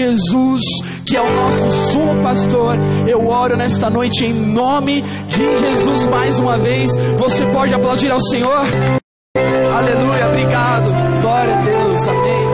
Jesus, 0.00 0.62
que 1.04 1.14
é 1.14 1.20
o 1.20 1.30
nosso 1.30 1.92
sumo 1.92 2.22
pastor, 2.22 2.74
eu 3.06 3.28
oro 3.28 3.54
nesta 3.54 3.90
noite 3.90 4.24
em 4.24 4.32
nome 4.32 5.02
de 5.02 5.56
Jesus 5.58 6.06
mais 6.06 6.38
uma 6.38 6.58
vez. 6.58 6.90
Você 7.18 7.44
pode 7.52 7.74
aplaudir 7.74 8.10
ao 8.10 8.20
Senhor? 8.30 8.62
Aleluia, 9.36 10.26
obrigado. 10.28 10.90
Glória 11.20 11.54
a 11.54 11.62
Deus, 11.62 12.08
amém. 12.08 12.49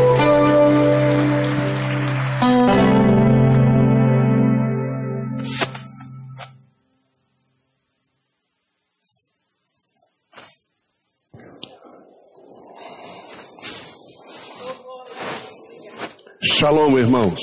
Shalom, 16.67 16.99
irmãos. 16.99 17.39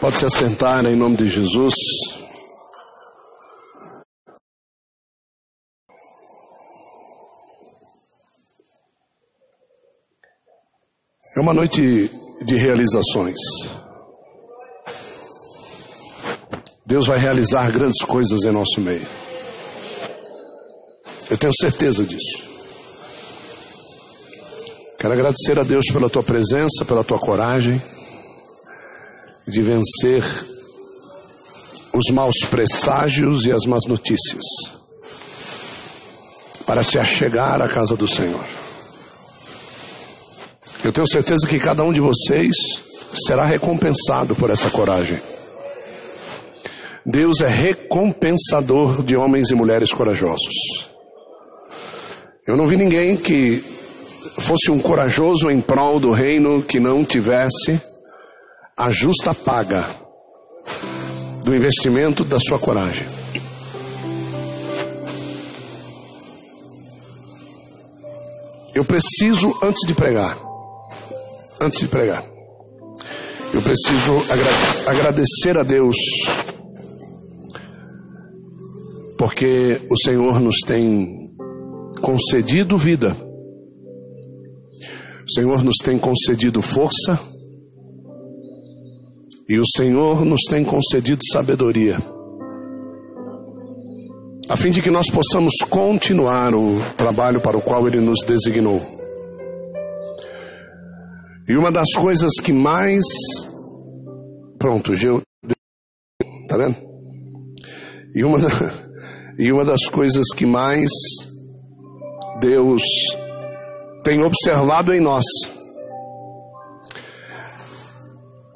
Pode 0.00 0.16
se 0.16 0.24
assentar 0.26 0.84
em 0.84 0.96
nome 0.96 1.16
de 1.16 1.28
Jesus. 1.28 1.74
É 11.36 11.40
uma 11.40 11.54
noite 11.54 12.10
de 12.44 12.56
realizações. 12.56 13.38
Deus 16.84 17.06
vai 17.06 17.16
realizar 17.16 17.70
grandes 17.70 18.02
coisas 18.04 18.42
em 18.42 18.50
nosso 18.50 18.80
meio. 18.80 19.06
Eu 21.30 21.38
tenho 21.38 21.52
certeza 21.60 22.02
disso. 22.04 22.42
Quero 24.98 25.14
agradecer 25.14 25.60
a 25.60 25.62
Deus 25.62 25.86
pela 25.92 26.10
tua 26.10 26.24
presença, 26.24 26.84
pela 26.84 27.04
tua 27.04 27.20
coragem 27.20 27.80
de 29.46 29.62
vencer 29.62 30.22
os 31.92 32.12
maus 32.12 32.36
presságios 32.48 33.44
e 33.44 33.52
as 33.52 33.64
más 33.66 33.84
notícias 33.86 34.44
para 36.66 36.84
se 36.84 36.98
achegar 36.98 37.60
à 37.60 37.68
casa 37.68 37.96
do 37.96 38.06
Senhor. 38.06 38.44
Eu 40.84 40.92
tenho 40.92 41.08
certeza 41.08 41.46
que 41.46 41.58
cada 41.58 41.82
um 41.82 41.92
de 41.92 42.00
vocês 42.00 42.54
será 43.26 43.44
recompensado 43.44 44.34
por 44.34 44.50
essa 44.50 44.70
coragem. 44.70 45.20
Deus 47.04 47.40
é 47.40 47.48
recompensador 47.48 49.02
de 49.02 49.16
homens 49.16 49.50
e 49.50 49.54
mulheres 49.54 49.92
corajosos. 49.92 50.54
Eu 52.46 52.56
não 52.56 52.66
vi 52.66 52.76
ninguém 52.76 53.16
que 53.16 53.64
fosse 54.38 54.70
um 54.70 54.78
corajoso 54.78 55.50
em 55.50 55.60
prol 55.60 55.98
do 55.98 56.12
reino 56.12 56.62
que 56.62 56.78
não 56.78 57.04
tivesse 57.04 57.80
a 58.80 58.88
justa 58.88 59.34
paga 59.34 59.86
do 61.44 61.54
investimento 61.54 62.24
da 62.24 62.38
sua 62.40 62.58
coragem. 62.58 63.06
Eu 68.74 68.82
preciso, 68.82 69.54
antes 69.62 69.86
de 69.86 69.92
pregar, 69.92 70.34
antes 71.60 71.80
de 71.80 71.88
pregar, 71.88 72.24
eu 73.52 73.60
preciso 73.60 74.12
agradecer 74.88 75.58
a 75.58 75.62
Deus, 75.62 75.96
porque 79.18 79.82
o 79.90 79.96
Senhor 79.98 80.40
nos 80.40 80.56
tem 80.66 81.30
concedido 82.00 82.78
vida 82.78 83.14
o 85.22 85.32
Senhor 85.32 85.62
nos 85.62 85.76
tem 85.84 85.96
concedido 85.96 86.60
força 86.60 87.29
e 89.50 89.58
o 89.58 89.64
Senhor 89.76 90.24
nos 90.24 90.42
tem 90.48 90.64
concedido 90.64 91.20
sabedoria, 91.32 91.98
a 94.48 94.56
fim 94.56 94.70
de 94.70 94.80
que 94.80 94.92
nós 94.92 95.06
possamos 95.10 95.54
continuar 95.68 96.54
o 96.54 96.80
trabalho 96.96 97.40
para 97.40 97.56
o 97.56 97.60
qual 97.60 97.84
Ele 97.88 98.00
nos 98.00 98.20
designou. 98.24 98.80
E 101.48 101.56
uma 101.56 101.72
das 101.72 101.88
coisas 101.94 102.30
que 102.40 102.52
mais. 102.52 103.02
Pronto, 104.56 104.94
Geu. 104.94 105.20
Tá 106.46 106.56
vendo? 106.56 106.76
E 108.14 108.22
uma, 108.22 108.38
e 109.36 109.50
uma 109.50 109.64
das 109.64 109.84
coisas 109.88 110.26
que 110.32 110.46
mais 110.46 110.92
Deus 112.40 112.82
tem 114.04 114.22
observado 114.22 114.94
em 114.94 115.00
nós 115.00 115.24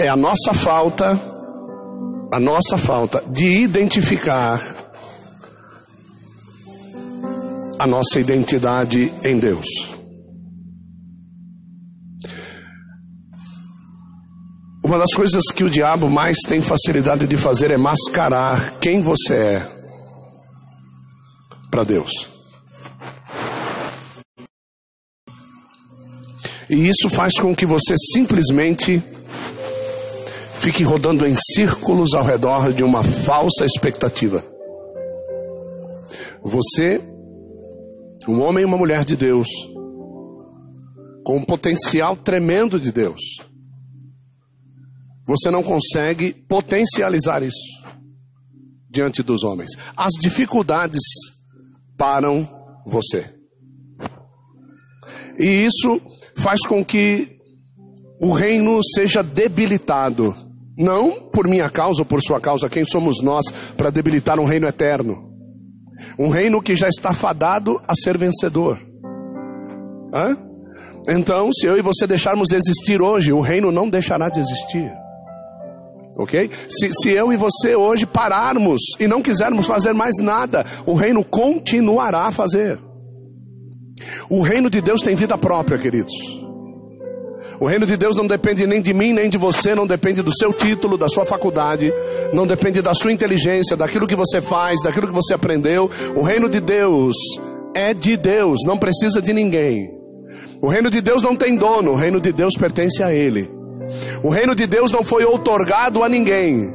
é 0.04 0.08
a 0.08 0.16
nossa 0.16 0.52
falta, 0.52 1.18
a 2.30 2.38
nossa 2.38 2.76
falta 2.76 3.24
de 3.26 3.46
identificar 3.46 4.60
a 7.78 7.86
nossa 7.86 8.20
identidade 8.20 9.10
em 9.24 9.38
Deus. 9.38 9.66
Uma 14.84 14.98
das 14.98 15.14
coisas 15.14 15.42
que 15.54 15.64
o 15.64 15.70
diabo 15.70 16.10
mais 16.10 16.36
tem 16.46 16.60
facilidade 16.60 17.26
de 17.26 17.38
fazer 17.38 17.70
é 17.70 17.78
mascarar 17.78 18.78
quem 18.80 19.00
você 19.00 19.34
é 19.34 19.68
para 21.70 21.82
Deus. 21.82 22.12
E 26.68 26.88
isso 26.90 27.08
faz 27.08 27.40
com 27.40 27.56
que 27.56 27.64
você 27.64 27.94
simplesmente 28.12 29.02
fique 30.64 30.82
rodando 30.82 31.26
em 31.26 31.34
círculos 31.54 32.14
ao 32.14 32.24
redor 32.24 32.72
de 32.72 32.82
uma 32.82 33.04
falsa 33.04 33.66
expectativa. 33.66 34.42
Você, 36.42 37.02
um 38.26 38.40
homem 38.40 38.62
e 38.62 38.64
uma 38.64 38.78
mulher 38.78 39.04
de 39.04 39.14
Deus, 39.14 39.46
com 41.22 41.36
um 41.36 41.44
potencial 41.44 42.16
tremendo 42.16 42.80
de 42.80 42.90
Deus, 42.90 43.20
você 45.26 45.50
não 45.50 45.62
consegue 45.62 46.32
potencializar 46.32 47.42
isso 47.42 47.84
diante 48.88 49.22
dos 49.22 49.44
homens. 49.44 49.72
As 49.94 50.12
dificuldades 50.18 51.02
param 51.98 52.48
você. 52.86 53.30
E 55.38 55.66
isso 55.66 56.00
faz 56.36 56.60
com 56.66 56.82
que 56.82 57.38
o 58.18 58.32
reino 58.32 58.80
seja 58.94 59.22
debilitado. 59.22 60.43
Não 60.76 61.28
por 61.30 61.46
minha 61.46 61.70
causa 61.70 62.02
ou 62.02 62.06
por 62.06 62.20
sua 62.20 62.40
causa, 62.40 62.68
quem 62.68 62.84
somos 62.84 63.22
nós 63.22 63.44
para 63.76 63.90
debilitar 63.90 64.40
um 64.40 64.44
reino 64.44 64.66
eterno? 64.66 65.32
Um 66.18 66.28
reino 66.28 66.60
que 66.60 66.74
já 66.74 66.88
está 66.88 67.12
fadado 67.12 67.80
a 67.86 67.94
ser 67.94 68.18
vencedor. 68.18 68.80
Hã? 70.12 70.36
Então, 71.08 71.52
se 71.52 71.66
eu 71.66 71.76
e 71.76 71.82
você 71.82 72.06
deixarmos 72.06 72.48
de 72.48 72.56
existir 72.56 73.00
hoje, 73.00 73.32
o 73.32 73.40
reino 73.40 73.70
não 73.70 73.88
deixará 73.88 74.28
de 74.28 74.40
existir. 74.40 74.92
Ok? 76.16 76.50
Se, 76.68 76.92
se 76.92 77.10
eu 77.10 77.32
e 77.32 77.36
você 77.36 77.76
hoje 77.76 78.06
pararmos 78.06 78.80
e 78.98 79.06
não 79.06 79.20
quisermos 79.20 79.66
fazer 79.66 79.92
mais 79.92 80.16
nada, 80.20 80.64
o 80.86 80.94
reino 80.94 81.24
continuará 81.24 82.22
a 82.26 82.30
fazer. 82.30 82.78
O 84.28 84.42
reino 84.42 84.70
de 84.70 84.80
Deus 84.80 85.02
tem 85.02 85.14
vida 85.14 85.36
própria, 85.36 85.78
queridos. 85.78 86.43
O 87.64 87.66
reino 87.66 87.86
de 87.86 87.96
Deus 87.96 88.14
não 88.14 88.26
depende 88.26 88.66
nem 88.66 88.82
de 88.82 88.92
mim, 88.92 89.14
nem 89.14 89.30
de 89.30 89.38
você, 89.38 89.74
não 89.74 89.86
depende 89.86 90.20
do 90.20 90.30
seu 90.36 90.52
título, 90.52 90.98
da 90.98 91.08
sua 91.08 91.24
faculdade, 91.24 91.90
não 92.30 92.46
depende 92.46 92.82
da 92.82 92.92
sua 92.92 93.10
inteligência, 93.10 93.74
daquilo 93.74 94.06
que 94.06 94.14
você 94.14 94.42
faz, 94.42 94.82
daquilo 94.82 95.06
que 95.06 95.14
você 95.14 95.32
aprendeu. 95.32 95.90
O 96.14 96.20
reino 96.20 96.46
de 96.46 96.60
Deus 96.60 97.16
é 97.74 97.94
de 97.94 98.18
Deus, 98.18 98.58
não 98.66 98.76
precisa 98.76 99.22
de 99.22 99.32
ninguém. 99.32 99.90
O 100.60 100.68
reino 100.68 100.90
de 100.90 101.00
Deus 101.00 101.22
não 101.22 101.34
tem 101.34 101.56
dono, 101.56 101.92
o 101.92 101.94
reino 101.94 102.20
de 102.20 102.32
Deus 102.32 102.52
pertence 102.54 103.02
a 103.02 103.14
Ele. 103.14 103.50
O 104.22 104.28
reino 104.28 104.54
de 104.54 104.66
Deus 104.66 104.92
não 104.92 105.02
foi 105.02 105.24
outorgado 105.24 106.04
a 106.04 106.08
ninguém. 106.08 106.70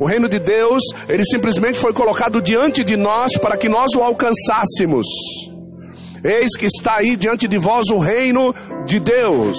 O 0.00 0.04
reino 0.04 0.28
de 0.28 0.40
Deus, 0.40 0.82
ele 1.08 1.24
simplesmente 1.24 1.78
foi 1.78 1.92
colocado 1.92 2.42
diante 2.42 2.82
de 2.82 2.96
nós 2.96 3.38
para 3.38 3.56
que 3.56 3.68
nós 3.68 3.94
o 3.94 4.00
alcançássemos. 4.00 5.06
Eis 6.24 6.56
que 6.56 6.64
está 6.64 6.96
aí 6.96 7.16
diante 7.16 7.46
de 7.46 7.58
vós 7.58 7.90
o 7.90 7.98
reino 7.98 8.54
de 8.86 8.98
Deus. 8.98 9.58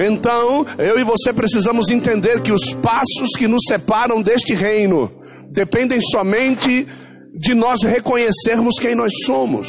Então, 0.00 0.66
eu 0.76 0.98
e 0.98 1.04
você 1.04 1.32
precisamos 1.32 1.88
entender 1.88 2.42
que 2.42 2.50
os 2.50 2.72
passos 2.72 3.30
que 3.38 3.46
nos 3.46 3.62
separam 3.68 4.20
deste 4.20 4.54
reino 4.54 5.08
dependem 5.50 6.00
somente 6.00 6.86
de 7.32 7.54
nós 7.54 7.82
reconhecermos 7.84 8.74
quem 8.80 8.96
nós 8.96 9.12
somos. 9.24 9.68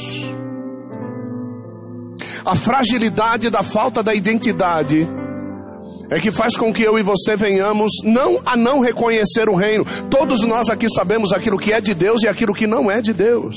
A 2.43 2.55
fragilidade 2.55 3.49
da 3.51 3.61
falta 3.61 4.01
da 4.01 4.15
identidade 4.15 5.07
é 6.09 6.19
que 6.19 6.31
faz 6.31 6.57
com 6.57 6.73
que 6.73 6.81
eu 6.81 6.97
e 6.97 7.03
você 7.03 7.35
venhamos 7.35 7.91
não 8.03 8.41
a 8.45 8.55
não 8.55 8.79
reconhecer 8.79 9.47
o 9.47 9.53
reino. 9.53 9.85
Todos 10.09 10.41
nós 10.41 10.69
aqui 10.69 10.89
sabemos 10.89 11.31
aquilo 11.31 11.57
que 11.57 11.71
é 11.71 11.81
de 11.81 11.93
Deus 11.93 12.23
e 12.23 12.27
aquilo 12.27 12.53
que 12.53 12.65
não 12.65 12.89
é 12.89 12.99
de 12.99 13.13
Deus. 13.13 13.55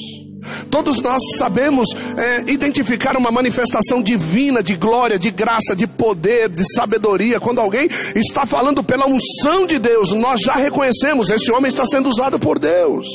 Todos 0.70 1.00
nós 1.00 1.20
sabemos 1.36 1.88
é, 2.16 2.50
identificar 2.50 3.16
uma 3.16 3.30
manifestação 3.30 4.02
divina, 4.02 4.62
de 4.62 4.76
glória, 4.76 5.18
de 5.18 5.30
graça, 5.30 5.74
de 5.76 5.86
poder, 5.86 6.48
de 6.48 6.64
sabedoria. 6.74 7.40
Quando 7.40 7.60
alguém 7.60 7.88
está 8.14 8.46
falando 8.46 8.82
pela 8.82 9.06
unção 9.06 9.66
de 9.66 9.78
Deus, 9.78 10.12
nós 10.12 10.40
já 10.40 10.54
reconhecemos: 10.54 11.30
esse 11.30 11.50
homem 11.52 11.68
está 11.68 11.84
sendo 11.84 12.08
usado 12.08 12.38
por 12.38 12.58
Deus. 12.58 13.06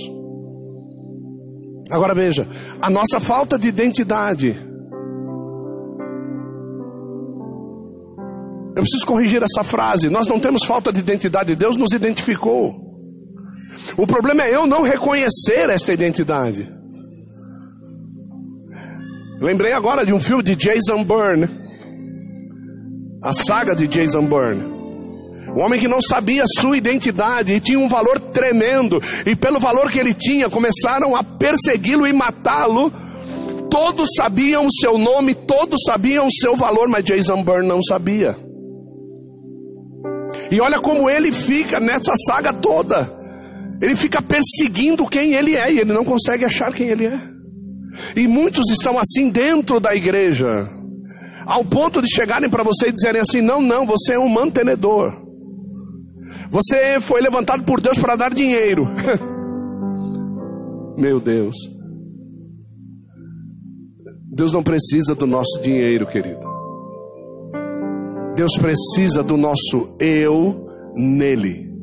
Agora 1.89 2.13
veja, 2.13 2.47
a 2.81 2.89
nossa 2.89 3.19
falta 3.19 3.57
de 3.57 3.67
identidade. 3.67 4.55
Eu 8.75 8.81
preciso 8.81 9.05
corrigir 9.05 9.41
essa 9.41 9.63
frase. 9.63 10.09
Nós 10.09 10.27
não 10.27 10.39
temos 10.39 10.65
falta 10.65 10.91
de 10.91 10.99
identidade, 10.99 11.55
Deus 11.55 11.77
nos 11.77 11.93
identificou. 11.93 12.83
O 13.97 14.05
problema 14.05 14.43
é 14.43 14.53
eu 14.53 14.67
não 14.67 14.81
reconhecer 14.81 15.69
esta 15.69 15.93
identidade. 15.93 16.74
Lembrei 19.39 19.73
agora 19.73 20.05
de 20.05 20.13
um 20.13 20.19
filme 20.19 20.43
de 20.43 20.55
Jason 20.55 21.03
Bourne. 21.03 21.49
A 23.21 23.33
saga 23.33 23.75
de 23.75 23.87
Jason 23.87 24.25
Bourne. 24.25 24.63
Um 25.55 25.61
homem 25.61 25.79
que 25.79 25.87
não 25.87 26.01
sabia 26.01 26.43
sua 26.59 26.77
identidade 26.77 27.53
e 27.53 27.59
tinha 27.59 27.79
um 27.79 27.87
valor 27.87 28.19
tremendo, 28.19 29.01
e 29.25 29.35
pelo 29.35 29.57
valor 29.57 29.89
que 29.89 29.97
ele 29.97 30.13
tinha, 30.13 30.49
começaram 30.49 31.15
a 31.15 31.23
persegui-lo 31.23 32.05
e 32.05 32.11
matá-lo. 32.11 32.91
Todos 33.69 34.09
sabiam 34.17 34.67
o 34.67 34.71
seu 34.71 34.97
nome, 34.97 35.33
todos 35.33 35.79
sabiam 35.85 36.27
o 36.27 36.31
seu 36.31 36.55
valor, 36.55 36.87
mas 36.87 37.03
Jason 37.03 37.41
Bourne 37.43 37.67
não 37.67 37.81
sabia. 37.81 38.35
E 40.51 40.59
olha 40.61 40.79
como 40.79 41.09
ele 41.09 41.31
fica 41.31 41.79
nessa 41.79 42.13
saga 42.27 42.53
toda. 42.53 43.09
Ele 43.81 43.95
fica 43.95 44.21
perseguindo 44.21 45.07
quem 45.07 45.33
ele 45.33 45.55
é 45.55 45.71
e 45.71 45.79
ele 45.79 45.93
não 45.93 46.05
consegue 46.05 46.45
achar 46.45 46.71
quem 46.73 46.87
ele 46.87 47.07
é. 47.07 47.34
E 48.15 48.27
muitos 48.27 48.69
estão 48.69 48.97
assim 48.99 49.29
dentro 49.29 49.79
da 49.79 49.95
igreja, 49.95 50.69
ao 51.45 51.63
ponto 51.63 52.01
de 52.01 52.07
chegarem 52.13 52.49
para 52.49 52.63
você 52.63 52.87
e 52.87 52.91
dizerem 52.91 53.21
assim: 53.21 53.41
não, 53.41 53.61
não, 53.61 53.85
você 53.85 54.13
é 54.13 54.19
um 54.19 54.29
mantenedor. 54.29 55.25
Você 56.49 56.99
foi 56.99 57.21
levantado 57.21 57.63
por 57.63 57.81
Deus 57.81 57.97
para 57.97 58.15
dar 58.15 58.33
dinheiro. 58.33 58.87
Meu 60.97 61.19
Deus. 61.19 61.55
Deus 64.31 64.51
não 64.51 64.63
precisa 64.63 65.15
do 65.15 65.25
nosso 65.25 65.61
dinheiro, 65.61 66.05
querido. 66.07 66.45
Deus 68.35 68.51
precisa 68.57 69.23
do 69.23 69.37
nosso 69.37 69.95
eu 69.99 70.67
nele. 70.93 71.73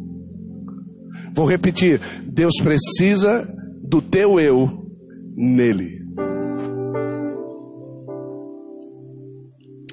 Vou 1.34 1.46
repetir: 1.46 2.00
Deus 2.26 2.54
precisa 2.62 3.48
do 3.82 4.02
teu 4.02 4.38
eu 4.38 4.70
nele. 5.34 6.01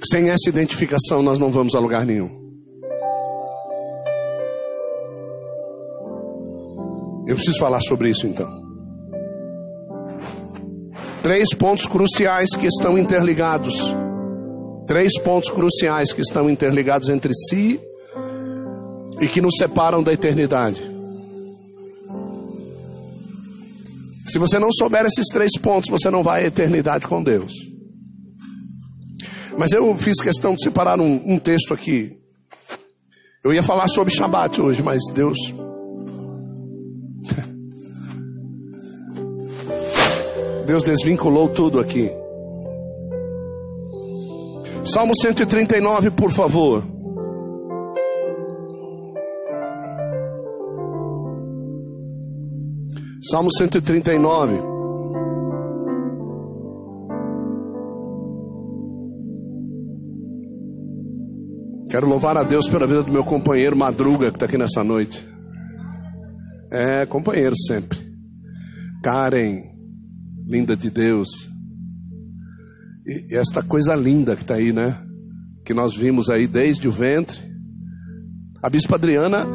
Sem 0.10 0.30
essa 0.30 0.50
identificação, 0.50 1.22
nós 1.22 1.38
não 1.38 1.52
vamos 1.52 1.76
a 1.76 1.80
lugar 1.80 2.06
nenhum. 2.06 2.30
Eu 7.28 7.36
preciso 7.36 7.60
falar 7.60 7.80
sobre 7.82 8.10
isso 8.10 8.26
então. 8.26 8.50
Três 11.22 11.54
pontos 11.54 11.86
cruciais 11.86 12.50
que 12.52 12.66
estão 12.66 12.98
interligados. 12.98 13.76
Três 14.88 15.16
pontos 15.20 15.50
cruciais 15.50 16.12
que 16.12 16.22
estão 16.22 16.50
interligados 16.50 17.10
entre 17.10 17.34
si 17.36 17.80
e 19.22 19.28
que 19.28 19.42
nos 19.42 19.56
separam 19.58 20.02
da 20.02 20.12
eternidade. 20.12 20.82
Se 24.26 24.40
você 24.40 24.58
não 24.58 24.72
souber 24.72 25.06
esses 25.06 25.28
três 25.28 25.52
pontos, 25.62 25.90
você 25.90 26.10
não 26.10 26.24
vai 26.24 26.44
à 26.44 26.48
eternidade 26.48 27.06
com 27.06 27.22
Deus. 27.22 27.54
Mas 29.60 29.72
eu 29.74 29.94
fiz 29.94 30.22
questão 30.22 30.56
de 30.56 30.64
separar 30.64 31.02
um, 31.02 31.34
um 31.34 31.38
texto 31.38 31.74
aqui. 31.74 32.18
Eu 33.44 33.52
ia 33.52 33.62
falar 33.62 33.90
sobre 33.90 34.16
Shabat 34.16 34.62
hoje, 34.62 34.82
mas 34.82 35.02
Deus. 35.14 35.36
Deus 40.66 40.82
desvinculou 40.82 41.50
tudo 41.50 41.78
aqui. 41.78 42.10
Salmo 44.86 45.12
139, 45.14 46.12
por 46.12 46.32
favor. 46.32 46.82
Salmo 53.30 53.50
139. 53.58 54.79
Quero 62.00 62.08
louvar 62.08 62.38
a 62.38 62.44
Deus 62.44 62.70
pela 62.70 62.88
vida 62.88 63.04
do 63.04 63.12
meu 63.12 63.26
companheiro 63.26 63.76
Madruga, 63.76 64.32
que 64.32 64.38
está 64.38 64.46
aqui 64.46 64.58
nessa 64.58 64.82
noite. 64.86 65.22
É, 66.72 67.06
companheiro 67.06 67.54
sempre. 67.68 68.00
Karen, 69.04 69.64
linda 70.48 70.78
de 70.78 70.90
Deus. 70.90 71.28
E, 73.06 73.34
e 73.34 73.38
esta 73.38 73.62
coisa 73.62 73.94
linda 73.96 74.34
que 74.38 74.44
está 74.44 74.56
aí, 74.56 74.72
né? 74.72 74.98
Que 75.66 75.74
nós 75.74 75.94
vimos 75.94 76.30
aí 76.30 76.48
desde 76.48 76.88
o 76.88 76.92
ventre. 76.92 77.38
A 78.64 78.70
Bispa 78.70 78.96
Adriana 78.96 79.46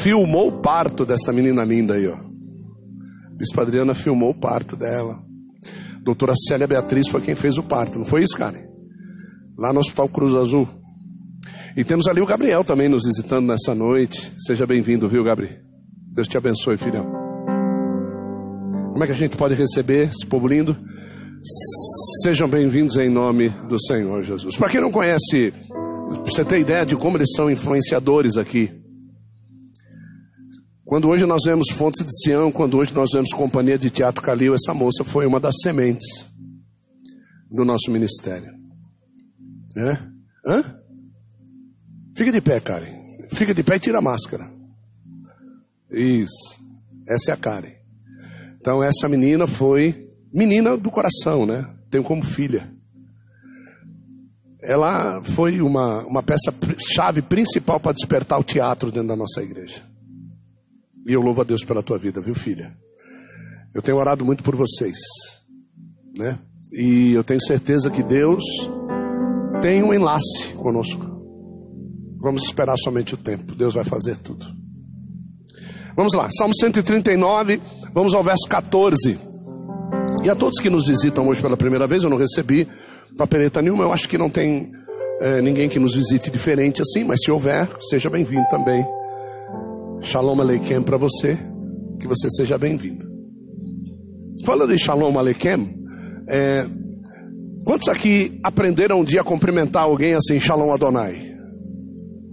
filmou 0.00 0.46
o 0.46 0.60
parto 0.62 1.04
desta 1.04 1.32
menina 1.32 1.64
linda 1.64 1.94
aí, 1.94 2.06
ó. 2.06 2.14
A 2.14 3.36
Bispa 3.36 3.62
Adriana 3.62 3.94
filmou 3.94 4.30
o 4.30 4.38
parto 4.38 4.76
dela. 4.76 5.14
A 5.96 6.04
doutora 6.04 6.34
Célia 6.46 6.68
Beatriz 6.68 7.08
foi 7.08 7.20
quem 7.20 7.34
fez 7.34 7.58
o 7.58 7.64
parto, 7.64 7.98
não 7.98 8.06
foi 8.06 8.22
isso, 8.22 8.38
Karen? 8.38 8.68
Lá 9.58 9.72
no 9.72 9.80
Hospital 9.80 10.08
Cruz 10.08 10.36
Azul. 10.36 10.79
E 11.76 11.84
temos 11.84 12.08
ali 12.08 12.20
o 12.20 12.26
Gabriel 12.26 12.64
também 12.64 12.88
nos 12.88 13.04
visitando 13.04 13.46
nessa 13.46 13.74
noite. 13.74 14.32
Seja 14.38 14.66
bem-vindo, 14.66 15.08
viu, 15.08 15.22
Gabriel? 15.22 15.58
Deus 16.12 16.26
te 16.26 16.36
abençoe, 16.36 16.76
filhão. 16.76 17.08
Como 18.90 19.04
é 19.04 19.06
que 19.06 19.12
a 19.12 19.16
gente 19.16 19.36
pode 19.36 19.54
receber 19.54 20.08
esse 20.08 20.26
povo 20.26 20.48
lindo? 20.48 20.76
Sejam 22.22 22.48
bem-vindos 22.48 22.96
em 22.96 23.08
nome 23.08 23.50
do 23.68 23.80
Senhor 23.80 24.22
Jesus. 24.24 24.56
Para 24.56 24.68
quem 24.68 24.80
não 24.80 24.90
conhece, 24.90 25.54
você 26.24 26.44
ter 26.44 26.58
ideia 26.58 26.84
de 26.84 26.96
como 26.96 27.16
eles 27.16 27.32
são 27.34 27.50
influenciadores 27.50 28.36
aqui. 28.36 28.70
Quando 30.84 31.08
hoje 31.08 31.24
nós 31.24 31.42
vemos 31.46 31.70
Fontes 31.70 32.04
de 32.04 32.12
Sião, 32.20 32.50
quando 32.50 32.76
hoje 32.76 32.92
nós 32.92 33.10
vemos 33.12 33.32
Companhia 33.32 33.78
de 33.78 33.90
Teatro 33.90 34.20
Calil, 34.20 34.54
essa 34.54 34.74
moça 34.74 35.04
foi 35.04 35.24
uma 35.24 35.38
das 35.38 35.54
sementes 35.62 36.26
do 37.48 37.64
nosso 37.64 37.92
ministério. 37.92 38.52
É? 39.76 39.96
Hã? 40.44 40.79
Fica 42.20 42.32
de 42.32 42.42
pé, 42.42 42.60
Karen. 42.60 43.16
Fica 43.30 43.54
de 43.54 43.62
pé 43.62 43.76
e 43.76 43.80
tira 43.80 43.96
a 43.96 44.02
máscara. 44.02 44.46
Isso. 45.90 46.60
Essa 47.08 47.30
é 47.30 47.34
a 47.34 47.36
Karen. 47.38 47.72
Então, 48.60 48.82
essa 48.82 49.08
menina 49.08 49.46
foi 49.46 50.12
menina 50.30 50.76
do 50.76 50.90
coração, 50.90 51.46
né? 51.46 51.74
Tenho 51.90 52.04
como 52.04 52.22
filha. 52.22 52.70
Ela 54.60 55.22
foi 55.22 55.62
uma, 55.62 56.06
uma 56.06 56.22
peça 56.22 56.52
chave 56.94 57.22
principal 57.22 57.80
para 57.80 57.94
despertar 57.94 58.38
o 58.38 58.44
teatro 58.44 58.92
dentro 58.92 59.08
da 59.08 59.16
nossa 59.16 59.42
igreja. 59.42 59.82
E 61.06 61.14
eu 61.14 61.22
louvo 61.22 61.40
a 61.40 61.44
Deus 61.44 61.64
pela 61.64 61.82
tua 61.82 61.96
vida, 61.96 62.20
viu, 62.20 62.34
filha? 62.34 62.76
Eu 63.72 63.80
tenho 63.80 63.96
orado 63.96 64.26
muito 64.26 64.44
por 64.44 64.54
vocês, 64.54 64.98
né? 66.18 66.38
E 66.70 67.14
eu 67.14 67.24
tenho 67.24 67.42
certeza 67.42 67.90
que 67.90 68.02
Deus 68.02 68.44
tem 69.62 69.82
um 69.82 69.94
enlace 69.94 70.52
conosco. 70.58 71.19
Vamos 72.20 72.44
esperar 72.44 72.76
somente 72.76 73.14
o 73.14 73.16
tempo. 73.16 73.54
Deus 73.54 73.74
vai 73.74 73.84
fazer 73.84 74.16
tudo. 74.16 74.46
Vamos 75.96 76.14
lá, 76.14 76.28
Salmo 76.30 76.54
139, 76.54 77.60
vamos 77.92 78.14
ao 78.14 78.22
verso 78.22 78.48
14. 78.48 79.18
E 80.22 80.30
a 80.30 80.36
todos 80.36 80.60
que 80.60 80.70
nos 80.70 80.86
visitam 80.86 81.28
hoje 81.28 81.42
pela 81.42 81.56
primeira 81.56 81.86
vez, 81.86 82.02
eu 82.02 82.10
não 82.10 82.16
recebi 82.16 82.68
papeleta 83.16 83.60
nenhuma, 83.60 83.84
eu 83.84 83.92
acho 83.92 84.08
que 84.08 84.16
não 84.16 84.30
tem 84.30 84.70
é, 85.20 85.42
ninguém 85.42 85.68
que 85.68 85.78
nos 85.78 85.94
visite 85.94 86.30
diferente 86.30 86.80
assim, 86.80 87.04
mas 87.04 87.20
se 87.24 87.30
houver, 87.30 87.68
seja 87.88 88.08
bem-vindo 88.08 88.46
também. 88.48 88.86
Shalom 90.02 90.40
Aleichem 90.40 90.82
para 90.82 90.96
você, 90.96 91.38
que 91.98 92.06
você 92.06 92.30
seja 92.30 92.56
bem-vindo. 92.56 93.06
Falando 94.44 94.74
de 94.74 94.82
Shalom 94.82 95.18
Aleichem, 95.18 95.74
é, 96.28 96.66
quantos 97.64 97.88
aqui 97.88 98.40
aprenderam 98.42 99.00
um 99.00 99.04
dia 99.04 99.20
a 99.20 99.24
cumprimentar 99.24 99.82
alguém 99.82 100.14
assim, 100.14 100.40
Shalom 100.40 100.72
Adonai? 100.72 101.29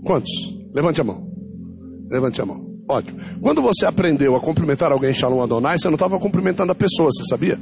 Quantos? 0.08 0.32
Levante 0.74 1.02
a 1.02 1.04
mão. 1.04 1.28
Levante 2.10 2.42
a 2.42 2.46
mão. 2.46 2.66
Ótimo. 2.90 3.20
Quando 3.42 3.62
você 3.62 3.86
aprendeu 3.86 4.38
a 4.38 4.40
cumprimentar 4.40 4.90
alguém 4.90 5.12
Shalom 5.14 5.44
Adonai, 5.44 5.78
você 5.78 5.90
não 5.90 5.96
estava 5.96 6.18
cumprimentando 6.18 6.72
a 6.72 6.76
pessoa, 6.76 7.10
você 7.12 7.26
sabia? 7.30 7.60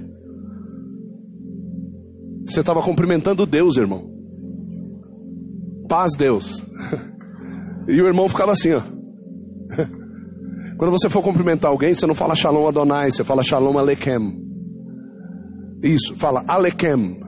Você 2.48 2.60
estava 2.60 2.84
cumprimentando 2.84 3.48
Deus, 3.48 3.78
irmão. 3.78 4.08
Paz, 5.90 6.12
Deus. 6.16 6.64
E 7.88 8.02
o 8.02 8.08
irmão 8.08 8.28
ficava 8.28 8.52
assim, 8.52 8.74
ó. 8.74 8.82
Quando 10.76 10.90
você 10.90 11.08
for 11.08 11.22
cumprimentar 11.22 11.70
alguém, 11.70 11.94
você 11.94 12.08
não 12.08 12.16
fala 12.16 12.34
Shalom 12.34 12.68
Adonai, 12.68 13.12
você 13.12 13.24
fala 13.24 13.44
Shalom 13.44 13.78
Aleichem. 13.78 14.42
Isso, 15.84 16.16
fala 16.16 16.44
Alekem. 16.48 17.20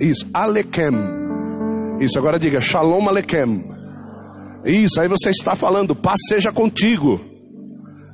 Isso, 0.00 0.26
Alekem. 0.32 0.94
Isso, 2.00 2.18
agora 2.18 2.38
diga 2.38 2.58
Shalom 2.58 3.06
Alekem. 3.06 3.70
Isso, 4.64 5.00
aí 5.00 5.08
você 5.08 5.30
está 5.30 5.56
falando, 5.56 5.94
paz 5.94 6.20
seja 6.28 6.52
contigo. 6.52 7.20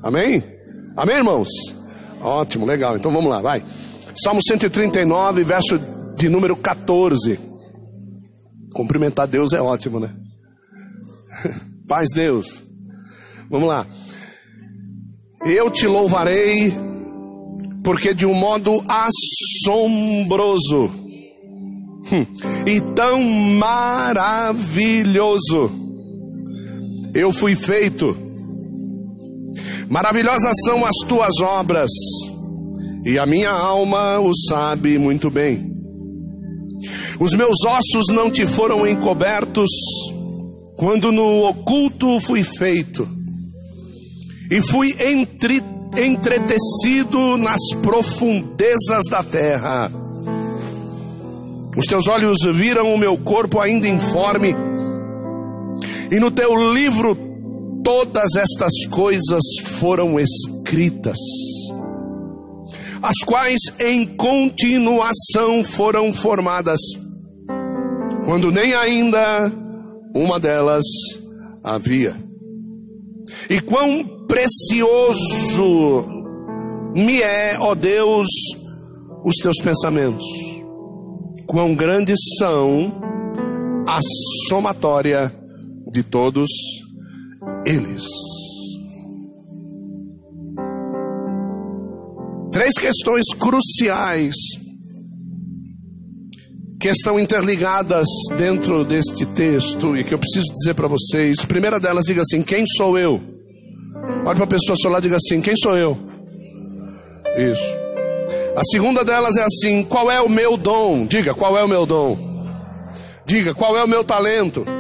Amém? 0.03 0.43
Amém, 0.97 1.17
irmãos? 1.17 1.49
Ótimo, 2.21 2.65
legal. 2.65 2.97
Então 2.97 3.13
vamos 3.13 3.31
lá, 3.31 3.41
vai. 3.43 3.63
Salmo 4.23 4.41
139, 4.47 5.43
verso 5.43 5.79
de 6.17 6.29
número 6.29 6.57
14. 6.57 7.39
Cumprimentar 8.73 9.27
Deus 9.27 9.53
é 9.53 9.61
ótimo, 9.61 9.99
né? 10.01 10.15
Paz 11.89 12.09
Deus. 12.15 12.63
Vamos 13.51 13.69
lá. 13.69 13.87
Eu 15.45 15.71
te 15.71 15.87
louvarei, 15.87 16.73
porque 17.85 18.15
de 18.15 18.25
um 18.27 18.35
modo 18.35 18.83
assombroso 18.89 20.87
hum, 22.13 22.27
e 22.67 22.81
tão 22.95 23.23
maravilhoso 23.23 24.47
eu 27.17 27.33
fui 27.33 27.55
feito. 27.55 28.17
Maravilhosas 29.89 30.55
são 30.65 30.85
as 30.85 30.95
tuas 31.09 31.41
obras, 31.41 31.91
e 33.05 33.19
a 33.19 33.25
minha 33.25 33.51
alma 33.51 34.19
o 34.19 34.33
sabe 34.49 34.99
muito 34.99 35.31
bem. 35.31 35.75
Os 37.19 37.33
meus 37.33 37.57
ossos 37.65 38.07
não 38.13 38.31
te 38.31 38.47
foram 38.47 38.87
encobertos 38.87 39.71
quando 40.77 41.11
no 41.11 41.49
oculto 41.49 42.21
fui 42.21 42.45
feito 42.45 43.09
e 44.51 44.61
fui 44.61 44.95
entre, 45.01 45.63
entretecido 45.97 47.39
nas 47.39 47.61
profundezas 47.83 49.05
da 49.11 49.23
terra. 49.23 49.91
Os 51.77 51.87
teus 51.87 52.07
olhos 52.09 52.39
viram 52.55 52.95
o 52.95 52.99
meu 52.99 53.17
corpo 53.17 53.61
ainda 53.61 53.89
informe, 53.89 54.55
e 56.11 56.21
no 56.21 56.31
teu 56.31 56.73
livro 56.73 57.17
todas 57.83 58.35
estas 58.37 58.73
coisas 58.91 59.43
foram 59.79 60.19
escritas, 60.19 61.19
as 63.03 63.17
quais 63.25 63.61
em 63.81 64.05
continuação 64.17 65.63
foram 65.63 66.13
formadas, 66.13 66.81
quando 68.25 68.51
nem 68.51 68.75
ainda 68.75 69.53
uma 70.15 70.41
delas 70.41 70.85
havia. 71.63 72.17
E 73.49 73.61
quão 73.61 74.27
precioso 74.27 76.07
me 76.95 77.21
é, 77.21 77.57
ó 77.61 77.75
Deus, 77.75 78.27
os 79.25 79.37
teus 79.37 79.57
pensamentos. 79.63 80.25
Quão 81.47 81.75
grandes 81.75 82.19
são 82.39 82.93
a 83.87 84.01
somatória 84.49 85.33
de 85.97 86.03
todos 86.03 86.51
eles. 87.65 88.05
Três 92.53 92.75
questões 92.75 93.25
cruciais 93.39 94.35
que 96.79 96.89
estão 96.89 97.19
interligadas 97.19 98.07
dentro 98.37 98.85
deste 98.85 99.25
texto 99.25 99.97
e 99.97 100.05
que 100.05 100.13
eu 100.13 100.19
preciso 100.19 100.53
dizer 100.55 100.75
para 100.75 100.87
vocês. 100.87 101.47
Primeira 101.47 101.81
delas, 101.81 102.05
diga 102.05 102.21
assim: 102.21 102.43
Quem 102.43 102.67
sou 102.77 102.99
eu? 102.99 103.15
Olhe 104.27 104.37
para 104.37 104.45
a 104.45 104.47
pessoa 104.47 104.75
ao 104.75 104.79
seu 104.79 104.91
lado 104.91 105.05
e 105.05 105.09
diga 105.09 105.17
assim: 105.17 105.41
Quem 105.41 105.57
sou 105.57 105.79
eu? 105.79 105.97
Isso. 107.39 107.75
A 108.55 108.63
segunda 108.71 109.03
delas 109.03 109.35
é 109.37 109.45
assim: 109.45 109.83
Qual 109.83 110.11
é 110.11 110.21
o 110.21 110.29
meu 110.29 110.59
dom? 110.59 111.07
Diga, 111.07 111.33
qual 111.33 111.57
é 111.57 111.65
o 111.65 111.69
meu 111.69 111.87
dom? 111.87 112.19
Diga, 113.25 113.55
qual 113.55 113.79
é 113.79 113.83
o 113.83 113.89
meu 113.89 114.05
talento? 114.05 114.76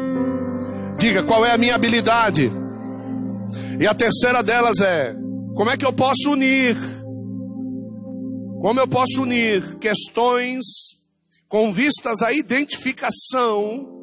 Diga, 0.98 1.22
qual 1.24 1.44
é 1.44 1.52
a 1.52 1.58
minha 1.58 1.74
habilidade? 1.74 2.50
E 3.78 3.86
a 3.86 3.94
terceira 3.94 4.42
delas 4.42 4.80
é: 4.80 5.14
Como 5.54 5.70
é 5.70 5.76
que 5.76 5.84
eu 5.84 5.92
posso 5.92 6.30
unir? 6.30 6.76
Como 8.60 8.80
eu 8.80 8.88
posso 8.88 9.22
unir 9.22 9.76
questões 9.76 10.64
com 11.48 11.72
vistas 11.72 12.22
à 12.22 12.32
identificação 12.32 13.96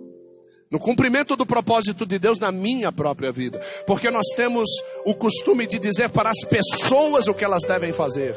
no 0.72 0.80
cumprimento 0.80 1.36
do 1.36 1.46
propósito 1.46 2.06
de 2.06 2.18
Deus 2.18 2.40
na 2.40 2.52
minha 2.52 2.92
própria 2.92 3.32
vida. 3.32 3.60
Porque 3.86 4.10
nós 4.10 4.26
temos 4.36 4.68
o 5.06 5.14
costume 5.14 5.68
de 5.68 5.78
dizer 5.78 6.10
para 6.10 6.32
as 6.32 6.40
pessoas 6.50 7.28
o 7.28 7.34
que 7.34 7.46
elas 7.46 7.62
devem 7.62 7.94
fazer, 7.94 8.36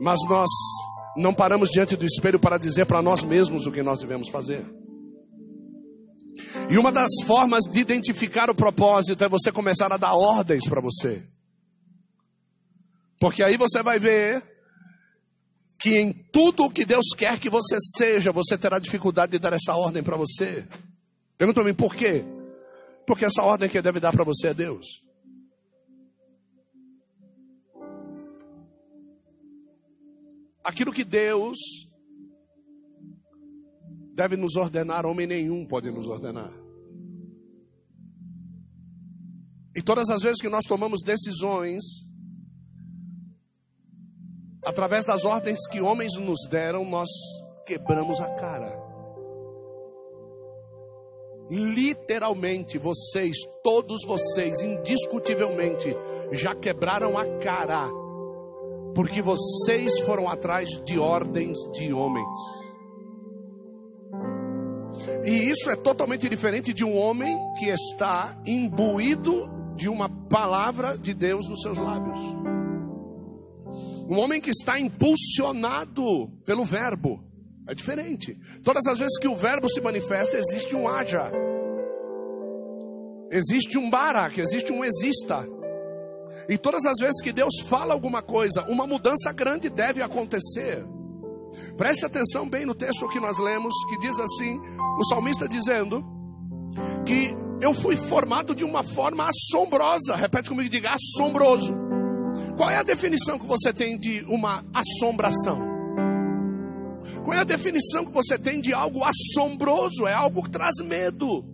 mas 0.00 0.18
nós 0.28 0.48
não 1.16 1.32
paramos 1.32 1.70
diante 1.70 1.94
do 1.96 2.04
espelho 2.04 2.40
para 2.40 2.58
dizer 2.58 2.84
para 2.86 3.02
nós 3.02 3.22
mesmos 3.22 3.66
o 3.66 3.72
que 3.72 3.82
nós 3.82 4.00
devemos 4.00 4.28
fazer. 4.28 4.64
E 6.70 6.78
uma 6.78 6.92
das 6.92 7.10
formas 7.26 7.64
de 7.64 7.80
identificar 7.80 8.50
o 8.50 8.54
propósito 8.54 9.22
é 9.24 9.28
você 9.28 9.50
começar 9.50 9.92
a 9.92 9.96
dar 9.96 10.14
ordens 10.14 10.68
para 10.68 10.80
você. 10.80 11.22
Porque 13.20 13.42
aí 13.42 13.56
você 13.56 13.82
vai 13.82 13.98
ver 13.98 14.42
que 15.78 15.96
em 15.98 16.12
tudo 16.12 16.64
o 16.64 16.70
que 16.70 16.84
Deus 16.84 17.06
quer 17.16 17.38
que 17.38 17.48
você 17.48 17.76
seja, 17.96 18.32
você 18.32 18.58
terá 18.58 18.78
dificuldade 18.78 19.32
de 19.32 19.38
dar 19.38 19.52
essa 19.52 19.74
ordem 19.74 20.02
para 20.02 20.16
você. 20.16 20.66
Pergunta 21.36 21.62
me 21.62 21.72
por 21.72 21.94
quê? 21.94 22.24
Porque 23.06 23.24
essa 23.24 23.42
ordem 23.42 23.68
que 23.68 23.80
deve 23.80 24.00
dar 24.00 24.12
para 24.12 24.24
você 24.24 24.48
é 24.48 24.54
Deus. 24.54 24.86
Aquilo 30.62 30.92
que 30.92 31.04
Deus 31.04 31.87
deve 34.18 34.36
nos 34.36 34.56
ordenar, 34.56 35.06
homem 35.06 35.28
nenhum 35.28 35.64
pode 35.64 35.92
nos 35.92 36.08
ordenar. 36.08 36.52
E 39.76 39.80
todas 39.80 40.10
as 40.10 40.22
vezes 40.22 40.40
que 40.40 40.48
nós 40.48 40.64
tomamos 40.64 41.02
decisões, 41.04 41.84
através 44.64 45.04
das 45.04 45.24
ordens 45.24 45.64
que 45.68 45.80
homens 45.80 46.16
nos 46.16 46.48
deram, 46.50 46.84
nós 46.84 47.08
quebramos 47.64 48.20
a 48.20 48.28
cara. 48.34 48.76
Literalmente, 51.48 52.76
vocês, 52.76 53.36
todos 53.62 54.04
vocês, 54.04 54.60
indiscutivelmente, 54.60 55.94
já 56.32 56.56
quebraram 56.56 57.16
a 57.16 57.38
cara, 57.38 57.88
porque 58.96 59.22
vocês 59.22 60.00
foram 60.00 60.28
atrás 60.28 60.68
de 60.84 60.98
ordens 60.98 61.56
de 61.72 61.92
homens. 61.92 62.67
E 65.24 65.50
isso 65.50 65.70
é 65.70 65.76
totalmente 65.76 66.28
diferente 66.28 66.72
de 66.72 66.84
um 66.84 66.96
homem 66.96 67.36
que 67.58 67.66
está 67.66 68.36
imbuído 68.46 69.50
de 69.76 69.88
uma 69.88 70.08
palavra 70.08 70.96
de 70.96 71.14
Deus 71.14 71.48
nos 71.48 71.60
seus 71.62 71.78
lábios. 71.78 72.20
Um 74.08 74.18
homem 74.18 74.40
que 74.40 74.50
está 74.50 74.80
impulsionado 74.80 76.28
pelo 76.44 76.64
verbo. 76.64 77.22
É 77.66 77.74
diferente. 77.74 78.38
Todas 78.64 78.86
as 78.86 78.98
vezes 78.98 79.18
que 79.18 79.28
o 79.28 79.36
verbo 79.36 79.68
se 79.68 79.80
manifesta, 79.80 80.38
existe 80.38 80.74
um 80.74 80.88
haja. 80.88 81.30
Existe 83.30 83.76
um 83.76 83.90
barak, 83.90 84.40
existe 84.40 84.72
um 84.72 84.82
exista. 84.82 85.46
E 86.48 86.56
todas 86.56 86.86
as 86.86 86.98
vezes 86.98 87.20
que 87.20 87.30
Deus 87.30 87.60
fala 87.66 87.92
alguma 87.92 88.22
coisa, 88.22 88.62
uma 88.64 88.86
mudança 88.86 89.30
grande 89.32 89.68
deve 89.68 90.00
acontecer. 90.00 90.82
Preste 91.76 92.04
atenção 92.04 92.48
bem 92.48 92.66
no 92.66 92.74
texto 92.74 93.08
que 93.08 93.20
nós 93.20 93.38
lemos, 93.38 93.74
que 93.88 93.98
diz 93.98 94.18
assim: 94.18 94.60
o 94.98 95.04
salmista 95.04 95.48
dizendo 95.48 96.04
que 97.04 97.34
eu 97.60 97.74
fui 97.74 97.96
formado 97.96 98.54
de 98.54 98.64
uma 98.64 98.82
forma 98.82 99.28
assombrosa. 99.28 100.14
Repete 100.14 100.48
comigo, 100.48 100.68
diga 100.68 100.90
assombroso. 100.90 101.74
Qual 102.56 102.70
é 102.70 102.76
a 102.76 102.82
definição 102.82 103.38
que 103.38 103.46
você 103.46 103.72
tem 103.72 103.98
de 103.98 104.24
uma 104.28 104.64
assombração? 104.72 105.78
Qual 107.24 107.36
é 107.36 107.40
a 107.40 107.44
definição 107.44 108.04
que 108.04 108.12
você 108.12 108.38
tem 108.38 108.60
de 108.60 108.72
algo 108.72 109.02
assombroso? 109.04 110.06
É 110.06 110.14
algo 110.14 110.42
que 110.42 110.50
traz 110.50 110.76
medo. 110.84 111.44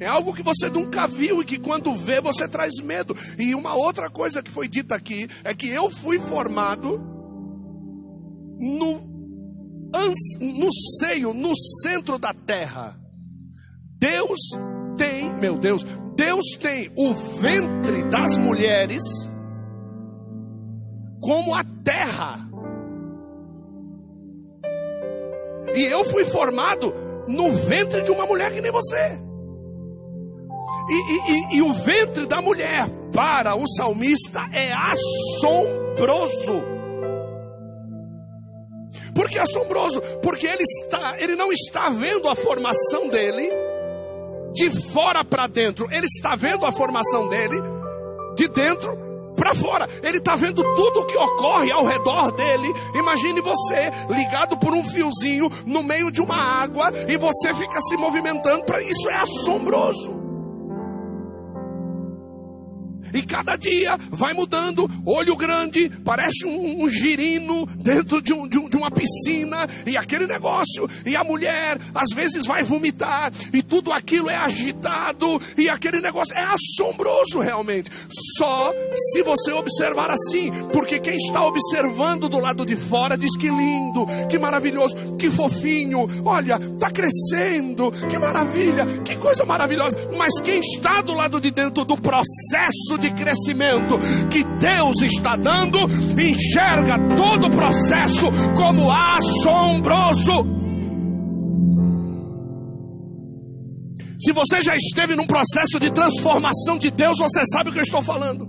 É 0.00 0.06
algo 0.06 0.34
que 0.34 0.42
você 0.42 0.68
nunca 0.68 1.06
viu 1.06 1.40
e 1.40 1.44
que 1.44 1.58
quando 1.58 1.94
vê 1.94 2.20
você 2.20 2.48
traz 2.48 2.80
medo. 2.82 3.16
E 3.38 3.54
uma 3.54 3.74
outra 3.74 4.10
coisa 4.10 4.42
que 4.42 4.50
foi 4.50 4.66
dita 4.66 4.96
aqui 4.96 5.28
é 5.44 5.54
que 5.54 5.68
eu 5.68 5.88
fui 5.90 6.18
formado 6.18 7.00
no, 8.62 9.02
no 10.40 10.72
seio, 11.00 11.34
no 11.34 11.52
centro 11.82 12.16
da 12.16 12.32
terra. 12.32 12.96
Deus 13.98 14.38
tem, 14.96 15.34
meu 15.34 15.58
Deus, 15.58 15.84
Deus 16.14 16.46
tem 16.60 16.92
o 16.96 17.12
ventre 17.12 18.04
das 18.04 18.38
mulheres 18.38 19.02
como 21.20 21.52
a 21.54 21.64
terra. 21.82 22.38
E 25.74 25.82
eu 25.84 26.04
fui 26.04 26.24
formado 26.24 26.94
no 27.26 27.50
ventre 27.50 28.02
de 28.02 28.12
uma 28.12 28.26
mulher 28.26 28.52
que 28.52 28.60
nem 28.60 28.70
você. 28.70 29.18
E, 30.88 30.94
e, 30.94 31.32
e, 31.32 31.56
e 31.56 31.62
o 31.62 31.72
ventre 31.72 32.26
da 32.26 32.40
mulher 32.40 32.88
para 33.12 33.56
o 33.56 33.66
salmista 33.66 34.48
é 34.52 34.72
assombroso. 34.72 36.71
Por 39.14 39.28
que 39.28 39.38
assombroso? 39.38 40.00
Porque 40.22 40.46
ele 40.46 40.62
está, 40.62 41.16
ele 41.18 41.36
não 41.36 41.52
está 41.52 41.88
vendo 41.88 42.28
a 42.28 42.34
formação 42.34 43.08
dele 43.08 43.50
de 44.52 44.70
fora 44.92 45.24
para 45.24 45.46
dentro. 45.46 45.86
Ele 45.90 46.06
está 46.06 46.34
vendo 46.36 46.64
a 46.64 46.72
formação 46.72 47.28
dele 47.28 47.56
de 48.36 48.48
dentro 48.48 48.96
para 49.36 49.54
fora. 49.54 49.88
Ele 50.02 50.18
está 50.18 50.36
vendo 50.36 50.62
tudo 50.74 51.00
o 51.00 51.06
que 51.06 51.16
ocorre 51.16 51.70
ao 51.72 51.84
redor 51.84 52.32
dele. 52.32 52.72
Imagine 52.94 53.40
você 53.40 53.92
ligado 54.08 54.56
por 54.58 54.72
um 54.72 54.84
fiozinho 54.84 55.50
no 55.66 55.82
meio 55.82 56.10
de 56.10 56.22
uma 56.22 56.36
água 56.36 56.92
e 57.08 57.16
você 57.16 57.54
fica 57.54 57.80
se 57.80 57.96
movimentando. 57.96 58.64
Para 58.64 58.82
isso 58.82 59.08
é 59.08 59.14
assombroso. 59.14 60.21
E 63.12 63.22
cada 63.22 63.56
dia 63.56 63.98
vai 64.10 64.32
mudando, 64.32 64.88
olho 65.04 65.36
grande, 65.36 65.90
parece 66.04 66.46
um, 66.46 66.82
um 66.82 66.88
girino 66.88 67.66
dentro 67.66 68.20
de, 68.20 68.32
um, 68.32 68.48
de, 68.48 68.58
um, 68.58 68.68
de, 68.68 68.76
uma 68.76 68.90
piscina, 68.90 69.68
e 69.86 69.96
aquele 69.96 70.26
negócio, 70.26 70.88
e 71.04 71.14
a 71.16 71.24
mulher 71.24 71.78
às 71.94 72.14
vezes 72.14 72.46
vai 72.46 72.62
vomitar, 72.62 73.32
e 73.52 73.62
tudo 73.62 73.92
aquilo 73.92 74.30
é 74.30 74.36
agitado, 74.36 75.40
e 75.56 75.68
aquele 75.68 76.00
negócio 76.00 76.34
é 76.36 76.44
assombroso 76.44 77.38
realmente. 77.40 77.90
Só 78.38 78.72
se 79.12 79.22
você 79.22 79.52
observar 79.52 80.10
assim, 80.10 80.50
porque 80.72 80.98
quem 80.98 81.16
está 81.16 81.44
observando 81.44 82.28
do 82.28 82.38
lado 82.38 82.64
de 82.64 82.76
fora 82.76 83.16
diz 83.16 83.36
que 83.36 83.48
lindo, 83.48 84.06
que 84.28 84.38
maravilhoso, 84.38 85.16
que 85.16 85.30
fofinho, 85.30 86.08
olha, 86.24 86.56
está 86.56 86.90
crescendo, 86.90 87.90
que 88.08 88.18
maravilha, 88.18 88.86
que 89.04 89.16
coisa 89.16 89.44
maravilhosa. 89.44 89.96
Mas 90.16 90.40
quem 90.40 90.60
está 90.60 91.00
do 91.00 91.12
lado 91.12 91.40
de 91.40 91.50
dentro 91.50 91.84
do 91.84 91.96
processo 91.96 92.98
de 93.02 93.12
crescimento 93.12 93.98
que 94.30 94.44
Deus 94.44 95.02
está 95.02 95.36
dando, 95.36 95.78
enxerga 96.18 96.98
todo 97.16 97.48
o 97.48 97.50
processo 97.50 98.26
como 98.56 98.90
assombroso. 98.90 100.62
Se 104.20 104.32
você 104.32 104.62
já 104.62 104.76
esteve 104.76 105.16
num 105.16 105.26
processo 105.26 105.80
de 105.80 105.90
transformação 105.90 106.78
de 106.78 106.90
Deus, 106.92 107.18
você 107.18 107.42
sabe 107.44 107.70
o 107.70 107.72
que 107.72 107.80
eu 107.80 107.82
estou 107.82 108.02
falando. 108.02 108.48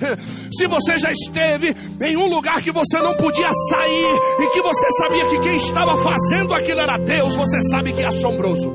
Se 0.56 0.66
você 0.66 0.96
já 0.96 1.12
esteve 1.12 1.76
em 2.00 2.16
um 2.16 2.26
lugar 2.26 2.62
que 2.62 2.72
você 2.72 2.98
não 3.02 3.14
podia 3.14 3.50
sair 3.68 4.18
e 4.40 4.50
que 4.50 4.62
você 4.62 4.90
sabia 4.92 5.28
que 5.28 5.40
quem 5.40 5.56
estava 5.58 5.98
fazendo 5.98 6.54
aquilo 6.54 6.80
era 6.80 6.96
Deus, 6.96 7.36
você 7.36 7.60
sabe 7.68 7.92
que 7.92 8.00
é 8.00 8.06
assombroso. 8.06 8.72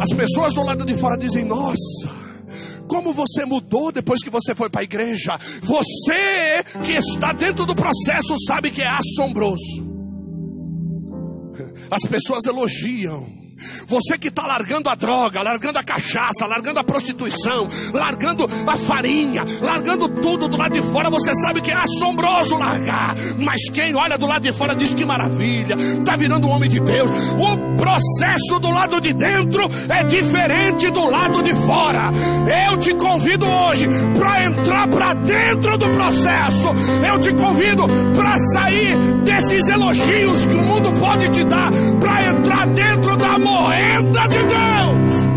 As 0.00 0.10
pessoas 0.10 0.52
do 0.52 0.64
lado 0.64 0.84
de 0.84 0.94
fora 0.96 1.16
dizem: 1.16 1.44
Nossa, 1.44 2.23
como 2.88 3.12
você 3.12 3.44
mudou 3.44 3.92
depois 3.92 4.22
que 4.22 4.30
você 4.30 4.54
foi 4.54 4.70
para 4.70 4.80
a 4.80 4.84
igreja. 4.84 5.38
Você 5.62 6.64
que 6.82 6.92
está 6.92 7.32
dentro 7.32 7.66
do 7.66 7.74
processo 7.74 8.34
sabe 8.46 8.70
que 8.70 8.82
é 8.82 8.88
assombroso. 8.88 9.94
As 11.90 12.02
pessoas 12.08 12.44
elogiam 12.46 13.43
você 13.86 14.18
que 14.18 14.28
está 14.28 14.46
largando 14.46 14.88
a 14.88 14.94
droga, 14.94 15.42
largando 15.42 15.78
a 15.78 15.82
cachaça, 15.82 16.46
largando 16.46 16.78
a 16.80 16.84
prostituição, 16.84 17.68
largando 17.92 18.48
a 18.66 18.76
farinha, 18.76 19.44
largando 19.60 20.08
tudo 20.08 20.48
do 20.48 20.56
lado 20.56 20.72
de 20.72 20.82
fora, 20.82 21.10
você 21.10 21.34
sabe 21.34 21.60
que 21.60 21.70
é 21.70 21.74
assombroso 21.74 22.56
largar. 22.56 23.14
Mas 23.38 23.68
quem 23.70 23.94
olha 23.94 24.18
do 24.18 24.26
lado 24.26 24.42
de 24.42 24.52
fora 24.52 24.74
diz 24.74 24.94
que 24.94 25.04
maravilha, 25.04 25.74
está 25.74 26.16
virando 26.16 26.46
um 26.46 26.50
homem 26.50 26.68
de 26.68 26.80
Deus. 26.80 27.10
O 27.10 27.76
processo 27.76 28.58
do 28.60 28.70
lado 28.70 29.00
de 29.00 29.12
dentro 29.12 29.68
é 29.88 30.04
diferente 30.04 30.90
do 30.90 31.08
lado 31.08 31.42
de 31.42 31.54
fora. 31.54 32.10
Eu 32.70 32.76
te 32.78 32.94
convido 32.94 33.46
hoje 33.46 33.86
para 34.18 34.44
entrar 34.44 34.88
para 34.88 35.14
dentro 35.14 35.78
do 35.78 35.88
processo. 35.90 36.68
Eu 37.06 37.18
te 37.18 37.32
convido 37.34 37.84
para 38.14 38.36
sair 38.52 38.96
desses 39.24 39.66
elogios 39.68 40.46
que 40.46 40.54
o 40.54 40.66
mundo 40.66 40.92
pode 41.00 41.28
te 41.30 41.44
dar, 41.44 41.70
para 42.00 42.26
entrar 42.26 42.66
dentro 42.68 43.16
da 43.16 43.38
moeda 43.44 44.28
de 44.28 44.38
Deus. 44.38 45.34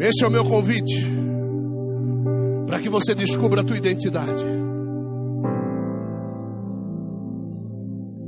Esse 0.00 0.24
é 0.24 0.28
o 0.28 0.30
meu 0.30 0.44
convite 0.44 1.06
para 2.66 2.78
que 2.78 2.88
você 2.88 3.14
descubra 3.14 3.62
a 3.62 3.64
tua 3.64 3.76
identidade. 3.76 4.44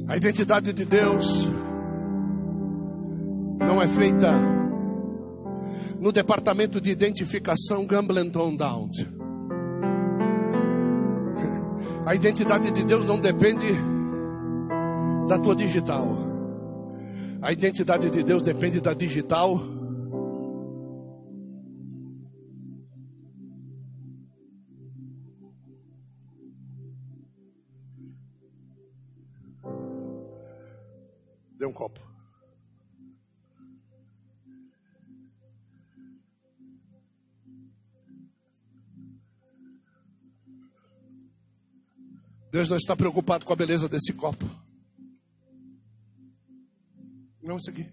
A 0.09 0.17
identidade 0.17 0.73
de 0.73 0.85
Deus 0.85 1.49
não 3.61 3.81
é 3.81 3.87
feita 3.87 4.33
no 6.01 6.11
departamento 6.11 6.81
de 6.81 6.91
identificação 6.91 7.87
Gamblenton 7.87 8.57
Down. 8.57 8.91
A 12.07 12.15
identidade 12.15 12.71
de 12.71 12.85
Deus 12.85 13.05
não 13.05 13.21
depende 13.21 13.67
da 15.29 15.39
tua 15.39 15.55
digital. 15.55 16.09
A 17.43 17.53
identidade 17.53 18.11
de 18.11 18.23
Deus 18.23 18.43
depende 18.43 18.81
da 18.81 18.93
digital. 18.93 19.61
Dê 31.59 31.67
um 31.67 31.73
copo. 31.73 32.10
Deus 42.51 42.69
não 42.69 42.77
está 42.77 42.97
preocupado 42.97 43.45
com 43.45 43.53
a 43.53 43.57
beleza 43.57 43.89
desse 43.89 44.13
copo. 44.13 44.45
Não 47.43 47.57
isso 47.57 47.71
aqui. 47.71 47.89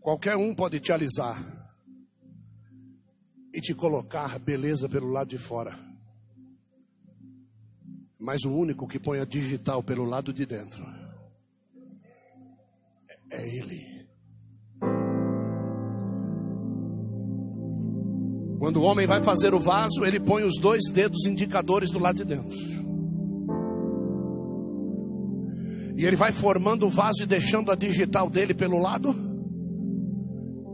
Qualquer 0.00 0.36
um 0.36 0.54
pode 0.54 0.80
te 0.80 0.92
alisar 0.92 1.38
e 3.52 3.60
te 3.60 3.74
colocar 3.74 4.38
beleza 4.38 4.88
pelo 4.88 5.10
lado 5.10 5.28
de 5.28 5.38
fora. 5.38 5.78
Mas 8.18 8.44
o 8.44 8.54
único 8.54 8.86
que 8.86 8.98
põe 8.98 9.18
a 9.18 9.24
digital 9.24 9.82
pelo 9.82 10.04
lado 10.04 10.32
de 10.32 10.46
dentro 10.46 10.84
é 13.30 13.56
Ele. 13.56 13.99
Quando 18.60 18.76
o 18.76 18.82
homem 18.82 19.06
vai 19.06 19.22
fazer 19.22 19.54
o 19.54 19.58
vaso, 19.58 20.04
ele 20.04 20.20
põe 20.20 20.42
os 20.42 20.60
dois 20.60 20.82
dedos 20.92 21.24
indicadores 21.24 21.90
do 21.90 21.98
lado 21.98 22.16
de 22.16 22.26
dentro. 22.26 22.58
E 25.96 26.04
ele 26.04 26.14
vai 26.14 26.30
formando 26.30 26.86
o 26.86 26.90
vaso 26.90 27.22
e 27.22 27.26
deixando 27.26 27.72
a 27.72 27.74
digital 27.74 28.28
dele 28.28 28.52
pelo 28.52 28.78
lado. 28.78 29.16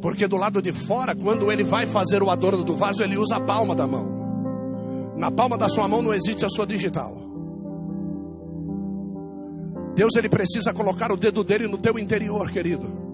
Porque 0.03 0.27
do 0.27 0.37
lado 0.37 0.61
de 0.61 0.73
fora, 0.73 1.15
quando 1.15 1.51
ele 1.53 1.63
vai 1.63 1.87
fazer 1.87 2.25
o 2.25 2.29
adorno 2.29 2.65
do 2.65 2.75
vaso, 2.75 3.05
ele 3.05 3.17
usa 3.17 3.37
a 3.37 3.41
palma 3.41 3.73
da 3.73 3.87
mão. 3.87 5.15
Na 5.17 5.31
palma 5.31 5.57
da 5.57 5.69
sua 5.69 5.87
mão 5.87 6.03
não 6.03 6.13
existe 6.13 6.45
a 6.45 6.49
sua 6.49 6.67
digital. 6.67 7.17
Deus 9.95 10.17
ele 10.17 10.29
precisa 10.29 10.75
colocar 10.75 11.13
o 11.13 11.17
dedo 11.17 11.45
dele 11.45 11.69
no 11.69 11.79
teu 11.79 11.97
interior, 12.01 12.51
querido. 12.51 13.06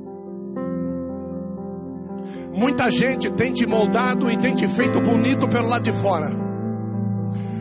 Muita 2.53 2.91
gente 2.91 3.31
tem 3.31 3.53
te 3.53 3.67
moldado 3.67 4.31
e 4.31 4.37
tem 4.37 4.55
te 4.55 4.69
feito 4.69 5.01
bonito 5.01 5.49
pelo 5.49 5.69
lado 5.69 5.83
de 5.83 5.93
fora. 5.93 6.31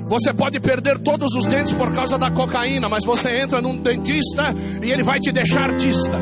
Você 0.05 0.33
pode 0.33 0.59
perder 0.59 0.99
todos 0.99 1.33
os 1.35 1.45
dentes 1.45 1.71
por 1.71 1.93
causa 1.93 2.17
da 2.17 2.29
cocaína, 2.29 2.89
mas 2.89 3.05
você 3.05 3.39
entra 3.39 3.61
num 3.61 3.77
dentista 3.77 4.53
e 4.83 4.91
ele 4.91 5.03
vai 5.03 5.19
te 5.19 5.31
deixar 5.31 5.69
artista. 5.69 6.17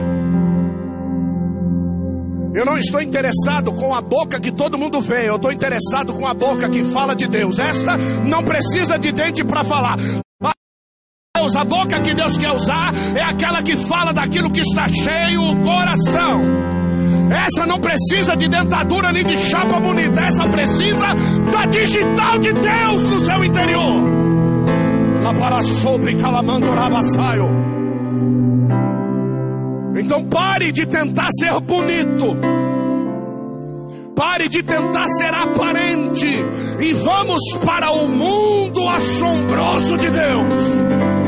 Eu 2.54 2.66
não 2.66 2.78
estou 2.78 3.02
interessado 3.02 3.72
com 3.74 3.94
a 3.94 4.02
boca 4.02 4.40
que 4.40 4.52
todo 4.52 4.78
mundo 4.78 5.02
vê, 5.02 5.28
eu 5.28 5.38
estou 5.38 5.52
interessado 5.52 6.14
com 6.14 6.28
a 6.28 6.34
boca 6.36 6.70
que 6.70 6.84
fala 6.84 7.16
de 7.16 7.28
Deus. 7.28 7.58
Esta 7.58 7.98
não 8.24 8.44
precisa 8.44 9.00
de 9.00 9.12
dente 9.12 9.44
para 9.44 9.64
falar. 9.64 9.98
Deus, 11.36 11.56
a 11.56 11.64
boca 11.64 12.00
que 12.02 12.14
Deus 12.14 12.38
quer 12.38 12.52
usar 12.52 12.94
é 13.16 13.22
aquela 13.22 13.64
que 13.64 13.76
fala 13.76 14.12
daquilo 14.14 14.52
que 14.52 14.60
está 14.60 14.88
cheio 14.88 15.42
o 15.42 15.62
coração. 15.62 16.69
Essa 17.32 17.66
não 17.66 17.80
precisa 17.80 18.36
de 18.36 18.48
dentadura 18.48 19.12
nem 19.12 19.24
de 19.24 19.38
chapa 19.38 19.80
bonita. 19.80 20.22
Essa 20.22 20.48
precisa 20.48 21.08
da 21.52 21.66
digital 21.66 22.40
de 22.40 22.54
Deus 22.54 23.04
no 23.08 23.20
seu 23.20 23.44
interior. 23.44 24.04
Lá 25.22 25.34
para 25.34 25.62
sobre 25.62 26.16
Calamandorabassaio. 26.16 27.70
Então 29.98 30.26
pare 30.26 30.72
de 30.72 30.86
tentar 30.86 31.28
ser 31.40 31.60
bonito. 31.60 32.38
Pare 34.16 34.50
de 34.50 34.64
tentar 34.64 35.06
ser 35.08 35.34
aparente. 35.34 36.28
E 36.80 36.94
vamos 36.94 37.42
para 37.64 37.92
o 37.92 38.08
mundo 38.08 38.88
assombroso 38.90 39.98
de 39.98 40.10
Deus. 40.10 41.19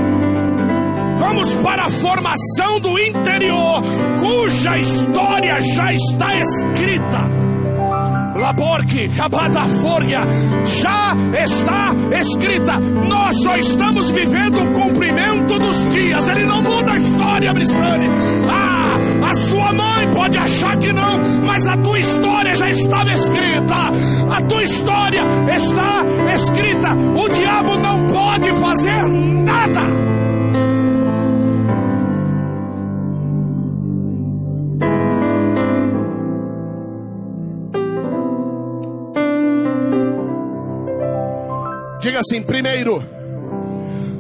Vamos 1.15 1.53
para 1.55 1.85
a 1.85 1.89
formação 1.89 2.79
do 2.79 2.99
interior, 2.99 3.81
cuja 4.19 4.77
história 4.77 5.59
já 5.61 5.93
está 5.93 6.35
escrita. 6.35 7.41
Laborque, 8.41 9.09
Fórgia, 9.81 10.21
já 10.65 11.15
está 11.43 11.87
escrita. 12.19 12.79
Nós 12.79 13.35
só 13.43 13.55
estamos 13.55 14.09
vivendo 14.09 14.63
o 14.63 14.71
cumprimento 14.73 15.59
dos 15.59 15.87
dias. 15.87 16.27
Ele 16.27 16.45
não 16.45 16.61
muda 16.61 16.93
a 16.93 16.97
história, 16.97 17.53
Bristane. 17.53 18.07
Ah, 18.49 19.29
a 19.29 19.33
sua 19.33 19.73
mãe 19.73 20.09
pode 20.11 20.37
achar 20.37 20.75
que 20.77 20.91
não, 20.91 21.19
mas 21.45 21.67
a 21.67 21.77
tua 21.77 21.99
história 21.99 22.55
já 22.55 22.67
estava 22.67 23.11
escrita. 23.11 23.75
A 24.29 24.41
tua 24.41 24.63
história 24.63 25.21
está 25.53 26.03
escrita. 26.33 26.89
O 27.15 27.29
diabo 27.29 27.77
não 27.77 28.07
pode 28.07 28.49
fazer 28.59 29.07
nada. 29.07 30.20
Assim, 42.21 42.41
primeiro. 42.41 43.03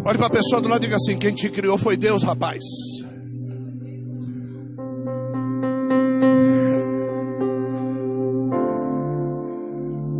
Olhe 0.03 0.17
para 0.17 0.27
a 0.27 0.31
pessoa 0.31 0.61
do 0.61 0.67
lado 0.67 0.81
e 0.83 0.87
diga 0.87 0.95
assim: 0.95 1.17
quem 1.17 1.33
te 1.33 1.49
criou 1.49 1.77
foi 1.77 1.95
Deus, 1.95 2.23
rapaz. 2.23 2.63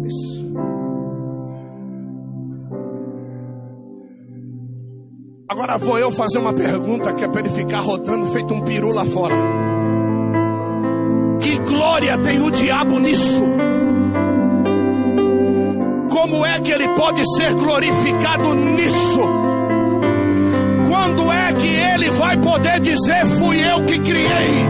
Isso. 0.05 0.53
Agora 5.49 5.77
vou 5.77 5.97
eu 5.97 6.11
fazer 6.11 6.37
uma 6.37 6.53
pergunta 6.53 7.13
que 7.15 7.23
é 7.23 7.27
para 7.27 7.41
ele 7.41 7.49
ficar 7.49 7.79
rodando 7.79 8.27
feito 8.27 8.53
um 8.53 8.61
peru 8.61 8.91
lá 8.91 9.05
fora. 9.05 9.35
Que 11.41 11.57
glória 11.59 12.17
tem 12.19 12.39
o 12.39 12.51
diabo 12.51 12.99
nisso? 12.99 13.43
Como 16.21 16.45
é 16.45 16.61
que 16.61 16.71
ele 16.71 16.87
pode 16.89 17.23
ser 17.35 17.51
glorificado 17.55 18.53
nisso? 18.53 19.21
Quando 20.87 21.31
é 21.31 21.53
que 21.53 21.67
ele 21.67 22.11
vai 22.11 22.37
poder 22.37 22.79
dizer: 22.79 23.25
Fui 23.39 23.59
eu 23.59 23.83
que 23.85 23.97
criei? 23.97 24.61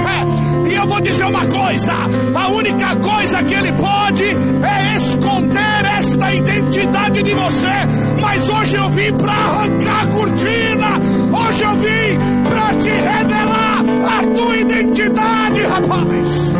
É, 0.00 0.66
e 0.66 0.74
eu 0.74 0.86
vou 0.86 0.98
dizer 1.02 1.26
uma 1.26 1.46
coisa: 1.46 1.92
a 2.34 2.48
única 2.48 2.96
coisa 3.00 3.44
que 3.44 3.52
ele 3.52 3.70
pode 3.74 4.24
é 4.24 4.96
esconder 4.96 5.84
esta 5.94 6.34
identidade 6.34 7.22
de 7.22 7.34
você. 7.34 8.18
Mas 8.22 8.48
hoje 8.48 8.76
eu 8.76 8.88
vim 8.88 9.14
para 9.18 9.32
arrancar 9.32 10.04
a 10.04 10.06
cortina, 10.06 10.98
hoje 11.38 11.64
eu 11.64 11.76
vim 11.76 12.48
para 12.48 12.74
te 12.76 12.88
revelar 12.88 13.80
a 14.06 14.26
tua 14.26 14.56
identidade, 14.56 15.60
rapaz. 15.64 16.54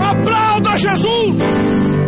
Aplauda 0.00 0.76
Jesus. 0.76 2.01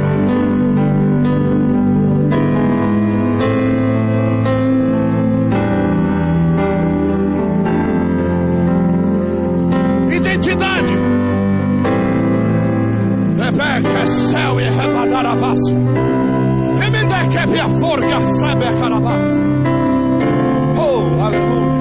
Céu 14.07 14.61
e 14.61 14.67
arrebatar 14.67 15.27
a 15.27 15.37
face. 15.37 15.75
Remendeque 16.77 17.39
a 17.39 17.69
forca, 17.69 18.21
sabe 18.39 18.65
a 18.65 18.81
carabá. 18.81 19.19
Oh, 20.77 21.23
aleluia. 21.23 21.75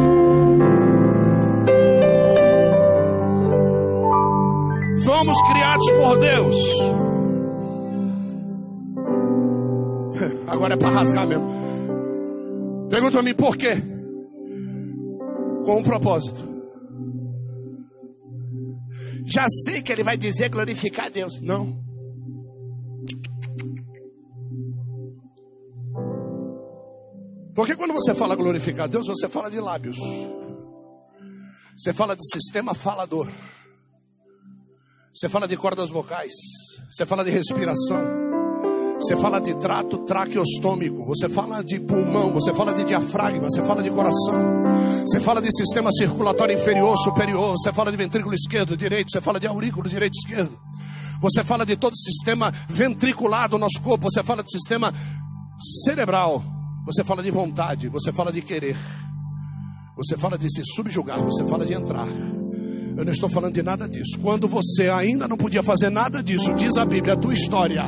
Fomos 5.03 5.41
criados 5.51 5.91
por 5.91 6.19
Deus. 6.19 6.55
Agora 10.47 10.75
é 10.75 10.77
para 10.77 10.89
rasgar 10.89 11.27
mesmo. 11.27 11.47
Pergunta-me 12.89 13.33
por 13.33 13.57
quê? 13.57 13.81
Com 15.65 15.79
um 15.79 15.83
propósito. 15.83 16.52
Já 19.25 19.45
sei 19.65 19.81
que 19.81 19.91
ele 19.91 20.03
vai 20.03 20.17
dizer 20.17 20.49
glorificar 20.49 21.05
a 21.05 21.09
Deus. 21.09 21.39
Não. 21.41 21.81
Porque 27.55 27.75
quando 27.75 27.93
você 27.93 28.15
fala 28.15 28.35
glorificar 28.35 28.85
a 28.85 28.87
Deus, 28.87 29.07
você 29.07 29.29
fala 29.29 29.49
de 29.49 29.59
lábios. 29.59 29.97
Você 31.77 31.93
fala 31.93 32.15
de 32.15 32.23
sistema 32.31 32.73
falador. 32.73 33.27
Você 35.13 35.29
fala 35.29 35.47
de 35.47 35.55
cordas 35.55 35.89
vocais. 35.89 36.33
Você 36.91 37.05
fala 37.05 37.23
de 37.23 37.29
respiração. 37.29 38.23
Você 38.99 39.15
fala 39.15 39.39
de 39.39 39.55
trato 39.55 39.99
traqueostômico. 39.99 41.05
Você 41.05 41.29
fala 41.29 41.63
de 41.63 41.79
pulmão. 41.79 42.31
Você 42.31 42.53
fala 42.53 42.73
de 42.73 42.83
diafragma. 42.83 43.43
Você 43.43 43.61
fala 43.63 43.83
de 43.83 43.91
coração. 43.91 44.62
Você 45.05 45.19
fala 45.19 45.41
de 45.41 45.49
sistema 45.55 45.91
circulatório 45.91 46.55
inferior, 46.55 46.97
superior. 46.97 47.51
Você 47.51 47.71
fala 47.73 47.91
de 47.91 47.97
ventrículo 47.97 48.33
esquerdo, 48.33 48.75
direito. 48.77 49.11
Você 49.11 49.21
fala 49.21 49.39
de 49.39 49.47
aurículo 49.47 49.89
direito, 49.89 50.13
esquerdo. 50.15 50.57
Você 51.21 51.43
fala 51.43 51.65
de 51.65 51.75
todo 51.75 51.93
o 51.93 51.97
sistema 51.97 52.53
ventricular 52.67 53.49
do 53.49 53.57
nosso 53.57 53.81
corpo. 53.81 54.09
Você 54.09 54.23
fala 54.23 54.43
de 54.43 54.51
sistema 54.51 54.93
cerebral. 55.85 56.43
Você 56.85 57.01
fala 57.03 57.23
de 57.23 57.31
vontade, 57.31 57.87
você 57.87 58.11
fala 58.11 58.29
de 58.29 58.41
querer, 58.41 58.75
você 59.95 60.17
fala 60.17 60.37
de 60.37 60.51
se 60.53 60.61
subjugar, 60.65 61.17
você 61.21 61.45
fala 61.45 61.65
de 61.65 61.73
entrar. 61.73 62.07
Eu 62.97 63.05
não 63.05 63.11
estou 63.11 63.29
falando 63.29 63.53
de 63.53 63.63
nada 63.63 63.87
disso. 63.87 64.19
Quando 64.19 64.49
você 64.49 64.89
ainda 64.89 65.27
não 65.27 65.37
podia 65.37 65.63
fazer 65.63 65.89
nada 65.89 66.21
disso, 66.21 66.53
diz 66.55 66.75
a 66.75 66.85
Bíblia, 66.85 67.13
a 67.13 67.17
tua 67.17 67.33
história. 67.33 67.85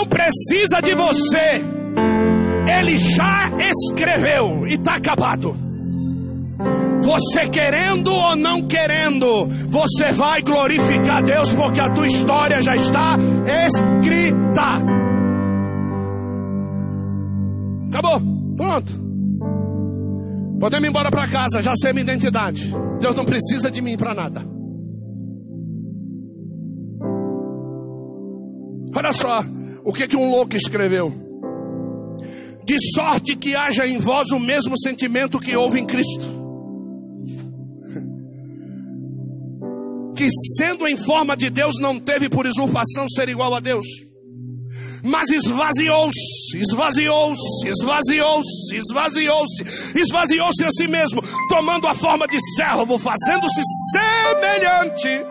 Não 0.00 0.06
precisa 0.06 0.80
de 0.82 0.94
você, 0.94 1.62
Ele 2.78 2.96
já 2.96 3.50
escreveu 3.58 4.66
e 4.66 4.74
está 4.74 4.94
acabado. 4.94 5.54
Você 7.02 7.48
querendo 7.48 8.10
ou 8.10 8.36
não 8.36 8.66
querendo, 8.66 9.46
você 9.68 10.12
vai 10.12 10.40
glorificar 10.40 11.22
Deus 11.22 11.52
porque 11.52 11.80
a 11.80 11.90
tua 11.90 12.06
história 12.06 12.62
já 12.62 12.76
está 12.76 13.16
escrita. 13.66 14.78
Acabou, 17.88 18.20
pronto. 18.56 18.92
Podemos 20.60 20.86
ir 20.86 20.90
embora 20.90 21.10
para 21.10 21.28
casa, 21.28 21.62
já 21.62 21.74
sei 21.74 21.92
minha 21.92 22.04
identidade. 22.04 22.74
Deus 23.00 23.14
não 23.14 23.24
precisa 23.24 23.70
de 23.70 23.82
mim 23.82 23.98
para 23.98 24.14
nada. 24.14 24.42
Olha 28.94 29.12
só 29.12 29.42
o 29.84 29.92
que, 29.92 30.06
que 30.06 30.16
um 30.16 30.28
louco 30.28 30.56
escreveu. 30.56 31.12
De 32.64 32.76
sorte 32.94 33.34
que 33.36 33.54
haja 33.54 33.86
em 33.86 33.98
vós 33.98 34.30
o 34.30 34.38
mesmo 34.38 34.78
sentimento 34.78 35.40
que 35.40 35.56
houve 35.56 35.80
em 35.80 35.86
Cristo 35.86 36.40
que 40.20 40.28
sendo 40.58 40.86
em 40.86 40.98
forma 40.98 41.34
de 41.34 41.48
Deus 41.48 41.76
não 41.80 41.98
teve 41.98 42.28
por 42.28 42.46
usurpação 42.46 43.08
ser 43.08 43.30
igual 43.30 43.54
a 43.54 43.60
Deus, 43.60 43.86
mas 45.02 45.30
esvaziou-se, 45.30 46.58
esvaziou-se, 46.58 47.66
esvaziou-se, 47.66 48.76
esvaziou-se, 48.76 49.64
esvaziou-se 49.98 50.62
a 50.62 50.70
si 50.72 50.86
mesmo, 50.86 51.22
tomando 51.48 51.86
a 51.86 51.94
forma 51.94 52.26
de 52.28 52.38
servo, 52.54 52.98
fazendo-se 52.98 53.62
semelhante 53.94 55.26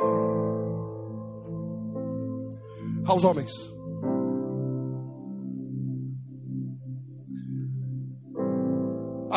aos 3.06 3.24
homens. 3.24 3.79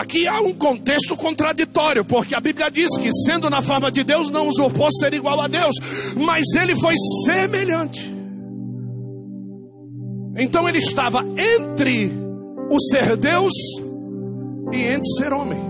Aqui 0.03 0.27
há 0.27 0.41
um 0.41 0.53
contexto 0.53 1.17
contraditório, 1.17 2.05
porque 2.05 2.35
a 2.35 2.41
Bíblia 2.41 2.69
diz 2.69 2.91
que, 2.99 3.09
sendo 3.25 3.49
na 3.49 3.63
forma 3.63 3.89
de 3.89 4.03
Deus, 4.03 4.31
não 4.31 4.49
usurpou 4.49 4.89
ser 4.91 5.15
igual 5.15 5.41
a 5.41 5.47
Deus, 5.47 5.77
mas 6.17 6.43
ele 6.61 6.75
foi 6.75 6.95
semelhante. 7.25 8.13
Então 10.37 10.69
ele 10.69 10.79
estava 10.79 11.25
entre 11.39 12.11
o 12.69 12.81
ser 12.81 13.17
Deus 13.17 13.53
e 14.73 14.83
entre 14.83 15.09
ser 15.19 15.33
homem. 15.33 15.63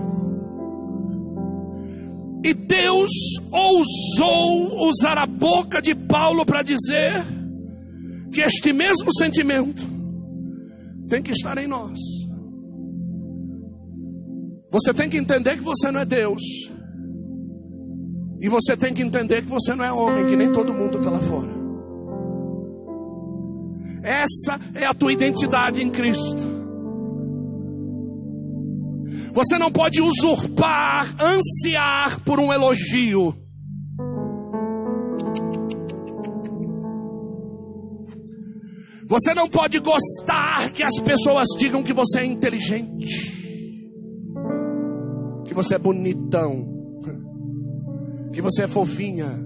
E 2.43 2.55
Deus 2.55 3.11
ousou 3.51 4.87
usar 4.87 5.19
a 5.19 5.27
boca 5.27 5.79
de 5.79 5.93
Paulo 5.93 6.43
para 6.43 6.63
dizer 6.63 7.23
que 8.33 8.41
este 8.41 8.73
mesmo 8.73 9.13
sentimento 9.15 9.85
tem 11.07 11.21
que 11.21 11.31
estar 11.31 11.55
em 11.59 11.67
nós. 11.67 12.22
Você 14.73 14.91
tem 14.91 15.07
que 15.07 15.17
entender 15.17 15.55
que 15.55 15.63
você 15.63 15.91
não 15.91 15.99
é 15.99 16.05
Deus. 16.05 16.41
E 18.41 18.49
você 18.49 18.75
tem 18.75 18.91
que 18.91 19.03
entender 19.03 19.43
que 19.43 19.47
você 19.47 19.75
não 19.75 19.85
é 19.85 19.93
homem, 19.93 20.25
que 20.25 20.35
nem 20.35 20.51
todo 20.51 20.73
mundo 20.73 20.97
está 20.97 21.11
lá 21.11 21.19
fora. 21.19 21.53
Essa 24.01 24.59
é 24.73 24.85
a 24.85 24.93
tua 24.93 25.13
identidade 25.13 25.81
em 25.81 25.91
Cristo. 25.91 26.51
Você 29.31 29.57
não 29.59 29.71
pode 29.71 30.01
usurpar, 30.01 31.15
ansiar 31.21 32.19
por 32.21 32.39
um 32.39 32.51
elogio. 32.51 33.35
Você 39.07 39.35
não 39.35 39.47
pode 39.47 39.77
gostar 39.77 40.71
que 40.71 40.81
as 40.81 40.99
pessoas 40.99 41.47
digam 41.59 41.83
que 41.83 41.93
você 41.93 42.21
é 42.21 42.25
inteligente, 42.25 43.42
que 45.53 45.55
você 45.55 45.75
é 45.75 45.77
bonitão, 45.77 46.99
que 48.33 48.41
você 48.41 48.63
é 48.63 48.67
fofinha, 48.67 49.39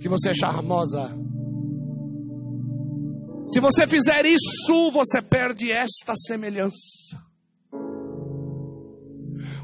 que 0.00 0.08
você 0.08 0.30
é 0.30 0.34
charmosa. 0.34 1.06
Se 3.46 3.60
você 3.60 3.86
fizer 3.86 4.24
isso, 4.24 4.90
você 4.90 5.20
perde 5.20 5.70
esta 5.70 6.14
semelhança. 6.16 7.20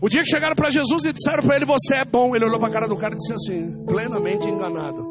O 0.03 0.09
dia 0.09 0.23
que 0.23 0.29
chegaram 0.29 0.55
para 0.55 0.69
Jesus 0.69 1.07
e 1.07 1.13
disseram 1.15 1.43
para 1.43 1.57
ele: 1.57 1.65
Você 1.65 1.95
é 1.95 2.05
bom, 2.05 2.37
ele 2.37 2.45
olhou 2.45 2.59
para 2.61 2.69
a 2.69 2.73
cara 2.73 2.87
do 2.87 2.97
cara 2.97 3.15
e 3.15 3.17
disse 3.17 3.33
assim, 3.33 3.85
plenamente 3.87 4.47
enganado: 4.47 5.03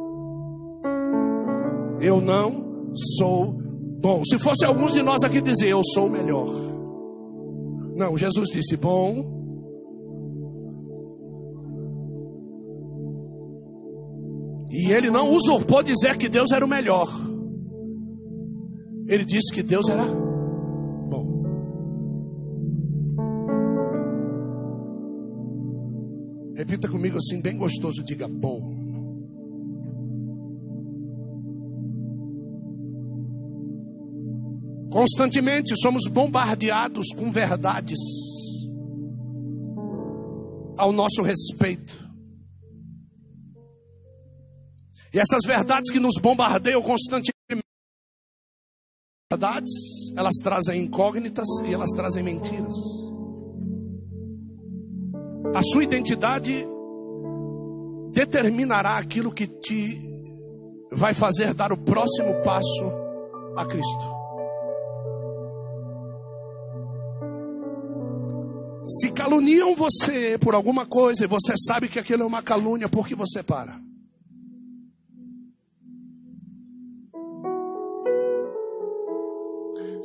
Eu 1.99 2.21
não 2.21 2.93
sou 3.17 3.57
bom. 3.99 4.23
Se 4.23 4.37
fosse 4.37 4.63
alguns 4.63 4.93
de 4.93 5.01
nós 5.01 5.23
aqui 5.23 5.41
dizer: 5.41 5.69
Eu 5.69 5.81
sou 5.83 6.05
o 6.05 6.11
melhor. 6.11 6.47
Não, 7.95 8.15
Jesus 8.15 8.49
disse: 8.51 8.77
Bom. 8.77 9.36
E 14.79 14.91
ele 14.91 15.09
não 15.09 15.31
usurpou 15.31 15.81
dizer 15.81 16.17
que 16.17 16.29
Deus 16.29 16.51
era 16.51 16.63
o 16.63 16.67
melhor. 16.67 17.09
Ele 19.07 19.25
disse 19.25 19.51
que 19.51 19.63
Deus 19.63 19.89
era 19.89 20.05
bom. 20.05 21.41
Repita 26.55 26.87
comigo 26.87 27.17
assim, 27.17 27.41
bem 27.41 27.57
gostoso, 27.57 28.03
diga 28.03 28.27
bom. 28.27 28.85
Constantemente 34.91 35.75
somos 35.81 36.03
bombardeados 36.07 37.07
com 37.17 37.31
verdades 37.31 37.97
ao 40.77 40.91
nosso 40.91 41.23
respeito. 41.23 42.06
E 45.13 45.19
essas 45.19 45.41
verdades 45.45 45.91
que 45.91 45.99
nos 45.99 46.19
bombardeiam 46.21 46.81
constantemente 46.81 47.33
verdades, 49.31 49.71
elas 50.15 50.35
trazem 50.41 50.83
incógnitas 50.83 51.47
e 51.65 51.73
elas 51.73 51.91
trazem 51.91 52.23
mentiras. 52.23 52.73
A 55.53 55.61
sua 55.61 55.83
identidade 55.83 56.65
determinará 58.11 58.97
aquilo 58.97 59.33
que 59.33 59.47
te 59.47 60.01
vai 60.91 61.13
fazer 61.13 61.53
dar 61.53 61.71
o 61.71 61.77
próximo 61.77 62.41
passo 62.43 62.85
a 63.55 63.65
Cristo. 63.65 64.17
Se 68.87 69.11
caluniam 69.11 69.75
você 69.75 70.37
por 70.37 70.55
alguma 70.55 70.85
coisa 70.85 71.25
e 71.25 71.27
você 71.27 71.53
sabe 71.67 71.89
que 71.89 71.99
aquilo 71.99 72.23
é 72.23 72.25
uma 72.25 72.41
calúnia, 72.41 72.87
por 72.87 73.05
que 73.05 73.13
você 73.13 73.43
para? 73.43 73.86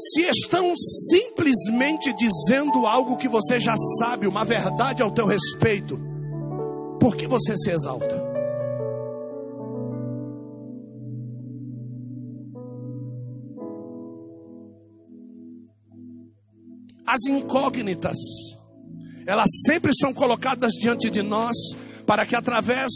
Se 0.03 0.23
estão 0.23 0.75
simplesmente 1.11 2.12
dizendo 2.15 2.87
algo 2.87 3.17
que 3.17 3.29
você 3.29 3.61
já 3.61 3.77
sabe, 4.01 4.27
uma 4.27 4.45
verdade 4.45 5.01
ao 5.01 5.12
teu 5.12 5.27
respeito, 5.27 5.97
por 6.99 7.15
que 7.15 7.25
você 7.29 7.57
se 7.57 7.71
exalta? 7.71 8.33
As 17.07 17.25
incógnitas, 17.29 18.17
elas 19.25 19.49
sempre 19.67 19.93
são 19.95 20.12
colocadas 20.12 20.73
diante 20.73 21.11
de 21.11 21.23
nós 21.23 21.55
para 22.05 22.27
que 22.27 22.35
através 22.35 22.91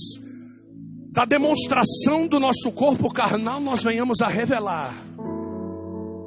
da 1.13 1.25
demonstração 1.25 2.27
do 2.27 2.41
nosso 2.41 2.73
corpo 2.73 3.13
carnal 3.13 3.61
nós 3.61 3.85
venhamos 3.85 4.21
a 4.21 4.27
revelar 4.27 5.06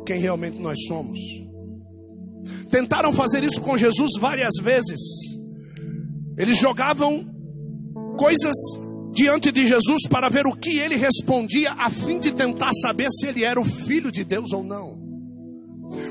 quem 0.10 0.19
realmente 0.19 0.60
nós 0.60 0.76
somos. 0.88 1.19
Tentaram 2.72 3.13
fazer 3.13 3.43
isso 3.43 3.62
com 3.62 3.78
Jesus 3.78 4.13
várias 4.19 4.56
vezes. 4.60 5.00
Eles 6.36 6.58
jogavam 6.58 7.28
coisas 8.17 8.56
diante 9.13 9.52
de 9.52 9.67
Jesus 9.67 10.08
para 10.10 10.28
ver 10.28 10.48
o 10.48 10.56
que 10.56 10.80
ele 10.80 10.95
respondia, 10.95 11.74
a 11.74 11.91
fim 11.91 12.19
de 12.19 12.32
tentar 12.32 12.72
saber 12.82 13.08
se 13.12 13.28
ele 13.28 13.43
era 13.43 13.62
o 13.62 13.65
filho 13.65 14.12
de 14.12 14.24
Deus 14.24 14.52
ou 14.52 14.63
não. 14.63 14.98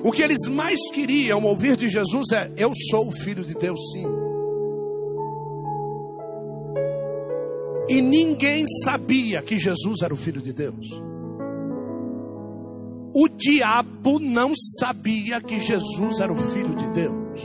O 0.04 0.12
que 0.12 0.22
eles 0.22 0.46
mais 0.48 0.78
queriam 0.92 1.42
ouvir 1.42 1.76
de 1.76 1.88
Jesus 1.88 2.30
é: 2.32 2.52
Eu 2.56 2.70
sou 2.90 3.08
o 3.08 3.12
filho 3.12 3.44
de 3.44 3.54
Deus, 3.54 3.80
sim. 3.90 4.06
E 7.88 8.00
ninguém 8.00 8.64
sabia 8.84 9.42
que 9.42 9.58
Jesus 9.58 10.02
era 10.02 10.14
o 10.14 10.16
filho 10.16 10.40
de 10.40 10.52
Deus. 10.52 10.87
O 13.14 13.28
diabo 13.28 14.18
não 14.18 14.52
sabia 14.78 15.40
que 15.40 15.58
Jesus 15.58 16.20
era 16.20 16.32
o 16.32 16.36
Filho 16.36 16.74
de 16.74 16.88
Deus. 16.90 17.42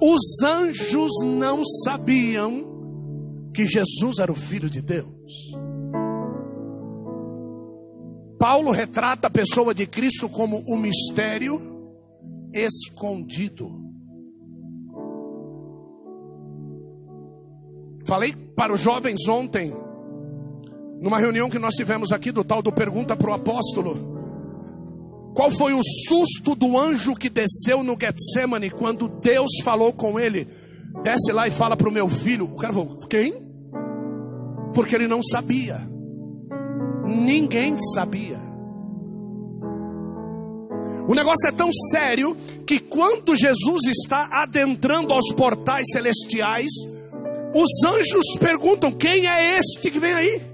Os 0.00 0.42
anjos 0.44 1.10
não 1.24 1.62
sabiam 1.84 2.64
que 3.52 3.64
Jesus 3.64 4.18
era 4.18 4.30
o 4.30 4.36
Filho 4.36 4.70
de 4.70 4.80
Deus. 4.80 5.52
Paulo 8.38 8.70
retrata 8.70 9.26
a 9.26 9.30
pessoa 9.30 9.74
de 9.74 9.86
Cristo 9.86 10.28
como 10.28 10.62
um 10.68 10.76
mistério 10.76 11.60
escondido. 12.52 13.88
Falei 18.04 18.34
para 18.54 18.72
os 18.72 18.80
jovens 18.80 19.28
ontem 19.28 19.74
numa 21.00 21.18
reunião 21.18 21.48
que 21.48 21.58
nós 21.58 21.74
tivemos 21.74 22.12
aqui 22.12 22.32
do 22.32 22.44
tal 22.44 22.62
do 22.62 22.72
pergunta 22.72 23.16
para 23.16 23.30
o 23.30 23.34
apóstolo. 23.34 24.18
Qual 25.34 25.50
foi 25.50 25.72
o 25.72 25.80
susto 25.82 26.54
do 26.54 26.76
anjo 26.76 27.14
que 27.14 27.30
desceu 27.30 27.82
no 27.84 27.96
Getsemane 27.98 28.70
quando 28.70 29.08
Deus 29.08 29.50
falou 29.62 29.92
com 29.92 30.18
ele? 30.18 30.48
Desce 31.02 31.30
lá 31.32 31.46
e 31.46 31.50
fala 31.50 31.76
para 31.76 31.88
o 31.88 31.92
meu 31.92 32.08
filho. 32.08 32.46
O 32.46 32.56
cara 32.56 32.72
falou: 32.72 32.98
Quem? 33.08 33.48
Porque 34.74 34.94
ele 34.94 35.06
não 35.06 35.22
sabia. 35.22 35.76
Ninguém 37.06 37.76
sabia. 37.94 38.38
O 41.06 41.14
negócio 41.14 41.48
é 41.48 41.52
tão 41.52 41.70
sério 41.90 42.36
que 42.66 42.78
quando 42.80 43.36
Jesus 43.36 43.84
está 43.86 44.28
adentrando 44.42 45.12
aos 45.12 45.32
portais 45.32 45.86
celestiais, 45.92 46.70
os 47.54 47.84
anjos 47.86 48.24
perguntam: 48.40 48.90
Quem 48.90 49.26
é 49.28 49.56
este 49.56 49.90
que 49.90 50.00
vem 50.00 50.12
aí? 50.12 50.47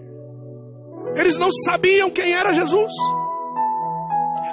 Eles 1.16 1.36
não 1.38 1.48
sabiam 1.64 2.10
quem 2.10 2.32
era 2.32 2.52
Jesus. 2.52 2.92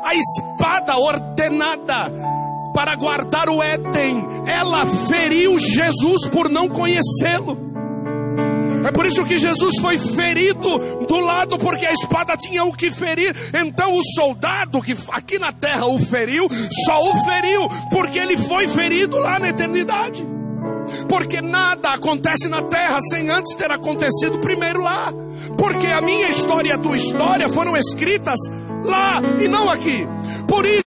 A 0.03 0.15
espada 0.15 0.97
ordenada 0.97 2.11
para 2.73 2.95
guardar 2.95 3.49
o 3.49 3.61
Éden, 3.61 4.25
ela 4.47 4.85
feriu 4.85 5.59
Jesus 5.59 6.27
por 6.27 6.49
não 6.49 6.69
conhecê-lo. 6.69 7.71
É 8.85 8.91
por 8.91 9.05
isso 9.05 9.23
que 9.25 9.37
Jesus 9.37 9.79
foi 9.79 9.97
ferido 9.97 10.79
do 11.07 11.19
lado, 11.19 11.57
porque 11.59 11.85
a 11.85 11.93
espada 11.93 12.35
tinha 12.35 12.63
o 12.63 12.73
que 12.73 12.89
ferir. 12.89 13.35
Então 13.53 13.93
o 13.93 14.01
soldado 14.15 14.81
que 14.81 14.95
aqui 15.11 15.37
na 15.37 15.51
terra 15.51 15.85
o 15.85 15.99
feriu, 15.99 16.47
só 16.85 16.99
o 16.99 17.23
feriu 17.23 17.69
porque 17.91 18.17
ele 18.17 18.37
foi 18.37 18.67
ferido 18.67 19.19
lá 19.19 19.37
na 19.37 19.49
eternidade. 19.49 20.25
Porque 21.07 21.41
nada 21.41 21.93
acontece 21.93 22.47
na 22.47 22.63
terra 22.63 22.99
sem 23.09 23.29
antes 23.29 23.55
ter 23.55 23.71
acontecido 23.71 24.39
primeiro 24.39 24.81
lá. 24.81 25.13
Porque 25.57 25.87
a 25.87 26.01
minha 26.01 26.29
história 26.29 26.69
e 26.69 26.71
a 26.71 26.77
tua 26.77 26.97
história 26.97 27.49
foram 27.49 27.75
escritas 27.75 28.39
lá 28.83 29.21
e 29.39 29.47
não 29.47 29.69
aqui. 29.69 30.07
Por 30.47 30.65
isso 30.65 30.81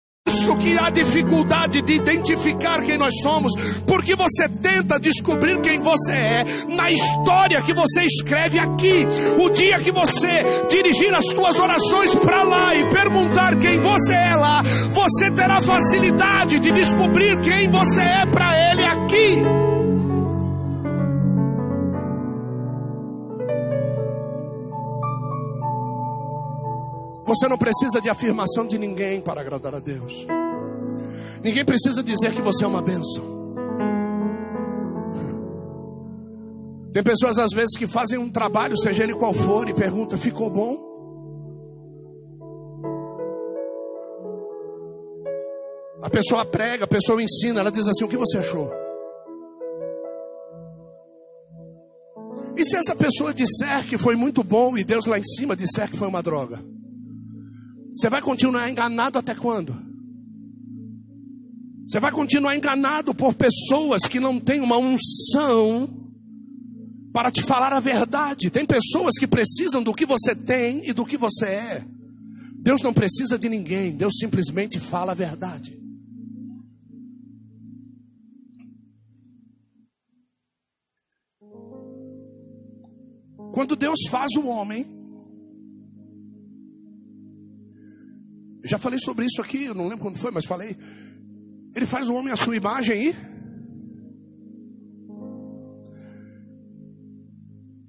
que 0.61 0.79
há 0.79 0.91
dificuldade 0.91 1.81
de 1.83 1.95
identificar 1.95 2.83
quem 2.83 2.99
nós 2.99 3.13
somos, 3.23 3.53
porque 3.87 4.15
você 4.15 4.49
tenta 4.49 4.99
descobrir 4.99 5.61
quem 5.61 5.79
você 5.79 6.13
é 6.13 6.45
na 6.69 6.91
história 6.91 7.63
que 7.63 7.73
você 7.73 8.03
escreve 8.03 8.59
aqui. 8.59 9.07
O 9.39 9.49
dia 9.51 9.79
que 9.79 9.91
você 9.91 10.45
dirigir 10.69 11.15
as 11.15 11.27
suas 11.27 11.59
orações 11.59 12.15
para 12.15 12.43
lá 12.43 12.75
e 12.75 12.89
perguntar 12.91 13.57
quem 13.59 13.79
você 13.79 14.15
é 14.15 14.37
lá, 14.37 14.63
você 14.91 15.31
terá 15.31 15.61
facilidade 15.61 16.59
de 16.61 16.71
descobrir 16.73 17.41
quem 17.41 17.69
você 17.69 18.03
é 18.03 18.27
para 18.27 18.71
Ele 18.71 18.85
aqui. 18.85 19.64
Você 27.27 27.49
não 27.49 27.57
precisa 27.57 28.01
de 28.01 28.11
afirmação 28.11 28.67
de 28.67 28.77
ninguém 28.77 29.21
para 29.21 29.41
agradar 29.41 29.75
a 29.75 29.81
Deus. 29.81 30.27
Ninguém 31.43 31.65
precisa 31.65 32.03
dizer 32.03 32.33
que 32.33 32.43
você 32.43 32.65
é 32.65 32.69
uma 32.69 32.83
bênção. 32.83 33.23
Tem 36.93 37.03
pessoas 37.03 37.39
às 37.39 37.51
vezes 37.53 37.77
que 37.77 37.87
fazem 37.87 38.19
um 38.19 38.31
trabalho, 38.31 38.79
seja 38.79 39.03
ele 39.03 39.15
qual 39.15 39.35
for, 39.35 39.69
e 39.69 39.75
pergunta: 39.75 40.17
ficou 40.17 40.49
bom? 40.49 40.95
A 46.03 46.11
pessoa 46.11 46.45
prega, 46.45 46.85
a 46.85 46.87
pessoa 46.87 47.23
ensina, 47.23 47.61
ela 47.61 47.73
diz 47.73 47.89
assim: 47.89 48.05
o 48.05 48.09
que 48.09 48.17
você 48.17 48.39
achou? 48.39 48.71
E 52.57 52.63
se 52.63 52.77
essa 52.77 52.95
pessoa 52.95 53.35
disser 53.35 53.87
que 53.89 53.99
foi 53.99 54.15
muito 54.15 54.45
bom 54.45 54.79
e 54.79 54.85
Deus 54.85 55.07
lá 55.07 55.19
em 55.19 55.25
cima 55.25 55.57
disser 55.57 55.91
que 55.91 55.97
foi 55.97 56.07
uma 56.07 56.23
droga? 56.23 56.74
Você 57.95 58.11
vai 58.11 58.21
continuar 58.21 58.69
enganado 58.69 59.19
até 59.19 59.35
quando? 59.35 59.75
Você 61.89 62.01
vai 62.01 62.11
continuar 62.11 62.57
enganado 62.57 63.15
por 63.15 63.35
pessoas 63.35 64.03
que 64.03 64.19
não 64.19 64.41
têm 64.41 64.61
uma 64.61 64.79
unção 64.79 65.89
para 67.13 67.31
te 67.31 67.43
falar 67.43 67.73
a 67.73 67.79
verdade. 67.79 68.51
Tem 68.51 68.67
pessoas 68.67 69.15
que 69.19 69.29
precisam 69.29 69.83
do 69.83 69.95
que 69.95 70.05
você 70.05 70.35
tem 70.35 70.89
e 70.89 70.93
do 70.93 71.07
que 71.07 71.17
você 71.17 71.47
é. 71.47 71.85
Deus 72.57 72.83
não 72.83 72.93
precisa 72.93 73.39
de 73.39 73.49
ninguém, 73.49 73.93
Deus 73.93 74.15
simplesmente 74.19 74.81
fala 74.81 75.13
a 75.13 75.15
verdade. 75.15 75.79
Quando 83.53 83.77
Deus 83.77 84.01
faz 84.11 84.33
o 84.37 84.49
homem, 84.49 85.04
já 88.65 88.79
falei 88.79 88.99
sobre 88.99 89.27
isso 89.27 89.41
aqui, 89.41 89.65
eu 89.65 89.75
não 89.75 89.85
lembro 89.85 90.05
quando 90.05 90.19
foi, 90.19 90.31
mas 90.31 90.45
falei. 90.45 90.77
Ele 91.77 91.87
faz 91.87 92.09
o 92.09 92.15
homem 92.15 92.33
à 92.33 92.37
sua 92.37 92.57
imagem 92.57 93.09
e 93.09 93.35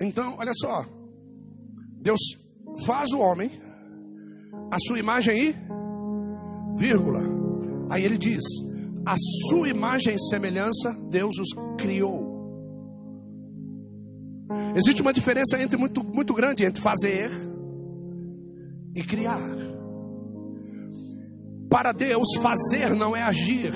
Então, 0.01 0.35
olha 0.37 0.51
só. 0.53 0.85
Deus 2.01 2.19
faz 2.85 3.11
o 3.11 3.19
homem 3.19 3.49
a 4.71 4.77
sua 4.79 4.99
imagem 4.99 5.49
e 5.49 5.55
vírgula. 6.77 7.21
Aí 7.89 8.03
ele 8.03 8.17
diz: 8.17 8.43
a 9.05 9.15
sua 9.49 9.69
imagem 9.69 10.15
e 10.15 10.19
semelhança 10.29 10.93
Deus 11.09 11.37
os 11.37 11.49
criou. 11.77 12.35
Existe 14.75 15.01
uma 15.01 15.13
diferença 15.13 15.61
entre 15.61 15.77
muito, 15.77 16.03
muito 16.03 16.33
grande 16.33 16.65
entre 16.65 16.81
fazer 16.81 17.29
e 18.95 19.03
criar. 19.03 19.41
Para 21.75 21.91
Deus, 21.91 22.29
fazer 22.41 22.95
não 22.95 23.13
é 23.13 23.21
agir. 23.21 23.73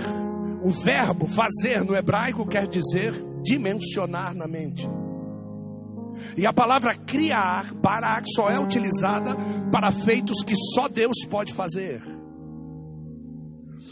O 0.63 0.69
verbo 0.69 1.27
fazer 1.27 1.83
no 1.83 1.93
hebraico 1.93 2.47
quer 2.47 2.65
dizer 2.65 3.12
dimensionar 3.43 4.33
na 4.33 4.47
mente. 4.47 4.89
E 6.38 6.45
a 6.45 6.53
palavra 6.53 6.95
criar, 6.95 7.73
barak, 7.73 8.23
só 8.33 8.49
é 8.49 8.57
utilizada 8.57 9.35
para 9.69 9.91
feitos 9.91 10.41
que 10.45 10.55
só 10.73 10.88
Deus 10.88 11.25
pode 11.29 11.51
fazer. 11.51 12.01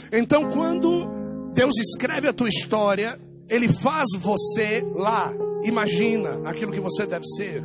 Então, 0.09 0.51
quando 0.51 1.51
Deus 1.53 1.77
escreve 1.77 2.29
a 2.29 2.33
tua 2.33 2.47
história, 2.47 3.19
Ele 3.49 3.67
faz 3.67 4.07
você 4.17 4.89
lá, 4.95 5.33
imagina 5.65 6.47
aquilo 6.49 6.71
que 6.71 6.79
você 6.79 7.05
deve 7.05 7.25
ser. 7.35 7.61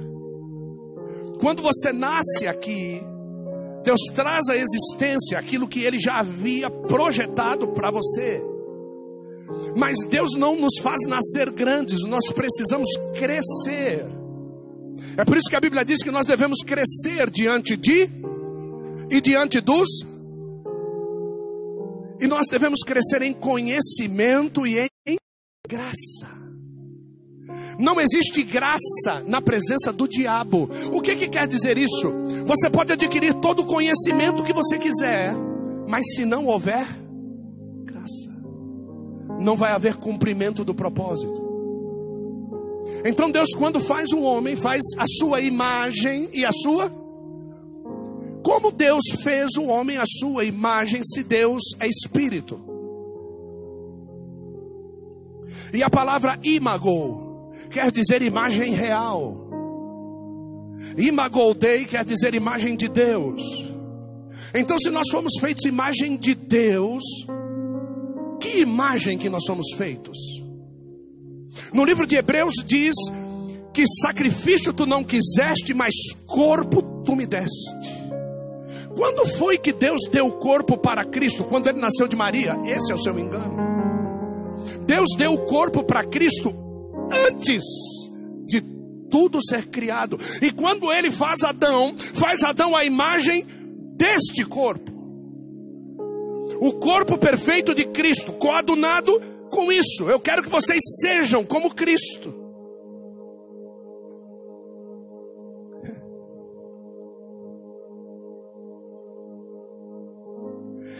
Quando 1.38 1.62
você 1.62 1.92
nasce 1.92 2.48
aqui, 2.48 3.00
Deus 3.84 4.00
traz 4.14 4.48
à 4.48 4.56
existência 4.56 5.38
aquilo 5.38 5.68
que 5.68 5.80
Ele 5.80 5.98
já 5.98 6.18
havia 6.18 6.70
projetado 6.70 7.68
para 7.68 7.90
você. 7.90 8.42
Mas 9.76 9.96
Deus 10.08 10.36
não 10.36 10.56
nos 10.56 10.78
faz 10.80 11.02
nascer 11.06 11.50
grandes, 11.50 12.00
nós 12.06 12.24
precisamos 12.32 12.88
crescer. 13.18 14.06
É 15.16 15.24
por 15.24 15.36
isso 15.36 15.50
que 15.50 15.56
a 15.56 15.60
Bíblia 15.60 15.84
diz 15.84 16.02
que 16.02 16.10
nós 16.10 16.26
devemos 16.26 16.58
crescer 16.64 17.28
diante 17.30 17.76
de 17.76 18.08
e 19.10 19.20
diante 19.20 19.60
dos. 19.60 19.88
E 22.20 22.26
nós 22.26 22.46
devemos 22.50 22.80
crescer 22.80 23.22
em 23.22 23.32
conhecimento 23.32 24.66
e 24.66 24.88
em 25.06 25.16
graça. 25.68 26.41
Não 27.78 28.00
existe 28.00 28.42
graça 28.42 29.24
na 29.26 29.40
presença 29.40 29.92
do 29.92 30.06
diabo. 30.06 30.68
O 30.92 31.00
que, 31.00 31.16
que 31.16 31.28
quer 31.28 31.46
dizer 31.46 31.76
isso? 31.78 32.10
Você 32.46 32.68
pode 32.68 32.92
adquirir 32.92 33.34
todo 33.34 33.60
o 33.60 33.66
conhecimento 33.66 34.42
que 34.42 34.52
você 34.52 34.78
quiser, 34.78 35.34
mas 35.88 36.04
se 36.14 36.24
não 36.24 36.46
houver 36.46 36.86
graça, 37.84 38.30
não 39.40 39.56
vai 39.56 39.72
haver 39.72 39.96
cumprimento 39.96 40.64
do 40.64 40.74
propósito. 40.74 41.50
Então 43.04 43.30
Deus, 43.30 43.48
quando 43.56 43.80
faz 43.80 44.12
um 44.12 44.22
homem, 44.22 44.54
faz 44.54 44.82
a 44.98 45.04
sua 45.06 45.40
imagem 45.40 46.28
e 46.32 46.44
a 46.44 46.52
sua. 46.52 46.90
Como 48.44 48.70
Deus 48.72 49.02
fez 49.22 49.56
o 49.56 49.64
homem 49.64 49.96
a 49.96 50.04
sua 50.06 50.44
imagem, 50.44 51.00
se 51.04 51.22
Deus 51.22 51.62
é 51.80 51.86
espírito? 51.86 52.60
E 55.72 55.82
a 55.82 55.88
palavra 55.88 56.38
imago 56.42 57.31
quer 57.72 57.90
dizer 57.90 58.20
imagem 58.22 58.72
real. 58.72 59.48
Imago 60.96 61.54
Dei 61.54 61.86
quer 61.86 62.04
dizer 62.04 62.34
imagem 62.34 62.76
de 62.76 62.86
Deus. 62.86 63.42
Então, 64.54 64.78
se 64.78 64.90
nós 64.90 65.08
somos 65.10 65.32
feitos 65.40 65.64
imagem 65.64 66.16
de 66.16 66.34
Deus, 66.34 67.02
que 68.38 68.60
imagem 68.60 69.16
que 69.16 69.30
nós 69.30 69.44
somos 69.44 69.72
feitos? 69.76 70.18
No 71.72 71.84
livro 71.84 72.06
de 72.06 72.16
Hebreus 72.16 72.54
diz 72.66 72.94
que 73.72 73.84
sacrifício 74.02 74.74
tu 74.74 74.84
não 74.84 75.02
quiseste, 75.02 75.72
mas 75.72 75.94
corpo 76.26 76.82
tu 77.02 77.16
me 77.16 77.26
deste. 77.26 78.02
Quando 78.94 79.26
foi 79.38 79.56
que 79.56 79.72
Deus 79.72 80.02
deu 80.10 80.26
o 80.26 80.32
corpo 80.32 80.76
para 80.76 81.06
Cristo? 81.06 81.44
Quando 81.44 81.68
ele 81.68 81.80
nasceu 81.80 82.06
de 82.06 82.14
Maria? 82.14 82.54
Esse 82.66 82.92
é 82.92 82.94
o 82.94 82.98
seu 82.98 83.18
engano. 83.18 83.56
Deus 84.84 85.08
deu 85.16 85.32
o 85.32 85.46
corpo 85.46 85.82
para 85.82 86.04
Cristo 86.04 86.71
antes 87.12 87.64
de 88.46 88.62
tudo 89.10 89.38
ser 89.42 89.66
criado. 89.66 90.18
E 90.40 90.50
quando 90.50 90.92
ele 90.92 91.10
faz 91.10 91.42
Adão, 91.42 91.94
faz 92.14 92.42
Adão 92.42 92.74
a 92.74 92.84
imagem 92.84 93.46
deste 93.96 94.44
corpo. 94.44 94.90
O 96.60 96.74
corpo 96.74 97.18
perfeito 97.18 97.74
de 97.74 97.84
Cristo, 97.86 98.32
coadunado 98.32 99.20
com 99.50 99.70
isso. 99.70 100.08
Eu 100.08 100.20
quero 100.20 100.42
que 100.42 100.48
vocês 100.48 100.80
sejam 101.00 101.44
como 101.44 101.74
Cristo. 101.74 102.42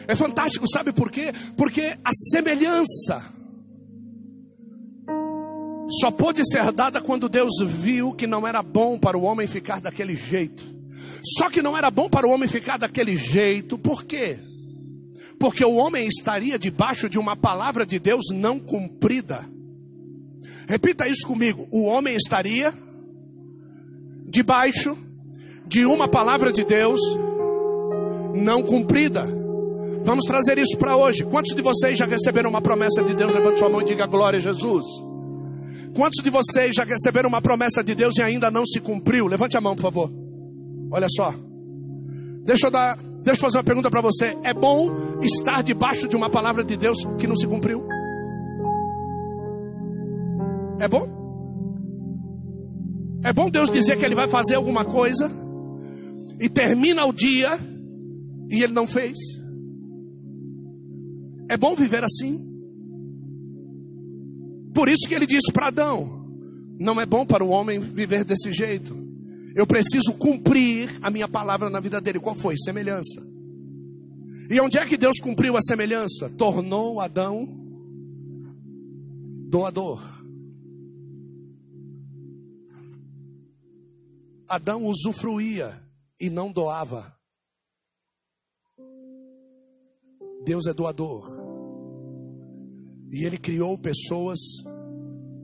É 0.06 0.16
fantástico, 0.16 0.66
sabe 0.68 0.92
por 0.92 1.10
quê? 1.10 1.32
Porque 1.56 1.96
a 2.04 2.10
semelhança 2.30 3.41
só 6.00 6.10
pôde 6.10 6.42
ser 6.44 6.72
dada 6.72 7.00
quando 7.00 7.28
Deus 7.28 7.52
viu 7.64 8.12
que 8.12 8.26
não 8.26 8.46
era 8.46 8.62
bom 8.62 8.98
para 8.98 9.16
o 9.16 9.22
homem 9.22 9.46
ficar 9.46 9.80
daquele 9.80 10.16
jeito. 10.16 10.64
Só 11.38 11.50
que 11.50 11.62
não 11.62 11.76
era 11.76 11.90
bom 11.90 12.08
para 12.08 12.26
o 12.26 12.30
homem 12.30 12.48
ficar 12.48 12.78
daquele 12.78 13.16
jeito, 13.16 13.78
por 13.78 14.04
quê? 14.04 14.38
porque 15.42 15.64
o 15.64 15.74
homem 15.74 16.06
estaria 16.06 16.56
debaixo 16.56 17.08
de 17.08 17.18
uma 17.18 17.34
palavra 17.34 17.84
de 17.84 17.98
Deus 17.98 18.26
não 18.32 18.60
cumprida. 18.60 19.44
Repita 20.68 21.08
isso 21.08 21.26
comigo: 21.26 21.66
o 21.72 21.82
homem 21.82 22.14
estaria 22.14 22.72
debaixo 24.24 24.96
de 25.66 25.84
uma 25.84 26.06
palavra 26.06 26.52
de 26.52 26.62
Deus 26.64 27.00
não 28.36 28.62
cumprida. 28.62 29.24
Vamos 30.04 30.24
trazer 30.26 30.58
isso 30.58 30.78
para 30.78 30.96
hoje. 30.96 31.24
Quantos 31.24 31.56
de 31.56 31.60
vocês 31.62 31.98
já 31.98 32.06
receberam 32.06 32.48
uma 32.48 32.62
promessa 32.62 33.02
de 33.02 33.12
Deus? 33.12 33.34
Levante 33.34 33.58
sua 33.58 33.68
mão 33.68 33.80
e 33.80 33.84
diga 33.84 34.06
glória 34.06 34.36
a 34.38 34.42
Jesus. 34.42 34.84
Quantos 35.94 36.22
de 36.22 36.30
vocês 36.30 36.74
já 36.74 36.84
receberam 36.84 37.28
uma 37.28 37.42
promessa 37.42 37.82
de 37.82 37.94
Deus 37.94 38.16
e 38.16 38.22
ainda 38.22 38.50
não 38.50 38.64
se 38.64 38.80
cumpriu? 38.80 39.26
Levante 39.26 39.56
a 39.56 39.60
mão, 39.60 39.74
por 39.74 39.82
favor. 39.82 40.12
Olha 40.90 41.06
só. 41.10 41.34
Deixa 42.44 42.66
eu 42.66 42.70
dar 42.70 42.98
Deixa 43.22 43.38
eu 43.38 43.42
fazer 43.42 43.58
uma 43.58 43.64
pergunta 43.64 43.90
para 43.90 44.00
você: 44.00 44.36
é 44.42 44.52
bom 44.52 45.18
estar 45.22 45.62
debaixo 45.62 46.08
de 46.08 46.16
uma 46.16 46.28
palavra 46.28 46.64
de 46.64 46.76
Deus 46.76 46.98
que 47.18 47.26
não 47.26 47.36
se 47.36 47.46
cumpriu? 47.46 47.86
É 50.80 50.88
bom? 50.88 51.08
É 53.24 53.32
bom 53.32 53.48
Deus 53.48 53.70
dizer 53.70 53.96
que 53.96 54.04
Ele 54.04 54.16
vai 54.16 54.26
fazer 54.26 54.56
alguma 54.56 54.84
coisa 54.84 55.30
e 56.40 56.48
termina 56.48 57.06
o 57.06 57.12
dia 57.12 57.56
e 58.50 58.62
Ele 58.62 58.72
não 58.72 58.86
fez? 58.86 59.16
É 61.48 61.56
bom 61.56 61.76
viver 61.76 62.02
assim? 62.02 62.51
Por 64.74 64.88
isso 64.88 65.08
que 65.08 65.14
Ele 65.14 65.26
disse 65.26 65.52
para 65.52 65.68
Adão: 65.68 66.22
não 66.78 67.00
é 67.00 67.06
bom 67.06 67.24
para 67.24 67.44
o 67.44 67.48
homem 67.48 67.78
viver 67.78 68.24
desse 68.24 68.52
jeito. 68.52 68.96
Eu 69.54 69.66
preciso 69.66 70.14
cumprir 70.14 70.90
a 71.02 71.10
minha 71.10 71.28
palavra 71.28 71.68
na 71.68 71.78
vida 71.78 72.00
dele. 72.00 72.18
Qual 72.18 72.34
foi? 72.34 72.56
Semelhança. 72.56 73.22
E 74.50 74.60
onde 74.60 74.78
é 74.78 74.86
que 74.86 74.96
Deus 74.96 75.18
cumpriu 75.20 75.56
a 75.56 75.60
semelhança? 75.60 76.28
Tornou 76.30 77.00
Adão 77.00 77.60
doador. 79.52 80.02
Adão 84.48 84.84
usufruía 84.84 85.78
e 86.18 86.30
não 86.30 86.50
doava. 86.50 87.14
Deus 90.44 90.66
é 90.66 90.72
doador. 90.72 91.51
E 93.12 93.24
Ele 93.24 93.38
criou 93.38 93.76
pessoas 93.78 94.38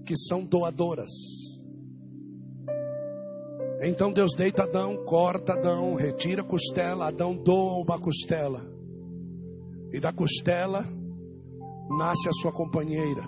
que 0.05 0.17
são 0.17 0.45
doadoras. 0.45 1.11
Então 3.83 4.13
Deus 4.13 4.35
deita 4.35 4.65
Adão, 4.65 4.97
corta 5.05 5.53
Adão, 5.53 5.95
retira 5.95 6.41
a 6.41 6.45
costela, 6.45 7.07
Adão 7.07 7.37
doa 7.37 7.83
uma 7.85 7.99
costela. 7.99 8.67
E 9.93 10.01
da 10.01 10.13
costela 10.13 10.85
nasce 11.97 12.29
a 12.29 12.33
sua 12.33 12.53
companheira. 12.53 13.23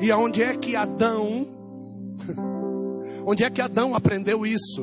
E 0.00 0.10
aonde 0.10 0.42
é 0.42 0.56
que 0.56 0.76
Adão 0.76 1.46
Onde 3.26 3.44
é 3.44 3.50
que 3.50 3.60
Adão 3.60 3.94
aprendeu 3.94 4.44
isso? 4.44 4.82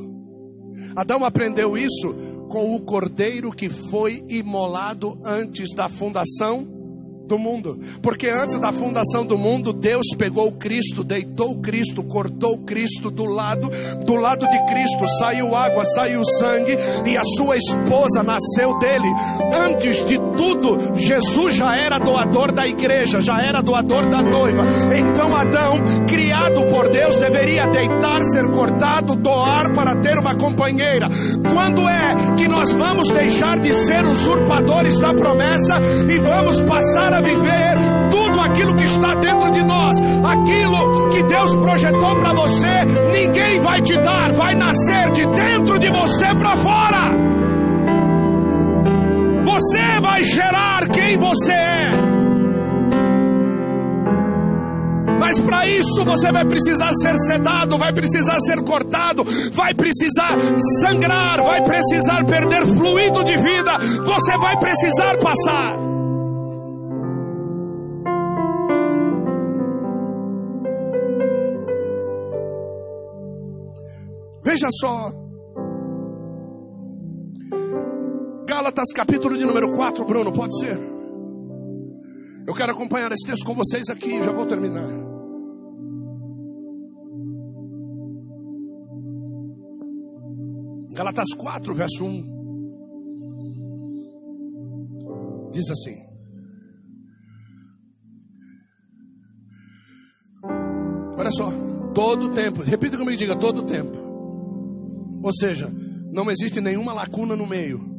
Adão 0.95 1.23
aprendeu 1.23 1.77
isso 1.77 2.13
com 2.51 2.75
o 2.75 2.81
cordeiro 2.81 3.49
que 3.49 3.69
foi 3.69 4.25
imolado 4.27 5.17
antes 5.23 5.73
da 5.73 5.87
fundação 5.87 6.80
do 7.27 7.37
mundo. 7.37 7.79
Porque 8.01 8.27
antes 8.27 8.57
da 8.57 8.71
fundação 8.71 9.25
do 9.25 9.37
mundo, 9.37 9.73
Deus 9.73 10.07
pegou 10.17 10.51
Cristo, 10.53 11.03
deitou 11.03 11.55
Cristo, 11.55 12.03
cortou 12.03 12.57
Cristo 12.59 13.09
do 13.09 13.25
lado, 13.25 13.71
do 14.05 14.15
lado 14.15 14.47
de 14.47 14.65
Cristo 14.65 15.05
saiu 15.19 15.55
água, 15.55 15.85
saiu 15.85 16.21
sangue 16.39 16.77
e 17.05 17.17
a 17.17 17.23
sua 17.23 17.57
esposa 17.57 18.23
nasceu 18.23 18.77
dele. 18.79 19.07
Antes 19.53 20.05
de 20.05 20.17
tudo, 20.35 20.95
Jesus 20.95 21.55
já 21.55 21.75
era 21.75 21.99
doador 21.99 22.51
da 22.51 22.67
igreja, 22.67 23.21
já 23.21 23.41
era 23.41 23.61
doador 23.61 24.09
da 24.09 24.21
noiva. 24.21 24.65
Então 24.95 25.35
Adão, 25.35 25.79
criado 26.07 26.65
por 26.67 26.89
Deus, 26.89 27.17
deveria 27.17 27.67
deitar, 27.67 28.23
ser 28.23 28.49
cortado, 28.51 29.15
doar 29.15 29.73
para 29.73 29.95
ter 29.97 30.17
uma 30.17 30.35
companheira. 30.35 31.07
Quando 31.49 31.87
é 31.87 32.35
que 32.37 32.47
nós 32.47 32.71
vamos 32.71 33.09
deixar 33.09 33.59
de 33.59 33.73
ser 33.73 34.05
usurpadores 34.05 34.99
da 34.99 35.13
promessa 35.13 35.79
e 36.09 36.19
vamos 36.19 36.61
passar 36.61 37.13
a 37.13 37.20
viver 37.21 38.09
tudo 38.09 38.39
aquilo 38.39 38.75
que 38.75 38.83
está 38.83 39.13
dentro 39.15 39.51
de 39.51 39.63
nós, 39.63 39.97
aquilo 40.23 41.09
que 41.09 41.23
Deus 41.23 41.55
projetou 41.55 42.15
para 42.17 42.33
você, 42.33 42.85
ninguém 43.13 43.59
vai 43.59 43.81
te 43.81 43.97
dar, 43.97 44.31
vai 44.33 44.55
nascer 44.55 45.11
de 45.11 45.25
dentro 45.27 45.79
de 45.79 45.89
você 45.89 46.35
para 46.35 46.55
fora. 46.57 47.11
Você 49.43 49.99
vai 50.01 50.23
gerar 50.23 50.87
quem 50.89 51.17
você 51.17 51.51
é. 51.51 52.11
Mas 55.19 55.39
para 55.39 55.65
isso 55.67 56.03
você 56.03 56.31
vai 56.31 56.45
precisar 56.45 56.91
ser 56.93 57.17
sedado, 57.17 57.77
vai 57.77 57.93
precisar 57.93 58.37
ser 58.41 58.61
cortado, 58.63 59.23
vai 59.53 59.73
precisar 59.73 60.35
sangrar, 60.81 61.41
vai 61.41 61.63
precisar 61.63 62.25
perder 62.25 62.65
fluido 62.65 63.23
de 63.23 63.37
vida, 63.37 63.77
você 64.03 64.37
vai 64.37 64.57
precisar 64.57 65.17
passar. 65.19 65.80
Veja 74.51 74.67
só. 74.81 75.09
Gálatas, 78.45 78.91
capítulo 78.93 79.37
de 79.37 79.45
número 79.45 79.71
4, 79.73 80.03
Bruno, 80.03 80.33
pode 80.33 80.59
ser? 80.59 80.77
Eu 82.45 82.53
quero 82.53 82.73
acompanhar 82.73 83.09
esse 83.13 83.25
texto 83.25 83.45
com 83.45 83.53
vocês 83.53 83.87
aqui, 83.87 84.21
já 84.21 84.33
vou 84.33 84.45
terminar. 84.45 84.89
Gálatas 90.95 91.33
4, 91.33 91.73
verso 91.73 92.03
1. 92.03 92.41
Diz 95.53 95.69
assim: 95.69 95.95
Olha 101.17 101.31
só, 101.31 101.49
todo 101.93 102.33
tempo, 102.33 102.61
repita 102.63 102.97
comigo, 102.97 103.15
diga 103.17 103.37
todo 103.37 103.65
tempo. 103.65 104.00
Ou 105.23 105.31
seja, 105.33 105.71
não 106.11 106.29
existe 106.29 106.59
nenhuma 106.59 106.93
lacuna 106.93 107.35
no 107.35 107.47
meio. 107.47 107.89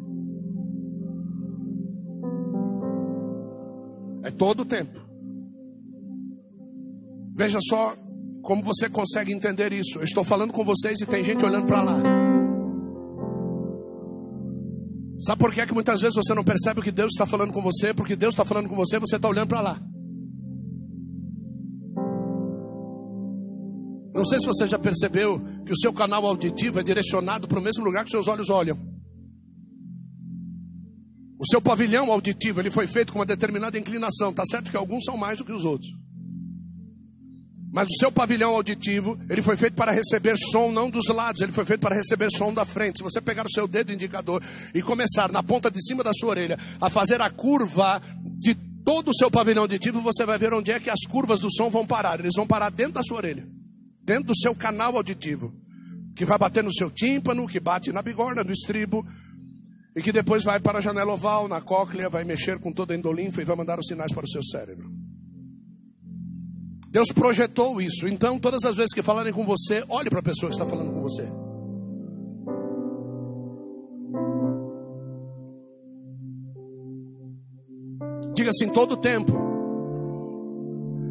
É 4.25 4.31
todo 4.31 4.61
o 4.61 4.65
tempo. 4.65 5.01
Veja 7.35 7.59
só 7.61 7.95
como 8.43 8.63
você 8.63 8.89
consegue 8.89 9.33
entender 9.33 9.73
isso. 9.73 9.99
Eu 9.99 10.05
estou 10.05 10.25
falando 10.25 10.53
com 10.53 10.65
vocês 10.65 11.01
e 11.01 11.07
tem 11.07 11.25
gente 11.25 11.45
olhando 11.45 11.67
para 11.67 11.83
lá. 11.83 12.03
Sabe 15.21 15.39
por 15.39 15.55
que, 15.55 15.61
é 15.61 15.67
que 15.67 15.75
muitas 15.75 16.01
vezes 16.01 16.17
você 16.17 16.35
não 16.35 16.43
percebe 16.43 16.81
o 16.81 16.83
que 16.83 16.91
Deus 16.91 17.13
está 17.13 17.25
falando 17.25 17.53
com 17.53 17.63
você? 17.63 17.95
Porque 17.95 18.17
Deus 18.17 18.35
está 18.35 18.45
falando 18.45 18.69
com 18.69 18.75
você, 18.75 18.99
você 18.99 19.17
está 19.17 19.29
olhando 19.29 19.49
para 19.49 19.61
lá. 19.61 19.92
Não 24.23 24.29
sei 24.29 24.39
se 24.39 24.47
você 24.47 24.69
já 24.69 24.79
percebeu 24.79 25.43
que 25.67 25.73
o 25.73 25.77
seu 25.77 25.93
canal 25.93 26.25
auditivo 26.25 26.79
é 26.79 26.83
direcionado 26.85 27.49
para 27.49 27.59
o 27.59 27.63
mesmo 27.63 27.83
lugar 27.83 28.05
que 28.05 28.11
seus 28.13 28.29
olhos 28.29 28.51
olham. 28.51 28.79
O 31.41 31.45
seu 31.45 31.61
pavilhão 31.61 32.13
auditivo 32.13 32.61
ele 32.61 32.71
foi 32.71 32.87
feito 32.87 33.13
com 33.13 33.19
uma 33.19 33.27
determinada 33.27 33.77
inclinação. 33.77 34.33
Tá 34.33 34.45
certo 34.47 34.71
que 34.71 34.77
alguns 34.77 35.03
são 35.05 35.17
mais 35.17 35.39
do 35.39 35.45
que 35.45 35.51
os 35.51 35.65
outros. 35.65 35.91
Mas 37.73 37.89
o 37.89 37.99
seu 37.99 38.13
pavilhão 38.13 38.55
auditivo, 38.55 39.19
ele 39.29 39.43
foi 39.43 39.57
feito 39.57 39.75
para 39.75 39.91
receber 39.91 40.37
som 40.37 40.71
não 40.71 40.89
dos 40.89 41.09
lados, 41.09 41.43
ele 41.43 41.51
foi 41.51 41.65
feito 41.65 41.81
para 41.81 41.97
receber 41.97 42.31
som 42.31 42.55
da 42.55 42.65
frente. 42.65 42.99
Se 42.99 43.03
você 43.03 43.21
pegar 43.21 43.45
o 43.45 43.51
seu 43.51 43.67
dedo 43.67 43.93
indicador 43.93 44.41
e 44.73 44.81
começar 44.83 45.33
na 45.33 45.43
ponta 45.43 45.69
de 45.69 45.85
cima 45.85 46.05
da 46.05 46.13
sua 46.15 46.29
orelha 46.31 46.57
a 46.81 46.89
fazer 46.89 47.21
a 47.21 47.29
curva 47.29 48.01
de 48.39 48.55
todo 48.85 49.09
o 49.09 49.15
seu 49.15 49.29
pavilhão 49.29 49.65
auditivo, 49.65 50.01
você 50.01 50.25
vai 50.25 50.39
ver 50.39 50.55
onde 50.55 50.71
é 50.71 50.79
que 50.79 50.91
as 50.91 51.05
curvas 51.09 51.41
do 51.41 51.53
som 51.53 51.69
vão 51.69 51.85
parar. 51.85 52.21
Eles 52.21 52.37
vão 52.37 52.47
parar 52.47 52.71
dentro 52.71 52.93
da 52.93 53.03
sua 53.03 53.17
orelha 53.17 53.45
dentro 54.03 54.25
do 54.25 54.37
seu 54.37 54.55
canal 54.55 54.97
auditivo, 54.97 55.53
que 56.15 56.25
vai 56.25 56.39
bater 56.39 56.63
no 56.63 56.73
seu 56.73 56.91
tímpano, 56.91 57.47
que 57.47 57.61
bate 57.61 57.93
na 57.93 58.03
bigorna, 58.03 58.45
no 58.45 58.53
estribo, 58.53 59.07
e 59.95 60.03
que 60.03 60.13
depois 60.13 60.43
vai 60.43 60.59
para 60.59 60.79
a 60.79 60.81
janela 60.81 61.13
oval, 61.13 61.49
na 61.49 61.61
cóclea, 61.61 62.09
vai 62.09 62.25
mexer 62.25 62.59
com 62.59 62.73
toda 62.73 62.95
a 62.95 62.97
endolinfa 62.97 63.43
e 63.43 63.45
vai 63.45 63.57
mandar 63.57 63.79
os 63.79 63.87
sinais 63.87 64.13
para 64.13 64.25
o 64.25 64.29
seu 64.29 64.43
cérebro. 64.43 64.91
Deus 66.89 67.09
projetou 67.09 67.81
isso. 67.81 68.07
Então, 68.07 68.39
todas 68.39 68.65
as 68.65 68.77
vezes 68.77 68.93
que 68.93 69.03
falarem 69.03 69.33
com 69.33 69.47
você, 69.47 69.83
olhe 69.89 70.11
para 70.11 70.21
a 70.21 70.23
pessoa 70.23 70.51
que 70.51 70.57
está 70.57 70.67
falando 70.67 70.93
com 70.93 71.01
você. 71.01 71.31
Diga 78.35 78.51
assim, 78.51 78.71
todo 78.71 78.97
tempo 78.97 79.42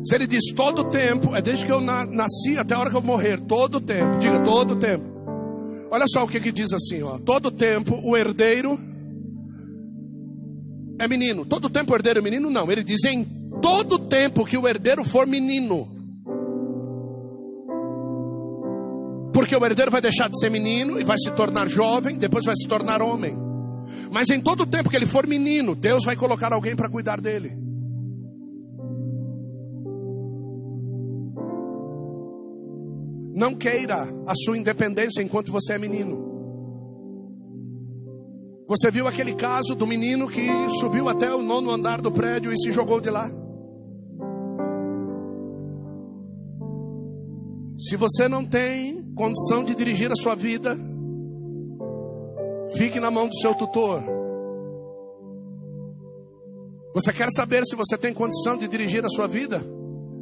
se 0.04 0.16
ele 0.16 0.26
diz 0.26 0.52
todo 0.56 0.82
o 0.82 0.86
tempo, 0.86 1.36
é 1.36 1.42
desde 1.42 1.66
que 1.66 1.72
eu 1.72 1.80
nasci 1.80 2.58
até 2.58 2.74
a 2.74 2.80
hora 2.80 2.90
que 2.90 2.96
eu 2.96 3.02
morrer, 3.02 3.40
todo 3.40 3.76
o 3.76 3.82
tempo. 3.82 4.18
Diga 4.18 4.40
todo 4.40 4.72
o 4.72 4.76
tempo. 4.76 5.06
Olha 5.92 6.06
só 6.08 6.24
o 6.24 6.28
que, 6.28 6.40
que 6.40 6.52
diz 6.52 6.74
assim, 6.74 7.04
ó. 7.04 7.20
Todo 7.20 7.48
o 7.48 7.52
tempo 7.52 8.00
o 8.04 8.18
herdeiro 8.18 8.80
é 10.98 11.08
menino. 11.08 11.46
Todo 11.46 11.66
o 11.66 11.70
tempo 11.70 11.92
o 11.92 11.96
herdeiro 11.96 12.20
é 12.20 12.22
menino? 12.22 12.50
Não. 12.50 12.72
Ele 12.72 12.84
diz 12.84 13.04
em 13.04 13.24
todo 13.62 13.94
o 13.94 14.00
tempo 14.00 14.46
que 14.46 14.58
o 14.58 14.68
herdeiro 14.68 15.04
for 15.04 15.28
menino. 15.28 15.88
Porque 19.34 19.56
o 19.56 19.66
herdeiro 19.66 19.92
vai 19.92 20.02
deixar 20.02 20.30
de 20.30 20.40
ser 20.40 20.50
menino 20.50 21.00
e 21.00 21.04
vai 21.04 21.18
se 21.18 21.30
tornar 21.32 21.68
jovem, 21.68 22.18
depois 22.18 22.44
vai 22.46 22.56
se 22.56 22.68
tornar 22.68 23.02
homem. 23.02 23.38
Mas 24.12 24.30
em 24.30 24.42
todo 24.42 24.62
o 24.62 24.66
tempo 24.66 24.90
que 24.90 24.96
ele 24.96 25.06
for 25.06 25.28
menino, 25.28 25.76
Deus 25.76 26.04
vai 26.04 26.16
colocar 26.16 26.52
alguém 26.52 26.76
para 26.76 26.90
cuidar 26.90 27.22
dele. 27.22 27.61
Não 33.42 33.56
queira 33.56 34.08
a 34.28 34.36
sua 34.36 34.56
independência 34.56 35.20
enquanto 35.20 35.52
você 35.52 35.74
é 35.74 35.80
menino. 35.80 36.30
Você 38.68 38.92
viu 38.92 39.08
aquele 39.08 39.34
caso 39.34 39.74
do 39.74 39.88
menino 39.88 40.30
que 40.30 40.48
subiu 40.80 41.10
até 41.10 41.34
o 41.34 41.42
nono 41.42 41.72
andar 41.72 42.02
do 42.02 42.12
prédio 42.12 42.54
e 42.54 42.62
se 42.62 42.72
jogou 42.72 43.02
de 43.02 43.10
lá? 43.10 43.32
Se 47.80 47.98
você 47.98 48.28
não 48.28 48.46
tem 48.46 49.12
condição 49.16 49.64
de 49.64 49.74
dirigir 49.74 50.12
a 50.12 50.16
sua 50.16 50.36
vida, 50.36 50.78
fique 52.78 53.00
na 53.00 53.10
mão 53.10 53.28
do 53.28 53.36
seu 53.38 53.56
tutor. 53.56 54.04
Você 56.94 57.12
quer 57.12 57.30
saber 57.32 57.66
se 57.66 57.76
você 57.76 57.98
tem 57.98 58.14
condição 58.14 58.56
de 58.56 58.68
dirigir 58.68 59.04
a 59.04 59.10
sua 59.10 59.26
vida? 59.26 59.66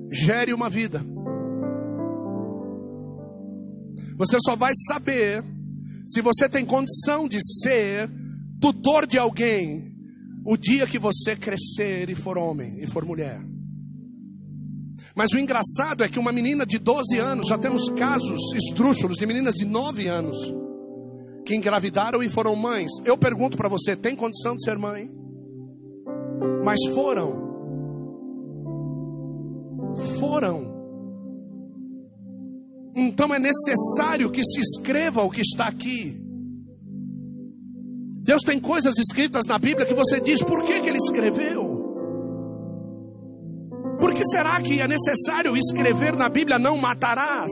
Gere 0.09 0.53
uma 0.53 0.69
vida. 0.69 1.03
Você 4.17 4.37
só 4.43 4.55
vai 4.55 4.73
saber 4.87 5.43
se 6.05 6.21
você 6.21 6.49
tem 6.49 6.65
condição 6.65 7.27
de 7.27 7.39
ser 7.61 8.09
tutor 8.59 9.05
de 9.05 9.17
alguém 9.17 9.93
o 10.45 10.57
dia 10.57 10.87
que 10.87 10.97
você 10.97 11.35
crescer 11.35 12.09
e 12.09 12.15
for 12.15 12.37
homem 12.37 12.79
e 12.79 12.87
for 12.87 13.05
mulher. 13.05 13.39
Mas 15.15 15.31
o 15.31 15.39
engraçado 15.39 16.03
é 16.03 16.09
que 16.09 16.19
uma 16.19 16.31
menina 16.31 16.65
de 16.65 16.77
12 16.77 17.17
anos, 17.17 17.47
já 17.47 17.57
temos 17.57 17.89
casos 17.89 18.53
esdrúxulos 18.53 19.17
de 19.17 19.25
meninas 19.25 19.55
de 19.55 19.65
9 19.65 20.07
anos 20.07 20.37
que 21.45 21.55
engravidaram 21.55 22.21
e 22.21 22.29
foram 22.29 22.55
mães. 22.55 22.91
Eu 23.05 23.17
pergunto 23.17 23.57
para 23.57 23.67
você: 23.67 23.95
tem 23.95 24.15
condição 24.15 24.55
de 24.55 24.63
ser 24.63 24.77
mãe? 24.77 25.11
Mas 26.63 26.79
foram. 26.93 27.49
Foram. 30.19 30.68
Então 33.01 33.33
é 33.33 33.39
necessário 33.39 34.29
que 34.29 34.43
se 34.43 34.59
escreva 34.59 35.23
o 35.23 35.29
que 35.29 35.41
está 35.41 35.67
aqui. 35.67 36.19
Deus 38.21 38.41
tem 38.41 38.59
coisas 38.59 38.97
escritas 38.97 39.45
na 39.45 39.57
Bíblia 39.57 39.85
que 39.85 39.93
você 39.93 40.19
diz, 40.19 40.43
por 40.43 40.63
que, 40.63 40.81
que 40.81 40.89
ele 40.89 40.97
escreveu? 40.97 41.79
Por 43.99 44.13
que 44.13 44.23
será 44.25 44.61
que 44.61 44.81
é 44.81 44.87
necessário 44.87 45.55
escrever 45.57 46.15
na 46.15 46.29
Bíblia 46.29 46.59
não 46.59 46.77
matarás? 46.77 47.51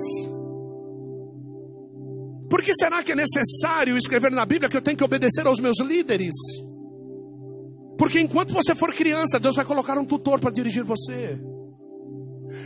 Por 2.50 2.62
que 2.62 2.74
será 2.74 3.04
que 3.04 3.12
é 3.12 3.16
necessário 3.16 3.98
escrever 3.98 4.32
na 4.32 4.45
Bíblia 4.45 4.70
que 4.70 4.78
eu 4.78 4.82
tenho 4.82 4.98
que 4.98 5.04
obedecer 5.04 5.48
aos 5.48 5.60
meus 5.60 5.80
líderes? 5.80 6.36
Porque 7.98 8.20
enquanto 8.20 8.54
você 8.54 8.76
for 8.76 8.93
criança, 8.93 9.39
Deus 9.39 9.56
vai 9.56 9.66
colocar 9.66 9.98
um 9.98 10.06
tutor 10.06 10.39
para 10.39 10.52
dirigir 10.52 10.84
você. 10.84 11.39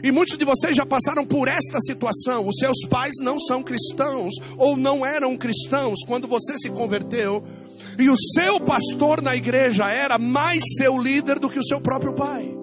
E 0.03 0.11
muitos 0.11 0.37
de 0.37 0.45
vocês 0.45 0.75
já 0.75 0.85
passaram 0.85 1.25
por 1.25 1.47
esta 1.47 1.79
situação. 1.79 2.47
Os 2.47 2.57
seus 2.57 2.77
pais 2.89 3.15
não 3.21 3.39
são 3.39 3.61
cristãos 3.61 4.33
ou 4.57 4.75
não 4.75 5.05
eram 5.05 5.37
cristãos 5.37 5.99
quando 6.07 6.27
você 6.27 6.57
se 6.57 6.69
converteu. 6.69 7.43
E 7.99 8.09
o 8.09 8.15
seu 8.35 8.59
pastor 8.59 9.21
na 9.21 9.35
igreja 9.35 9.89
era 9.89 10.17
mais 10.17 10.63
seu 10.77 10.97
líder 10.97 11.39
do 11.39 11.49
que 11.49 11.59
o 11.59 11.63
seu 11.63 11.79
próprio 11.79 12.13
pai. 12.13 12.61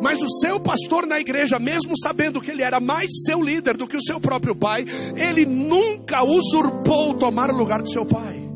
Mas 0.00 0.22
o 0.22 0.28
seu 0.40 0.60
pastor 0.60 1.06
na 1.06 1.18
igreja, 1.18 1.58
mesmo 1.58 1.92
sabendo 2.00 2.40
que 2.40 2.52
ele 2.52 2.62
era 2.62 2.78
mais 2.78 3.08
seu 3.26 3.42
líder 3.42 3.76
do 3.76 3.86
que 3.86 3.96
o 3.96 4.02
seu 4.02 4.20
próprio 4.20 4.54
pai, 4.54 4.84
ele 5.16 5.44
nunca 5.44 6.22
usurpou 6.22 7.14
tomar 7.14 7.50
o 7.50 7.56
lugar 7.56 7.82
do 7.82 7.90
seu 7.90 8.06
pai. 8.06 8.47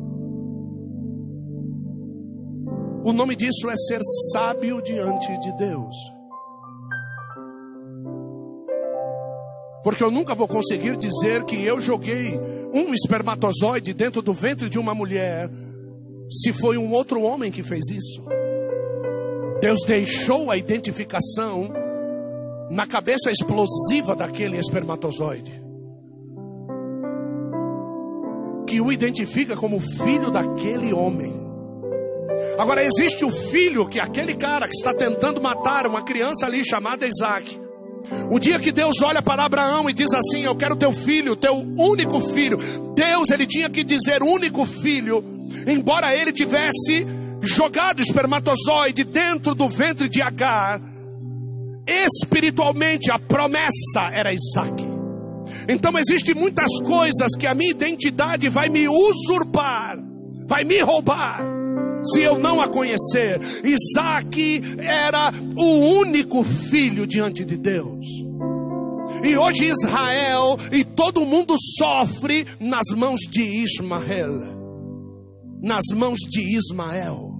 O 3.03 3.11
nome 3.11 3.35
disso 3.35 3.69
é 3.69 3.75
ser 3.75 3.99
sábio 4.31 4.81
diante 4.81 5.37
de 5.39 5.51
Deus. 5.57 5.95
Porque 9.83 10.01
eu 10.01 10.09
nunca 10.09 10.33
vou 10.33 10.47
conseguir 10.47 10.95
dizer 10.95 11.43
que 11.43 11.61
eu 11.65 11.81
joguei 11.81 12.39
um 12.73 12.93
espermatozoide 12.93 13.93
dentro 13.93 14.21
do 14.21 14.31
ventre 14.31 14.69
de 14.69 14.79
uma 14.79 14.95
mulher, 14.95 15.49
se 16.29 16.53
foi 16.53 16.77
um 16.77 16.93
outro 16.93 17.21
homem 17.21 17.51
que 17.51 17.61
fez 17.61 17.89
isso. 17.89 18.23
Deus 19.59 19.81
deixou 19.85 20.49
a 20.49 20.55
identificação 20.55 21.69
na 22.71 22.87
cabeça 22.87 23.29
explosiva 23.29 24.15
daquele 24.15 24.57
espermatozoide, 24.57 25.61
que 28.65 28.79
o 28.79 28.93
identifica 28.93 29.57
como 29.57 29.81
filho 29.81 30.31
daquele 30.31 30.93
homem. 30.93 31.42
Agora 32.57 32.83
existe 32.83 33.25
o 33.25 33.31
filho 33.31 33.87
que 33.87 33.99
aquele 33.99 34.35
cara 34.35 34.67
que 34.67 34.75
está 34.75 34.93
tentando 34.93 35.41
matar 35.41 35.87
uma 35.87 36.03
criança 36.03 36.45
ali 36.45 36.63
chamada 36.63 37.07
Isaac. 37.07 37.59
O 38.29 38.37
dia 38.37 38.59
que 38.59 38.71
Deus 38.71 39.01
olha 39.01 39.21
para 39.21 39.43
Abraão 39.43 39.89
e 39.89 39.93
diz 39.93 40.13
assim: 40.13 40.43
Eu 40.43 40.55
quero 40.55 40.75
teu 40.75 40.91
filho, 40.91 41.35
teu 41.35 41.55
único 41.55 42.19
filho. 42.21 42.57
Deus, 42.95 43.29
ele 43.31 43.47
tinha 43.47 43.69
que 43.69 43.83
dizer 43.83 44.21
único 44.21 44.65
filho, 44.65 45.23
embora 45.65 46.15
ele 46.15 46.31
tivesse 46.31 47.07
jogado 47.41 48.01
espermatozoide 48.01 49.03
dentro 49.03 49.55
do 49.55 49.67
ventre 49.67 50.07
de 50.07 50.21
Agar. 50.21 50.81
Espiritualmente, 51.87 53.11
a 53.11 53.17
promessa 53.17 54.09
era 54.13 54.33
Isaac. 54.33 54.83
Então, 55.67 55.97
existem 55.97 56.35
muitas 56.35 56.69
coisas 56.81 57.35
que 57.37 57.47
a 57.47 57.53
minha 57.53 57.71
identidade 57.71 58.47
vai 58.47 58.69
me 58.69 58.87
usurpar, 58.87 59.97
vai 60.45 60.63
me 60.63 60.79
roubar 60.79 61.62
se 62.03 62.21
eu 62.21 62.37
não 62.37 62.61
a 62.61 62.67
conhecer. 62.67 63.39
Isaac 63.63 64.61
era 64.79 65.31
o 65.55 65.99
único 65.99 66.43
filho 66.43 67.07
diante 67.07 67.45
de 67.45 67.57
Deus. 67.57 68.05
E 69.23 69.37
hoje 69.37 69.65
Israel 69.65 70.57
e 70.71 70.83
todo 70.83 71.25
mundo 71.25 71.55
sofre 71.77 72.45
nas 72.59 72.87
mãos 72.95 73.21
de 73.21 73.41
Ismael. 73.41 74.61
Nas 75.61 75.85
mãos 75.95 76.19
de 76.19 76.57
Ismael. 76.57 77.31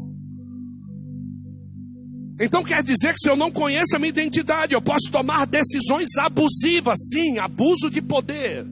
Então 2.40 2.64
quer 2.64 2.82
dizer 2.84 3.14
que 3.14 3.20
se 3.20 3.30
eu 3.30 3.36
não 3.36 3.52
conheço 3.52 3.96
a 3.96 4.00
minha 4.00 4.10
identidade, 4.10 4.74
eu 4.74 4.82
posso 4.82 5.12
tomar 5.12 5.46
decisões 5.46 6.10
abusivas, 6.18 6.98
sim, 7.12 7.38
abuso 7.38 7.90
de 7.90 8.02
poder. 8.02 8.66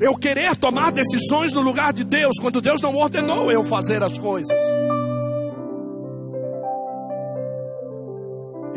Eu 0.00 0.14
querer 0.14 0.56
tomar 0.56 0.92
decisões 0.92 1.52
no 1.52 1.60
lugar 1.60 1.92
de 1.92 2.04
Deus, 2.04 2.36
quando 2.40 2.60
Deus 2.60 2.80
não 2.80 2.94
ordenou 2.94 3.50
eu 3.50 3.62
fazer 3.62 4.02
as 4.02 4.18
coisas. 4.18 4.60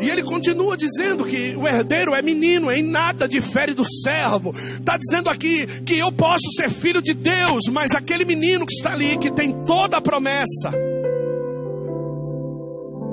E 0.00 0.08
ele 0.08 0.22
continua 0.22 0.76
dizendo 0.76 1.24
que 1.24 1.54
o 1.56 1.68
herdeiro 1.68 2.14
é 2.14 2.22
menino, 2.22 2.70
em 2.70 2.82
nada 2.82 3.28
difere 3.28 3.74
do 3.74 3.84
servo. 3.84 4.52
Está 4.52 4.96
dizendo 4.96 5.28
aqui 5.28 5.66
que 5.82 5.98
eu 5.98 6.10
posso 6.10 6.50
ser 6.56 6.70
filho 6.70 7.02
de 7.02 7.12
Deus, 7.12 7.64
mas 7.70 7.92
aquele 7.92 8.24
menino 8.24 8.64
que 8.64 8.72
está 8.72 8.92
ali, 8.92 9.18
que 9.18 9.30
tem 9.30 9.64
toda 9.64 9.98
a 9.98 10.00
promessa, 10.00 10.72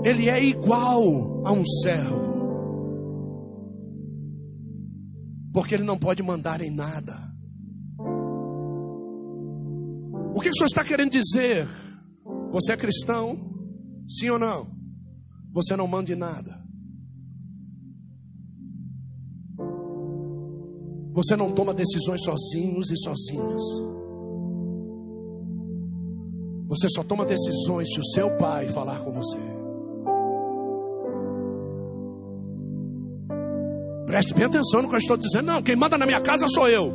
ele 0.06 0.30
é 0.30 0.42
igual 0.42 1.46
a 1.46 1.52
um 1.52 1.66
servo. 1.66 2.28
Porque 5.52 5.76
ele 5.76 5.84
não 5.84 5.98
pode 5.98 6.24
mandar 6.24 6.62
em 6.62 6.74
nada. 6.74 7.28
O 10.34 10.40
que 10.40 10.50
o 10.50 10.54
senhor 10.54 10.68
está 10.68 10.84
querendo 10.84 11.12
dizer? 11.12 11.68
Você 12.52 12.72
é 12.72 12.78
cristão? 12.78 13.38
Sim 14.08 14.30
ou 14.30 14.40
não? 14.40 14.72
Você 15.52 15.76
não 15.76 15.88
manda 15.88 16.14
em 16.14 16.16
nada. 16.16 16.67
Você 21.18 21.36
não 21.36 21.52
toma 21.52 21.74
decisões 21.74 22.22
sozinhos 22.24 22.92
e 22.92 22.98
sozinhas. 22.98 23.64
Você 26.68 26.88
só 26.90 27.04
toma 27.04 27.26
decisões 27.26 27.92
se 27.92 28.00
o 28.00 28.06
seu 28.06 28.38
pai 28.38 28.68
falar 28.68 29.00
com 29.00 29.12
você. 29.12 29.40
Preste 34.06 34.36
bem 34.36 34.44
atenção 34.44 34.84
no 34.84 34.90
que 34.90 34.94
eu 34.94 35.00
estou 35.00 35.18
dizendo. 35.18 35.48
Não, 35.48 35.64
quem 35.64 35.76
manda 35.76 35.98
na 35.98 36.06
minha 36.06 36.22
casa 36.22 36.46
sou 36.50 36.70
eu. 36.70 36.94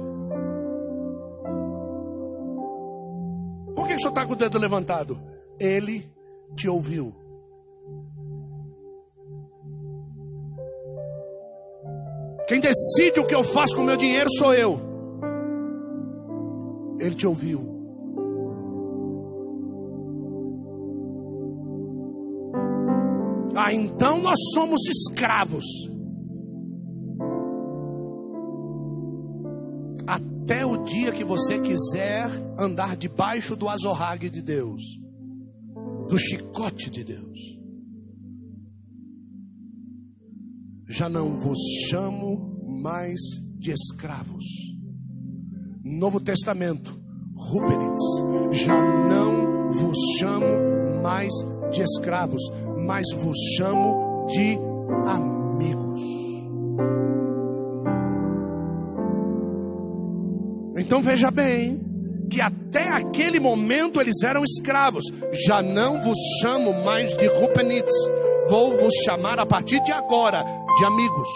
Por 3.74 3.88
que 3.88 3.94
o 3.94 3.98
senhor 3.98 4.10
está 4.10 4.24
com 4.24 4.34
o 4.34 4.36
dedo 4.36 4.56
levantado? 4.56 5.20
Ele 5.58 6.08
te 6.54 6.68
ouviu. 6.68 7.12
Quem 12.52 12.60
decide 12.60 13.18
o 13.18 13.26
que 13.26 13.34
eu 13.34 13.42
faço 13.42 13.74
com 13.74 13.80
o 13.80 13.86
meu 13.86 13.96
dinheiro 13.96 14.28
sou 14.36 14.52
eu. 14.52 14.78
Ele 17.00 17.14
te 17.14 17.26
ouviu. 17.26 17.66
Ah, 23.56 23.72
então 23.72 24.20
nós 24.20 24.38
somos 24.52 24.82
escravos. 24.86 25.64
Até 30.06 30.66
o 30.66 30.76
dia 30.84 31.10
que 31.10 31.24
você 31.24 31.58
quiser 31.58 32.28
andar 32.58 32.98
debaixo 32.98 33.56
do 33.56 33.66
azorrague 33.66 34.28
de 34.28 34.42
Deus, 34.42 34.82
do 36.06 36.18
chicote 36.18 36.90
de 36.90 37.02
Deus. 37.02 37.61
Já 40.92 41.08
não 41.08 41.38
vos 41.38 41.58
chamo 41.88 42.54
mais 42.82 43.18
de 43.58 43.72
escravos. 43.72 44.44
Novo 45.82 46.20
Testamento, 46.20 47.00
Rubenitz, 47.34 48.02
já 48.62 48.76
não 49.08 49.72
vos 49.72 49.96
chamo 50.18 51.02
mais 51.02 51.32
de 51.72 51.80
escravos, 51.82 52.42
mas 52.86 53.06
vos 53.16 53.38
chamo 53.56 54.26
de 54.26 54.58
amigos. 55.06 56.02
Então 60.76 61.00
veja 61.00 61.30
bem, 61.30 61.80
que 62.30 62.42
até 62.42 62.88
aquele 62.90 63.40
momento 63.40 63.98
eles 63.98 64.22
eram 64.22 64.44
escravos. 64.44 65.04
Já 65.46 65.62
não 65.62 66.02
vos 66.02 66.18
chamo 66.42 66.84
mais 66.84 67.16
de 67.16 67.26
Rupenitz, 67.28 67.92
vou 68.50 68.72
vos 68.78 68.94
chamar 69.06 69.40
a 69.40 69.46
partir 69.46 69.82
de 69.82 69.92
agora 69.92 70.61
de 70.76 70.84
amigos. 70.84 71.28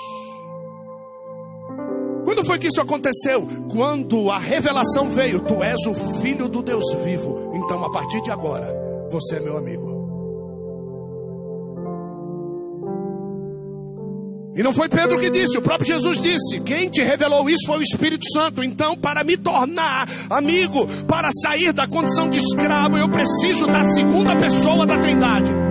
Quando 2.25 2.45
foi 2.45 2.59
que 2.59 2.67
isso 2.67 2.81
aconteceu? 2.81 3.47
Quando 3.71 4.31
a 4.31 4.39
revelação 4.39 5.09
veio: 5.09 5.41
Tu 5.41 5.63
és 5.63 5.87
o 5.87 5.95
filho 6.21 6.49
do 6.49 6.63
Deus 6.63 6.85
vivo. 7.05 7.53
Então, 7.55 7.85
a 7.85 7.91
partir 7.91 8.21
de 8.23 8.31
agora, 8.31 8.75
você 9.11 9.37
é 9.37 9.41
meu 9.41 9.57
amigo. 9.57 9.97
E 14.57 14.63
não 14.63 14.73
foi 14.73 14.89
Pedro 14.89 15.19
que 15.19 15.29
disse, 15.29 15.59
o 15.59 15.63
próprio 15.63 15.87
Jesus 15.87 16.21
disse: 16.21 16.61
Quem 16.61 16.89
te 16.89 17.03
revelou 17.03 17.49
isso 17.49 17.67
foi 17.67 17.79
o 17.79 17.83
Espírito 17.83 18.25
Santo. 18.33 18.65
Então, 18.65 18.97
para 18.97 19.23
me 19.23 19.37
tornar 19.37 20.09
amigo, 20.31 20.87
para 21.07 21.29
sair 21.43 21.73
da 21.75 21.87
condição 21.87 22.31
de 22.31 22.39
escravo, 22.39 22.97
eu 22.97 23.09
preciso 23.09 23.67
da 23.67 23.83
segunda 23.83 24.35
pessoa 24.37 24.87
da 24.87 24.99
Trindade. 24.99 25.66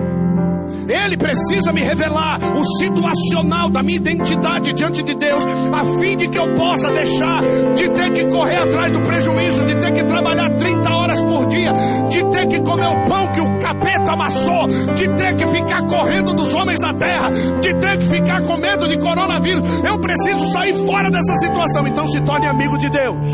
Ele 0.88 1.16
precisa 1.16 1.72
me 1.72 1.80
revelar 1.80 2.38
o 2.56 2.64
situacional 2.78 3.68
da 3.68 3.82
minha 3.82 3.96
identidade 3.96 4.72
diante 4.72 5.02
de 5.02 5.14
Deus, 5.14 5.42
a 5.44 6.00
fim 6.00 6.16
de 6.16 6.28
que 6.28 6.38
eu 6.38 6.54
possa 6.54 6.90
deixar 6.90 7.42
de 7.74 7.88
ter 7.90 8.10
que 8.12 8.26
correr 8.26 8.56
atrás 8.56 8.92
do 8.92 9.00
prejuízo, 9.00 9.64
de 9.64 9.80
ter 9.80 9.92
que 9.92 10.04
trabalhar 10.04 10.50
30 10.50 10.90
horas 10.90 11.22
por 11.22 11.46
dia, 11.46 11.72
de 12.08 12.24
ter 12.30 12.46
que 12.46 12.60
comer 12.60 12.86
o 12.86 13.04
pão 13.04 13.32
que 13.32 13.40
o 13.40 13.58
capeta 13.58 14.12
amassou, 14.12 14.66
de 14.94 15.08
ter 15.16 15.36
que 15.36 15.46
ficar 15.46 15.82
correndo 15.86 16.34
dos 16.34 16.54
homens 16.54 16.80
da 16.80 16.94
terra, 16.94 17.30
de 17.30 17.74
ter 17.74 17.98
que 17.98 18.04
ficar 18.04 18.42
com 18.42 18.56
medo 18.56 18.88
de 18.88 18.98
coronavírus. 18.98 19.62
Eu 19.84 19.98
preciso 19.98 20.52
sair 20.52 20.74
fora 20.74 21.10
dessa 21.10 21.34
situação. 21.36 21.86
Então 21.86 22.06
se 22.08 22.20
torne 22.20 22.46
amigo 22.46 22.78
de 22.78 22.88
Deus. 22.90 23.28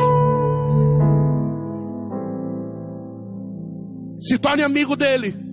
Se 4.21 4.39
torne 4.39 4.63
amigo 4.63 4.97
dele. 4.97 5.52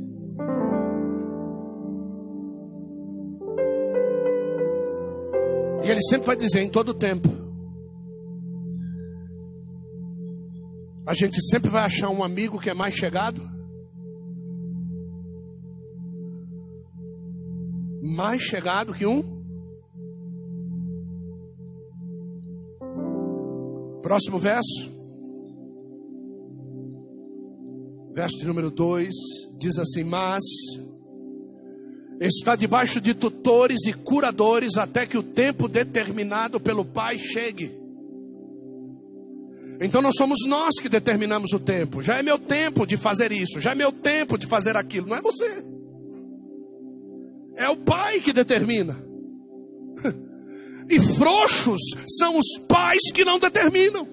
Ele 5.90 6.04
sempre 6.04 6.28
vai 6.28 6.36
dizer 6.36 6.62
em 6.62 6.70
todo 6.70 6.94
tempo. 6.94 7.28
A 11.04 11.16
gente 11.16 11.42
sempre 11.50 11.68
vai 11.68 11.84
achar 11.84 12.10
um 12.12 12.24
amigo 12.24 12.60
que 12.60 12.70
é 12.70 12.76
mais 12.76 12.94
chegado. 12.94 13.42
Mais 18.04 18.40
chegado 18.40 18.94
que 18.94 19.08
um. 19.08 19.40
Próximo 24.04 24.38
verso. 24.38 25.00
Verso 28.14 28.38
de 28.38 28.46
número 28.46 28.70
2 28.70 29.10
diz 29.58 29.80
assim: 29.80 30.04
Mas 30.04 30.44
está 32.20 32.56
debaixo 32.56 33.00
de 33.00 33.14
tutores 33.14 33.86
e 33.88 33.94
curadores 33.94 34.78
até 34.78 35.06
que 35.06 35.18
o 35.18 35.24
tempo 35.24 35.68
determinado 35.68 36.60
pelo 36.60 36.84
Pai 36.84 37.18
chegue. 37.18 37.72
Então 39.82 40.02
não 40.02 40.12
somos 40.12 40.40
nós 40.46 40.76
que 40.82 40.90
determinamos 40.90 41.54
o 41.54 41.60
tempo. 41.60 42.02
Já 42.02 42.18
é 42.18 42.24
meu 42.24 42.38
tempo 42.38 42.86
de 42.86 42.98
fazer 42.98 43.32
isso, 43.32 43.62
já 43.62 43.72
é 43.72 43.76
meu 43.76 43.92
tempo 43.92 44.38
de 44.38 44.46
fazer 44.46 44.76
aquilo, 44.76 45.08
não 45.08 45.16
é 45.16 45.22
você. 45.22 45.64
É 47.56 47.70
o 47.70 47.78
Pai 47.78 48.20
que 48.20 48.34
determina. 48.34 48.98
E 50.92 51.00
frouxos 51.00 51.80
são 52.18 52.36
os 52.36 52.58
pais 52.68 53.12
que 53.14 53.24
não 53.24 53.38
determinam. 53.38 54.08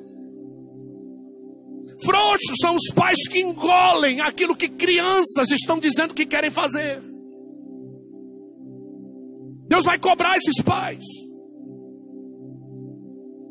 Frouxos 2.05 2.57
são 2.61 2.77
os 2.77 2.93
pais 2.95 3.27
que 3.27 3.41
engolem 3.41 4.21
aquilo 4.21 4.55
que 4.55 4.69
crianças 4.69 5.51
estão 5.51 5.79
dizendo 5.79 6.13
que 6.13 6.27
querem 6.27 6.51
fazer. 6.51 7.01
Deus 9.77 9.85
vai 9.85 9.99
cobrar 9.99 10.37
esses 10.37 10.63
pais. 10.63 11.05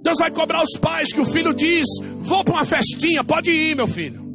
Deus 0.01 0.17
vai 0.17 0.31
cobrar 0.31 0.63
os 0.63 0.79
pais 0.79 1.13
que 1.13 1.21
o 1.21 1.25
filho 1.25 1.53
diz: 1.53 1.85
Vou 2.21 2.43
para 2.43 2.55
uma 2.55 2.65
festinha, 2.65 3.23
pode 3.23 3.51
ir, 3.51 3.75
meu 3.75 3.85
filho. 3.85 4.25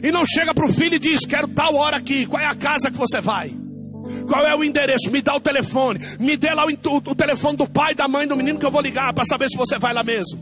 E 0.00 0.12
não 0.12 0.24
chega 0.24 0.54
para 0.54 0.64
o 0.64 0.72
filho 0.72 0.94
e 0.94 1.00
diz: 1.00 1.26
Quero 1.26 1.48
tal 1.48 1.74
hora 1.74 1.96
aqui. 1.96 2.24
Qual 2.24 2.40
é 2.40 2.46
a 2.46 2.54
casa 2.54 2.88
que 2.88 2.96
você 2.96 3.20
vai? 3.20 3.52
Qual 4.28 4.46
é 4.46 4.54
o 4.54 4.62
endereço? 4.62 5.10
Me 5.10 5.20
dá 5.20 5.34
o 5.34 5.40
telefone. 5.40 5.98
Me 6.20 6.36
dê 6.36 6.54
lá 6.54 6.66
o, 6.66 6.70
o, 6.70 7.14
telefone 7.16 7.56
do 7.56 7.68
pai 7.68 7.92
da 7.92 8.06
mãe 8.06 8.24
do 8.24 8.36
menino 8.36 8.60
que 8.60 8.66
eu 8.66 8.70
vou 8.70 8.80
ligar 8.80 9.12
para 9.12 9.24
saber 9.24 9.48
se 9.48 9.58
você 9.58 9.76
vai 9.76 9.92
lá 9.92 10.04
mesmo. 10.04 10.38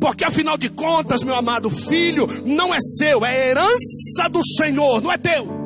Porque 0.00 0.24
afinal 0.24 0.56
de 0.56 0.68
contas, 0.68 1.24
meu 1.24 1.34
amado 1.34 1.70
filho, 1.70 2.28
não 2.44 2.72
é 2.72 2.78
seu, 2.80 3.24
é 3.24 3.48
herança 3.48 4.28
do 4.30 4.46
Senhor, 4.46 5.02
não 5.02 5.10
é 5.10 5.18
teu. 5.18 5.65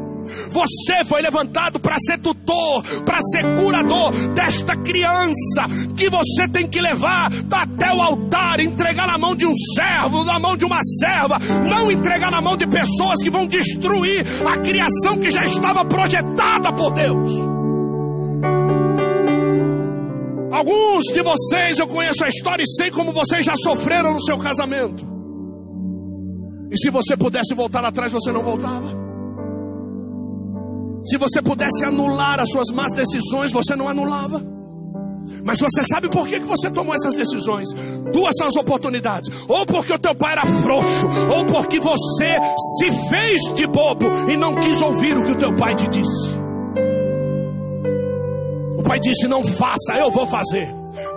Você 0.51 1.05
foi 1.05 1.23
levantado 1.23 1.79
para 1.79 1.97
ser 1.99 2.19
tutor, 2.19 2.83
para 3.05 3.19
ser 3.33 3.43
curador 3.57 4.13
desta 4.35 4.77
criança 4.77 5.65
que 5.97 6.09
você 6.09 6.49
tem 6.49 6.67
que 6.67 6.81
levar 6.81 7.31
até 7.51 7.93
o 7.93 8.03
altar, 8.03 8.61
entregar 8.61 9.07
na 9.07 9.19
mão 9.19 9.35
de 9.35 9.47
um 9.47 9.55
servo, 9.75 10.25
na 10.25 10.39
mão 10.39 10.57
de 10.57 10.65
uma 10.65 10.81
serva, 10.83 11.39
não 11.69 11.91
entregar 11.91 12.31
na 12.31 12.41
mão 12.41 12.57
de 12.57 12.67
pessoas 12.67 13.23
que 13.23 13.31
vão 13.31 13.47
destruir 13.47 14.25
a 14.47 14.59
criação 14.59 15.19
que 15.19 15.31
já 15.31 15.45
estava 15.45 15.85
projetada 15.85 16.73
por 16.73 16.93
Deus. 16.93 17.31
Alguns 20.53 21.05
de 21.05 21.23
vocês 21.23 21.79
eu 21.79 21.87
conheço 21.87 22.25
a 22.25 22.29
história 22.29 22.63
e 22.63 22.67
sei 22.67 22.91
como 22.91 23.13
vocês 23.13 23.47
já 23.47 23.57
sofreram 23.57 24.13
no 24.13 24.23
seu 24.23 24.37
casamento. 24.39 25.09
E 26.71 26.77
se 26.77 26.91
você 26.91 27.17
pudesse 27.17 27.55
voltar 27.55 27.85
atrás, 27.85 28.13
você 28.13 28.31
não 28.31 28.43
voltava. 28.43 29.00
Se 31.05 31.17
você 31.17 31.41
pudesse 31.41 31.85
anular 31.85 32.41
as 32.41 32.51
suas 32.51 32.69
más 32.69 32.93
decisões, 32.93 33.53
você 33.53 33.75
não 33.75 33.89
anulava. 33.89 34.43
Mas 35.45 35.59
você 35.59 35.83
sabe 35.83 36.09
por 36.09 36.27
que 36.27 36.39
você 36.41 36.71
tomou 36.71 36.95
essas 36.95 37.15
decisões? 37.15 37.69
Duas 38.13 38.35
são 38.37 38.49
as 38.49 38.57
oportunidades: 38.57 39.31
ou 39.49 39.65
porque 39.65 39.93
o 39.93 39.99
teu 39.99 40.15
pai 40.15 40.33
era 40.33 40.47
frouxo, 40.47 41.09
ou 41.35 41.45
porque 41.47 41.81
você 41.81 42.37
se 42.79 43.09
fez 43.09 43.41
de 43.55 43.67
bobo 43.67 44.07
e 44.31 44.37
não 44.37 44.55
quis 44.57 44.81
ouvir 44.81 45.17
o 45.17 45.25
que 45.25 45.33
o 45.33 45.37
teu 45.37 45.55
pai 45.55 45.75
te 45.75 45.89
disse. 45.89 46.31
O 48.77 48.83
pai 48.83 48.99
disse: 48.99 49.27
Não 49.29 49.45
faça, 49.45 49.95
eu 49.99 50.11
vou 50.11 50.27
fazer. 50.27 50.69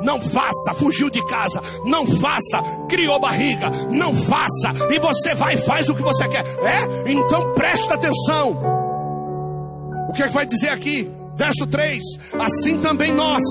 Não 0.02 0.22
faça, 0.22 0.74
fugiu 0.76 1.10
de 1.10 1.26
casa. 1.28 1.62
Não 1.86 2.06
faça, 2.06 2.62
criou 2.88 3.20
barriga. 3.20 3.70
Não 3.90 4.14
faça, 4.14 4.72
e 4.92 5.00
você 5.00 5.34
vai 5.34 5.56
e 5.56 5.58
faz 5.58 5.90
o 5.90 5.96
que 5.96 6.02
você 6.02 6.28
quer. 6.28 6.46
É? 6.64 7.12
Então 7.12 7.54
presta 7.54 7.96
atenção. 7.96 8.73
O 10.14 10.16
que 10.16 10.22
é 10.22 10.28
que 10.28 10.34
vai 10.34 10.46
dizer 10.46 10.70
aqui? 10.70 11.10
Verso 11.36 11.66
3: 11.66 12.00
Assim 12.40 12.78
também 12.78 13.12
nós, 13.12 13.42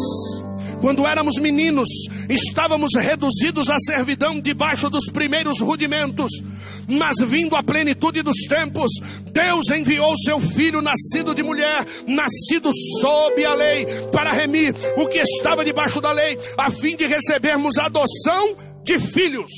quando 0.81 1.05
éramos 1.05 1.35
meninos, 1.41 1.89
estávamos 2.31 2.93
reduzidos 2.95 3.69
à 3.69 3.77
servidão 3.81 4.41
debaixo 4.41 4.89
dos 4.89 5.07
primeiros 5.07 5.59
rudimentos, 5.59 6.31
mas 6.87 7.17
vindo 7.27 7.57
à 7.57 7.65
plenitude 7.65 8.23
dos 8.23 8.47
tempos, 8.47 8.93
Deus 9.33 9.71
enviou 9.71 10.17
seu 10.19 10.39
filho 10.39 10.81
nascido 10.81 11.35
de 11.35 11.43
mulher, 11.43 11.85
nascido 12.07 12.71
sob 13.01 13.45
a 13.45 13.55
lei, 13.55 13.85
para 14.13 14.33
remir 14.33 14.73
o 14.97 15.09
que 15.09 15.19
estava 15.19 15.65
debaixo 15.65 16.01
da 16.01 16.13
lei, 16.13 16.39
a 16.57 16.71
fim 16.71 16.95
de 16.95 17.07
recebermos 17.07 17.77
a 17.77 17.87
adoção 17.87 18.55
de 18.85 19.01
filhos. 19.01 19.51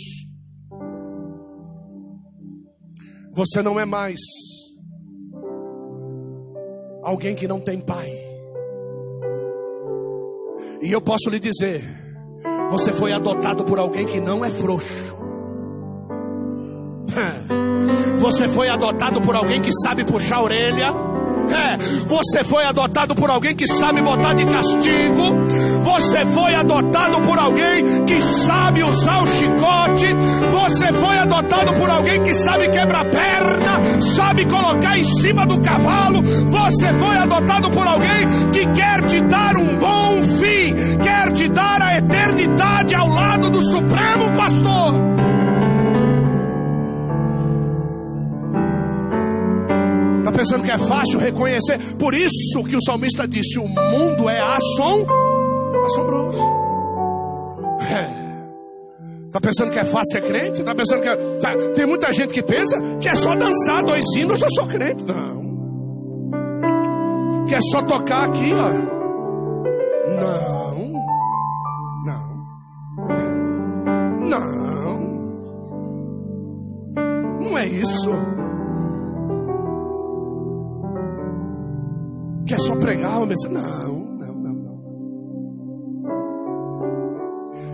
Você 3.35 3.61
não 3.61 3.79
é 3.79 3.85
mais 3.85 4.19
alguém 7.05 7.35
que 7.35 7.47
não 7.47 7.61
tem 7.61 7.79
pai. 7.79 8.11
E 10.83 10.91
eu 10.91 11.01
posso 11.01 11.31
lhe 11.31 11.39
dizer: 11.39 11.85
você 12.71 12.93
foi 12.93 13.13
adotado 13.13 13.65
por 13.65 13.79
alguém 13.79 14.07
que 14.07 14.21
não 14.21 14.45
é 14.45 14.51
frouxo. 14.51 15.15
Você 18.19 18.49
foi 18.49 18.69
adotado 18.69 19.21
por 19.21 19.37
alguém 19.37 19.61
que 19.61 19.71
sabe 19.83 20.05
puxar 20.05 20.39
a 20.39 20.43
orelha. 20.43 21.14
É, 21.53 21.77
você 22.07 22.45
foi 22.45 22.65
adotado 22.65 23.15
por 23.15 23.31
alguém 23.31 23.55
que 23.55 23.67
sabe 23.67 24.01
botar 24.03 24.35
de 24.35 24.45
castigo. 24.47 25.35
Você 25.83 26.27
foi 26.27 26.55
adotado 26.55 27.21
por 27.23 27.39
alguém 27.39 28.05
que 28.05 28.21
sabe 28.21 28.83
usar 28.83 29.23
o 29.23 29.27
chicote. 29.27 30.07
Você 30.51 30.93
foi 30.93 31.19
adotado 31.19 31.75
por 31.75 31.91
alguém 31.91 32.23
que 32.23 32.35
sabe 32.35 32.69
quebrar 32.71 33.05
perna, 33.05 34.01
sabe 34.01 34.47
colocar 34.47 34.99
em 34.99 35.05
cima 35.05 35.47
do 35.47 35.61
cavalo. 35.61 36.23
Você 36.23 36.93
foi 36.95 37.17
adotado 37.17 37.71
por 37.71 37.87
alguém 37.87 38.51
que 38.53 38.67
quer 38.73 39.05
te 39.05 39.21
dar 39.23 39.57
um 39.57 39.79
bom 39.79 40.23
fim, 40.23 40.99
quer 41.03 41.33
te 41.33 41.49
dar 41.49 41.83
a 41.83 41.99
eternidade 41.99 42.95
ao 42.95 43.09
lado 43.09 43.51
do 43.51 43.61
Supremo 43.61 44.33
Pastor. 44.35 45.14
pensando 50.35 50.65
que 50.65 50.71
é 50.71 50.79
fácil 50.79 51.19
reconhecer. 51.19 51.79
Por 51.99 52.13
isso 52.15 52.63
que 52.69 52.77
o 52.77 52.83
salmista 52.83 53.27
disse: 53.27 53.59
o 53.59 53.69
mundo 53.69 54.29
é 54.29 54.41
assom... 54.41 55.07
assombroso. 55.87 56.39
Está 57.81 58.01
é. 58.01 58.25
Tá 59.31 59.41
pensando 59.41 59.71
que 59.73 59.79
é 59.79 59.85
fácil 59.85 60.13
ser 60.13 60.23
crente? 60.23 60.63
Tá 60.63 60.75
pensando 60.75 61.01
que 61.03 61.09
é... 61.09 61.17
tá. 61.17 61.51
Tem 61.75 61.87
muita 61.87 62.13
gente 62.13 62.33
que 62.33 62.43
pensa 62.43 62.77
que 63.01 63.09
é 63.09 63.15
só 63.15 63.35
dançar 63.35 63.83
dois 63.85 64.05
hinos, 64.15 64.35
eu 64.35 64.39
já 64.39 64.49
sou 64.51 64.67
crente. 64.67 65.05
Não. 65.05 65.45
Que 67.47 67.55
é 67.55 67.61
só 67.61 67.83
tocar 67.83 68.29
aqui, 68.29 68.53
ó. 68.53 68.69
Não. 70.21 70.75
Não. 72.05 72.29
Não. 74.29 74.75
Não 77.41 77.59
é 77.59 77.67
isso. 77.67 78.34
Mensagem? 83.27 83.57
Não, 83.59 84.17
não, 84.17 84.35
não, 84.35 84.55
não. 84.55 84.75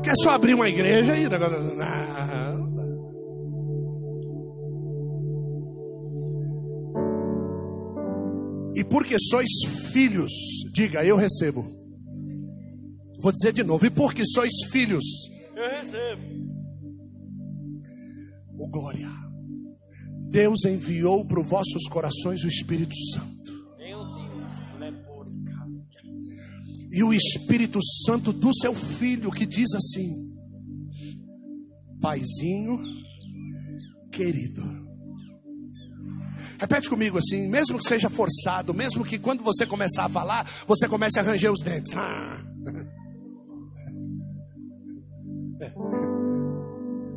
Quer 0.03 0.15
só 0.23 0.31
abrir 0.31 0.55
uma 0.55 0.69
igreja 0.69 1.17
e 1.17 1.29
negócio? 1.29 1.75
Não. 1.77 2.71
E 8.77 8.85
porque 8.85 9.17
sois 9.19 9.49
filhos, 9.93 10.33
diga, 10.73 11.05
eu 11.05 11.17
recebo. 11.17 11.67
Vou 13.21 13.33
dizer 13.33 13.53
de 13.53 13.63
novo, 13.63 13.85
e 13.85 13.91
porque 13.91 14.25
sois 14.25 14.53
filhos, 14.71 15.05
Eu 15.55 15.69
recebo. 15.69 16.23
oh 18.59 18.67
glória, 18.69 19.09
Deus 20.31 20.65
enviou 20.65 21.25
para 21.27 21.41
os 21.41 21.49
vossos 21.49 21.87
corações 21.89 22.43
o 22.45 22.49
Espírito 22.49 22.95
Santo. 23.13 23.40
E 26.93 27.03
o 27.05 27.13
Espírito 27.13 27.79
Santo 28.05 28.33
do 28.33 28.53
seu 28.55 28.75
filho 28.75 29.31
que 29.31 29.47
diz 29.47 29.73
assim: 29.75 30.37
Paizinho 32.01 32.81
querido. 34.11 34.81
Repete 36.59 36.91
comigo 36.91 37.17
assim, 37.17 37.49
mesmo 37.49 37.79
que 37.79 37.85
seja 37.85 38.11
forçado, 38.11 38.75
mesmo 38.75 39.03
que 39.05 39.19
quando 39.19 39.43
você 39.43 39.65
começar 39.67 40.05
a 40.05 40.09
falar, 40.11 40.47
você 40.67 40.87
comece 40.87 41.19
a 41.19 41.23
ranger 41.23 41.51
os 41.51 41.61
dentes. 41.61 41.93
Ah. 41.97 42.45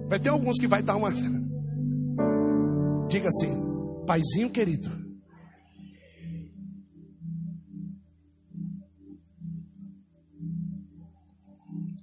Vai 0.08 0.20
ter 0.20 0.30
alguns 0.30 0.60
que 0.60 0.68
vai 0.68 0.82
dar 0.82 0.96
uma. 0.96 1.12
Diga 3.10 3.28
assim, 3.28 3.52
paizinho 4.06 4.50
querido. 4.50 5.03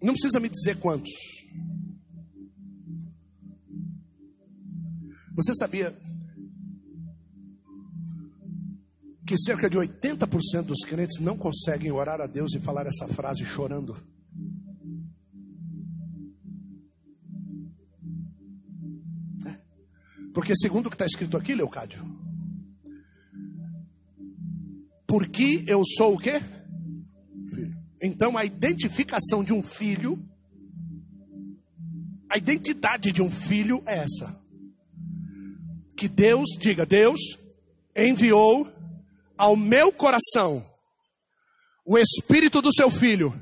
Não 0.02 0.14
precisa 0.14 0.40
me 0.40 0.48
dizer 0.48 0.78
quantos. 0.78 1.10
Você 5.34 5.54
sabia 5.54 5.94
que 9.26 9.36
cerca 9.38 9.70
de 9.70 9.78
80% 9.78 10.62
dos 10.62 10.80
crentes 10.80 11.20
não 11.20 11.36
conseguem 11.36 11.92
orar 11.92 12.20
a 12.20 12.26
Deus 12.26 12.52
e 12.54 12.58
falar 12.58 12.86
essa 12.86 13.06
frase 13.06 13.44
chorando? 13.44 13.96
Porque 20.34 20.54
segundo 20.56 20.86
o 20.86 20.90
que 20.90 20.94
está 20.94 21.06
escrito 21.06 21.36
aqui, 21.36 21.54
Leocádio, 21.54 22.04
porque 25.06 25.64
eu 25.66 25.82
sou 25.84 26.14
o 26.14 26.18
quê? 26.18 26.40
Então 28.02 28.36
a 28.38 28.44
identificação 28.44 29.44
de 29.44 29.52
um 29.52 29.62
filho, 29.62 30.18
a 32.30 32.38
identidade 32.38 33.12
de 33.12 33.20
um 33.20 33.30
filho 33.30 33.82
é 33.86 33.98
essa. 33.98 34.40
Que 35.96 36.08
Deus, 36.08 36.48
diga, 36.58 36.86
Deus 36.86 37.20
enviou 37.94 38.70
ao 39.36 39.56
meu 39.56 39.92
coração 39.92 40.64
o 41.84 41.98
espírito 41.98 42.62
do 42.62 42.72
seu 42.72 42.90
filho. 42.90 43.34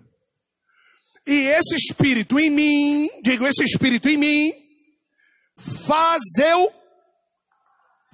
E 1.26 1.32
esse 1.32 1.76
espírito 1.76 2.38
em 2.38 2.48
mim, 2.48 3.10
digo, 3.22 3.46
esse 3.46 3.62
espírito 3.62 4.08
em 4.08 4.16
mim, 4.16 4.52
faz 5.58 6.22
eu, 6.38 6.72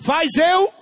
faz 0.01 0.35
eu, 0.35 0.74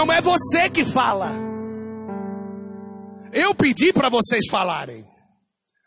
não 0.00 0.10
é 0.10 0.20
você 0.22 0.70
que 0.70 0.82
fala. 0.82 1.30
Eu 3.32 3.54
pedi 3.54 3.92
para 3.92 4.08
vocês 4.08 4.46
falarem. 4.50 5.04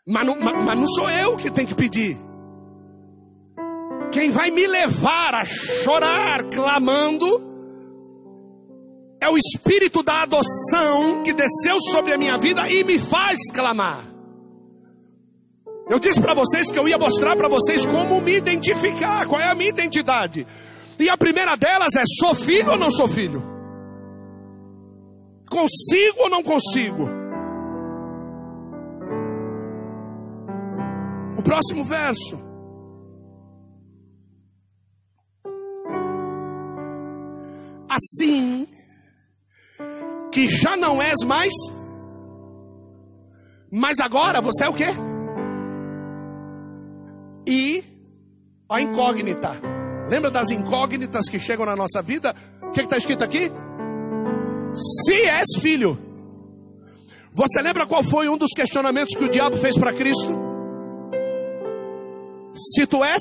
Mas 0.06 0.24
não, 0.24 0.38
mas, 0.38 0.64
mas 0.64 0.78
não 0.78 0.86
sou 0.86 1.10
eu 1.10 1.36
que 1.36 1.50
tenho 1.50 1.66
que 1.66 1.74
pedir. 1.74 2.16
Quem 4.12 4.30
vai 4.30 4.52
me 4.52 4.68
levar 4.68 5.34
a 5.34 5.44
chorar 5.44 6.44
clamando 6.44 7.26
é 9.20 9.28
o 9.28 9.36
espírito 9.36 10.00
da 10.02 10.22
adoção 10.22 11.24
que 11.24 11.32
desceu 11.32 11.80
sobre 11.90 12.12
a 12.12 12.18
minha 12.18 12.38
vida 12.38 12.70
e 12.70 12.84
me 12.84 13.00
faz 13.00 13.38
clamar. 13.52 14.04
Eu 15.90 15.98
disse 15.98 16.20
para 16.20 16.34
vocês 16.34 16.70
que 16.70 16.78
eu 16.78 16.86
ia 16.86 16.96
mostrar 16.96 17.34
para 17.34 17.48
vocês 17.48 17.84
como 17.84 18.20
me 18.20 18.36
identificar, 18.36 19.26
qual 19.26 19.40
é 19.40 19.50
a 19.50 19.54
minha 19.56 19.70
identidade. 19.70 20.46
E 21.00 21.08
a 21.08 21.16
primeira 21.16 21.56
delas 21.56 21.96
é: 21.96 22.04
sou 22.20 22.34
filho 22.34 22.70
ou 22.70 22.78
não 22.78 22.92
sou 22.92 23.08
filho? 23.08 23.53
Consigo 25.50 26.22
ou 26.22 26.30
não 26.30 26.42
consigo? 26.42 27.08
O 31.38 31.42
próximo 31.42 31.84
verso. 31.84 32.38
Assim 37.88 38.66
que 40.32 40.48
já 40.48 40.76
não 40.76 41.00
és 41.00 41.24
mais, 41.24 41.52
mas 43.70 44.00
agora 44.00 44.40
você 44.40 44.64
é 44.64 44.68
o 44.68 44.74
quê? 44.74 44.88
E 47.46 47.84
a 48.68 48.80
incógnita. 48.80 49.52
Lembra 50.08 50.30
das 50.30 50.50
incógnitas 50.50 51.28
que 51.28 51.38
chegam 51.38 51.64
na 51.64 51.76
nossa 51.76 52.02
vida? 52.02 52.34
O 52.62 52.70
que 52.70 52.80
está 52.80 52.96
escrito 52.96 53.22
aqui? 53.22 53.50
Se 54.74 55.14
és 55.26 55.60
filho. 55.60 55.98
Você 57.32 57.60
lembra 57.62 57.86
qual 57.86 58.02
foi 58.02 58.28
um 58.28 58.36
dos 58.36 58.50
questionamentos 58.54 59.16
que 59.16 59.24
o 59.24 59.28
diabo 59.28 59.56
fez 59.56 59.76
para 59.76 59.92
Cristo? 59.92 60.32
Se 62.54 62.86
tu 62.86 63.02
és, 63.02 63.20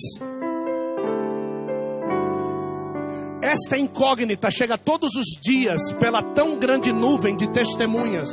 esta 3.42 3.78
incógnita 3.78 4.52
chega 4.52 4.78
todos 4.78 5.16
os 5.16 5.26
dias 5.42 5.92
pela 5.94 6.22
tão 6.22 6.58
grande 6.58 6.94
nuvem 6.94 7.36
de 7.36 7.50
testemunhas 7.50 8.30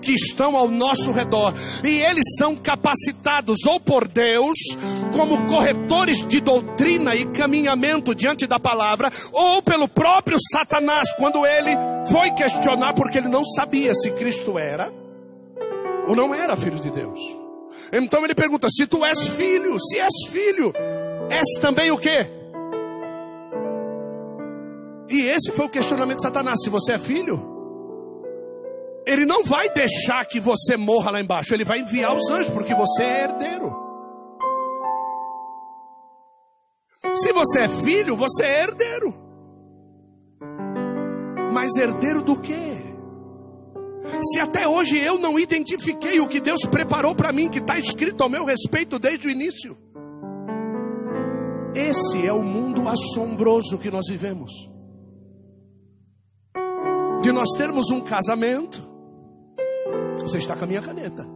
que 0.00 0.12
estão 0.12 0.56
ao 0.56 0.68
nosso 0.68 1.10
redor, 1.10 1.52
e 1.84 2.00
eles 2.00 2.24
são 2.38 2.54
capacitados 2.54 3.64
ou 3.66 3.80
por 3.80 4.06
Deus, 4.06 4.56
como 5.14 5.46
corretores 5.46 6.26
de 6.26 6.40
doutrina 6.40 7.14
e 7.14 7.26
caminhamento 7.26 8.14
diante 8.14 8.46
da 8.46 8.60
palavra, 8.60 9.10
ou 9.32 9.62
pelo 9.62 9.88
próprio 9.88 10.38
Satanás, 10.52 11.12
quando 11.16 11.44
ele 11.46 11.70
foi 12.10 12.30
questionar, 12.32 12.94
porque 12.94 13.18
ele 13.18 13.28
não 13.28 13.44
sabia 13.44 13.94
se 13.94 14.10
Cristo 14.12 14.58
era 14.58 14.92
ou 16.06 16.16
não 16.16 16.34
era 16.34 16.56
filho 16.56 16.80
de 16.80 16.90
Deus. 16.90 17.20
Então 17.92 18.24
ele 18.24 18.34
pergunta: 18.34 18.68
se 18.70 18.86
tu 18.86 19.04
és 19.04 19.28
filho, 19.28 19.78
se 19.78 19.98
és 19.98 20.14
filho, 20.30 20.72
és 21.30 21.60
também 21.60 21.90
o 21.90 21.98
quê? 21.98 22.26
E 25.10 25.22
esse 25.22 25.52
foi 25.52 25.66
o 25.66 25.68
questionamento 25.68 26.18
de 26.18 26.22
Satanás: 26.22 26.62
se 26.62 26.70
você 26.70 26.92
é 26.92 26.98
filho, 26.98 27.57
ele 29.08 29.24
não 29.24 29.42
vai 29.42 29.70
deixar 29.70 30.26
que 30.26 30.38
você 30.38 30.76
morra 30.76 31.10
lá 31.10 31.18
embaixo, 31.18 31.54
ele 31.54 31.64
vai 31.64 31.80
enviar 31.80 32.14
os 32.14 32.28
anjos, 32.28 32.52
porque 32.52 32.74
você 32.74 33.02
é 33.02 33.24
herdeiro. 33.24 33.74
Se 37.14 37.32
você 37.32 37.60
é 37.60 37.68
filho, 37.68 38.14
você 38.14 38.44
é 38.44 38.62
herdeiro. 38.64 39.14
Mas 41.54 41.74
herdeiro 41.76 42.22
do 42.22 42.38
quê? 42.38 42.76
Se 44.22 44.40
até 44.40 44.68
hoje 44.68 44.98
eu 44.98 45.18
não 45.18 45.38
identifiquei 45.38 46.20
o 46.20 46.28
que 46.28 46.38
Deus 46.38 46.66
preparou 46.66 47.14
para 47.14 47.32
mim, 47.32 47.48
que 47.48 47.60
está 47.60 47.78
escrito 47.78 48.22
ao 48.22 48.28
meu 48.28 48.44
respeito 48.44 48.98
desde 48.98 49.26
o 49.26 49.30
início. 49.30 49.74
Esse 51.74 52.26
é 52.26 52.32
o 52.32 52.42
mundo 52.42 52.86
assombroso 52.86 53.78
que 53.78 53.90
nós 53.90 54.06
vivemos. 54.06 54.52
De 57.22 57.32
nós 57.32 57.48
termos 57.56 57.90
um 57.90 58.02
casamento, 58.02 58.87
você 60.20 60.38
está 60.38 60.56
com 60.56 60.64
a 60.64 60.66
minha 60.66 60.82
caneta. 60.82 61.26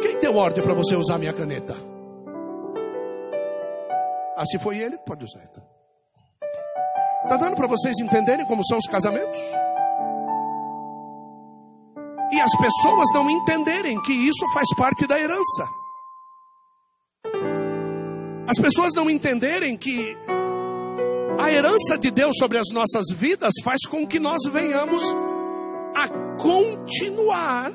Quem 0.00 0.18
deu 0.18 0.36
ordem 0.36 0.62
para 0.62 0.74
você 0.74 0.96
usar 0.96 1.16
a 1.16 1.18
minha 1.18 1.32
caneta? 1.32 1.74
Ah, 4.36 4.46
se 4.46 4.58
foi 4.58 4.78
ele, 4.78 4.96
pode 4.98 5.24
usar. 5.24 5.42
Então. 5.50 5.62
Está 7.24 7.36
dando 7.36 7.56
para 7.56 7.66
vocês 7.66 7.98
entenderem 8.00 8.46
como 8.46 8.64
são 8.66 8.78
os 8.78 8.86
casamentos? 8.86 9.38
E 12.32 12.40
as 12.40 12.50
pessoas 12.56 13.06
não 13.12 13.30
entenderem 13.30 14.00
que 14.02 14.12
isso 14.12 14.48
faz 14.54 14.66
parte 14.76 15.06
da 15.06 15.18
herança. 15.18 15.68
As 18.48 18.58
pessoas 18.58 18.92
não 18.94 19.10
entenderem 19.10 19.76
que 19.76 20.16
a 21.38 21.52
herança 21.52 21.98
de 21.98 22.10
Deus 22.10 22.36
sobre 22.38 22.58
as 22.58 22.66
nossas 22.72 23.06
vidas 23.14 23.52
faz 23.62 23.78
com 23.88 24.06
que 24.06 24.18
nós 24.18 24.38
venhamos 24.50 25.02
a 25.94 26.08
continuar 26.38 27.72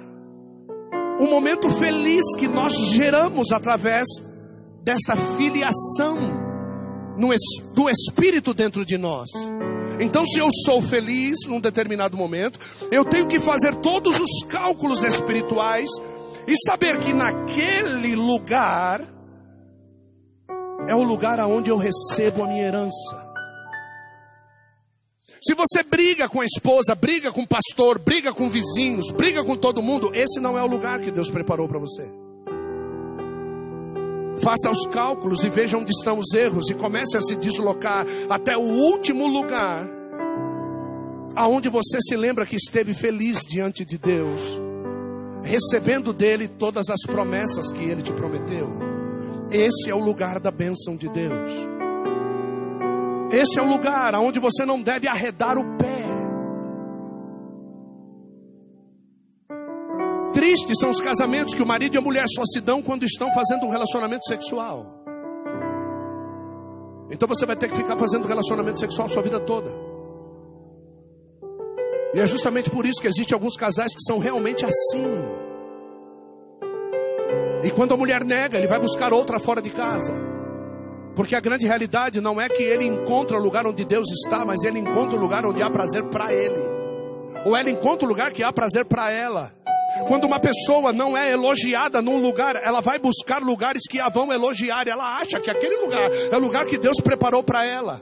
o 1.19 1.25
momento 1.27 1.69
feliz 1.69 2.23
que 2.37 2.47
nós 2.47 2.73
geramos 2.89 3.51
através 3.51 4.05
desta 4.83 5.15
filiação 5.15 6.45
do 7.73 7.89
Espírito 7.89 8.53
dentro 8.53 8.85
de 8.85 8.97
nós. 8.97 9.29
Então, 9.99 10.25
se 10.25 10.39
eu 10.39 10.49
sou 10.65 10.81
feliz 10.81 11.47
num 11.47 11.59
determinado 11.59 12.17
momento, 12.17 12.59
eu 12.91 13.05
tenho 13.05 13.27
que 13.27 13.39
fazer 13.39 13.73
todos 13.75 14.19
os 14.19 14.43
cálculos 14.47 15.03
espirituais 15.03 15.89
e 16.45 16.55
saber 16.65 16.99
que 16.99 17.13
naquele 17.13 18.15
lugar 18.15 19.01
é 20.87 20.93
o 20.93 21.03
lugar 21.03 21.39
aonde 21.39 21.69
eu 21.69 21.77
recebo 21.77 22.43
a 22.43 22.47
minha 22.47 22.63
herança. 22.63 23.34
Se 25.45 25.53
você 25.53 25.83
briga 25.83 26.27
com 26.27 26.41
a 26.41 26.45
esposa, 26.45 26.95
briga 26.95 27.31
com 27.31 27.43
o 27.43 27.47
pastor, 27.47 27.99
briga 27.99 28.33
com 28.33 28.49
vizinhos, 28.49 29.11
briga 29.11 29.43
com 29.43 29.55
todo 29.55 29.79
mundo, 29.79 30.09
esse 30.11 30.39
não 30.39 30.57
é 30.57 30.63
o 30.63 30.67
lugar 30.67 30.99
que 30.99 31.11
Deus 31.11 31.29
preparou 31.29 31.67
para 31.67 31.77
você. 31.77 32.03
Faça 34.39 34.71
os 34.71 34.87
cálculos 34.87 35.43
e 35.43 35.49
veja 35.49 35.77
onde 35.77 35.91
estão 35.91 36.17
os 36.17 36.33
erros 36.33 36.71
e 36.71 36.73
comece 36.73 37.15
a 37.15 37.21
se 37.21 37.35
deslocar 37.35 38.07
até 38.27 38.57
o 38.57 38.61
último 38.61 39.27
lugar 39.27 39.87
aonde 41.35 41.69
você 41.69 41.99
se 42.01 42.15
lembra 42.15 42.45
que 42.45 42.55
esteve 42.55 42.95
feliz 42.95 43.41
diante 43.47 43.85
de 43.85 43.99
Deus, 43.99 44.41
recebendo 45.43 46.11
dele 46.11 46.47
todas 46.47 46.89
as 46.89 47.01
promessas 47.01 47.71
que 47.71 47.83
ele 47.83 48.01
te 48.01 48.13
prometeu. 48.13 48.67
Esse 49.51 49.91
é 49.91 49.93
o 49.93 50.03
lugar 50.03 50.39
da 50.39 50.49
bênção 50.49 50.95
de 50.95 51.07
Deus. 51.07 51.74
Esse 53.35 53.59
é 53.59 53.61
o 53.61 53.67
lugar 53.67 54.15
aonde 54.15 54.39
você 54.39 54.65
não 54.65 54.81
deve 54.81 55.09
arredar 55.09 55.57
o 55.57 55.77
pé. 55.77 56.05
Tristes 60.31 60.79
são 60.79 60.89
os 60.89 61.01
casamentos 61.01 61.53
que 61.53 61.61
o 61.61 61.65
marido 61.65 61.95
e 61.95 61.97
a 61.97 62.01
mulher 62.01 62.23
só 62.33 62.43
se 62.45 62.61
dão 62.61 62.81
quando 62.81 63.03
estão 63.03 63.29
fazendo 63.33 63.65
um 63.65 63.69
relacionamento 63.69 64.25
sexual. 64.25 64.85
Então 67.11 67.27
você 67.27 67.45
vai 67.45 67.57
ter 67.57 67.67
que 67.69 67.75
ficar 67.75 67.97
fazendo 67.97 68.25
relacionamento 68.25 68.79
sexual 68.79 69.09
sua 69.09 69.21
vida 69.21 69.39
toda. 69.41 69.69
E 72.13 72.19
é 72.21 72.25
justamente 72.25 72.69
por 72.69 72.85
isso 72.85 73.01
que 73.01 73.07
existem 73.07 73.35
alguns 73.35 73.57
casais 73.57 73.93
que 73.93 74.01
são 74.01 74.17
realmente 74.17 74.63
assim. 74.65 75.05
E 77.63 77.71
quando 77.71 77.93
a 77.93 77.97
mulher 77.97 78.23
nega, 78.23 78.57
ele 78.57 78.67
vai 78.67 78.79
buscar 78.79 79.11
outra 79.11 79.39
fora 79.39 79.61
de 79.61 79.71
casa. 79.71 80.34
Porque 81.15 81.35
a 81.35 81.39
grande 81.39 81.65
realidade 81.65 82.19
não 82.19 82.39
é 82.39 82.49
que 82.49 82.61
ele 82.61 82.85
encontra 82.85 83.37
o 83.37 83.41
lugar 83.41 83.65
onde 83.65 83.85
Deus 83.85 84.11
está, 84.11 84.43
mas 84.45 84.63
ele 84.63 84.79
encontra 84.79 85.17
o 85.17 85.19
lugar 85.19 85.45
onde 85.45 85.61
há 85.61 85.69
prazer 85.69 86.03
para 86.05 86.33
ele. 86.33 86.59
Ou 87.45 87.55
ela 87.55 87.69
encontra 87.69 88.05
o 88.05 88.09
lugar 88.09 88.33
que 88.33 88.43
há 88.43 88.51
prazer 88.51 88.85
para 88.85 89.09
ela. 89.09 89.53
Quando 90.07 90.25
uma 90.25 90.39
pessoa 90.39 90.91
não 90.91 91.15
é 91.15 91.31
elogiada 91.31 92.01
num 92.01 92.19
lugar, 92.19 92.55
ela 92.57 92.81
vai 92.81 92.99
buscar 92.99 93.41
lugares 93.41 93.83
que 93.89 93.99
a 93.99 94.09
vão 94.09 94.33
elogiar. 94.33 94.87
Ela 94.87 95.17
acha 95.17 95.39
que 95.39 95.49
aquele 95.49 95.77
lugar 95.77 96.11
é 96.11 96.35
o 96.35 96.39
lugar 96.39 96.65
que 96.65 96.77
Deus 96.77 96.97
preparou 97.01 97.41
para 97.43 97.63
ela. 97.63 98.01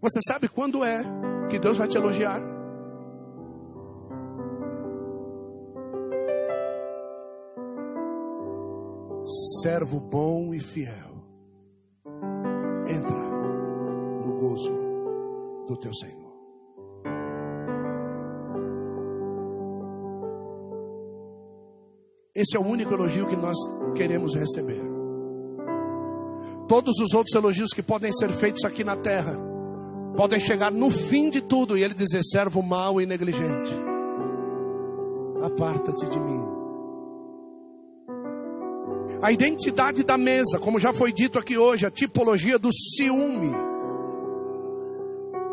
Você 0.00 0.20
sabe 0.26 0.48
quando 0.48 0.84
é 0.84 1.04
que 1.50 1.58
Deus 1.58 1.76
vai 1.76 1.88
te 1.88 1.96
elogiar? 1.96 2.49
Servo 9.62 10.00
bom 10.00 10.52
e 10.52 10.58
fiel, 10.58 11.24
entra 12.88 13.16
no 14.24 14.36
gozo 14.36 14.72
do 15.68 15.76
teu 15.76 15.94
Senhor. 15.94 16.32
Esse 22.34 22.56
é 22.56 22.58
o 22.58 22.66
único 22.66 22.92
elogio 22.92 23.28
que 23.28 23.36
nós 23.36 23.56
queremos 23.94 24.34
receber. 24.34 24.82
Todos 26.66 26.98
os 26.98 27.14
outros 27.14 27.36
elogios 27.36 27.70
que 27.70 27.84
podem 27.84 28.12
ser 28.12 28.30
feitos 28.30 28.64
aqui 28.64 28.82
na 28.82 28.96
terra 28.96 29.38
podem 30.16 30.40
chegar 30.40 30.72
no 30.72 30.90
fim 30.90 31.30
de 31.30 31.40
tudo 31.40 31.78
e 31.78 31.84
ele 31.84 31.94
dizer: 31.94 32.24
servo 32.24 32.62
mau 32.62 33.00
e 33.00 33.06
negligente, 33.06 33.72
aparta-te 35.40 36.08
de 36.08 36.18
mim. 36.18 36.59
A 39.22 39.30
identidade 39.30 40.02
da 40.02 40.16
mesa, 40.16 40.58
como 40.58 40.80
já 40.80 40.92
foi 40.92 41.12
dito 41.12 41.38
aqui 41.38 41.58
hoje, 41.58 41.84
a 41.84 41.90
tipologia 41.90 42.58
do 42.58 42.70
ciúme. 42.72 43.52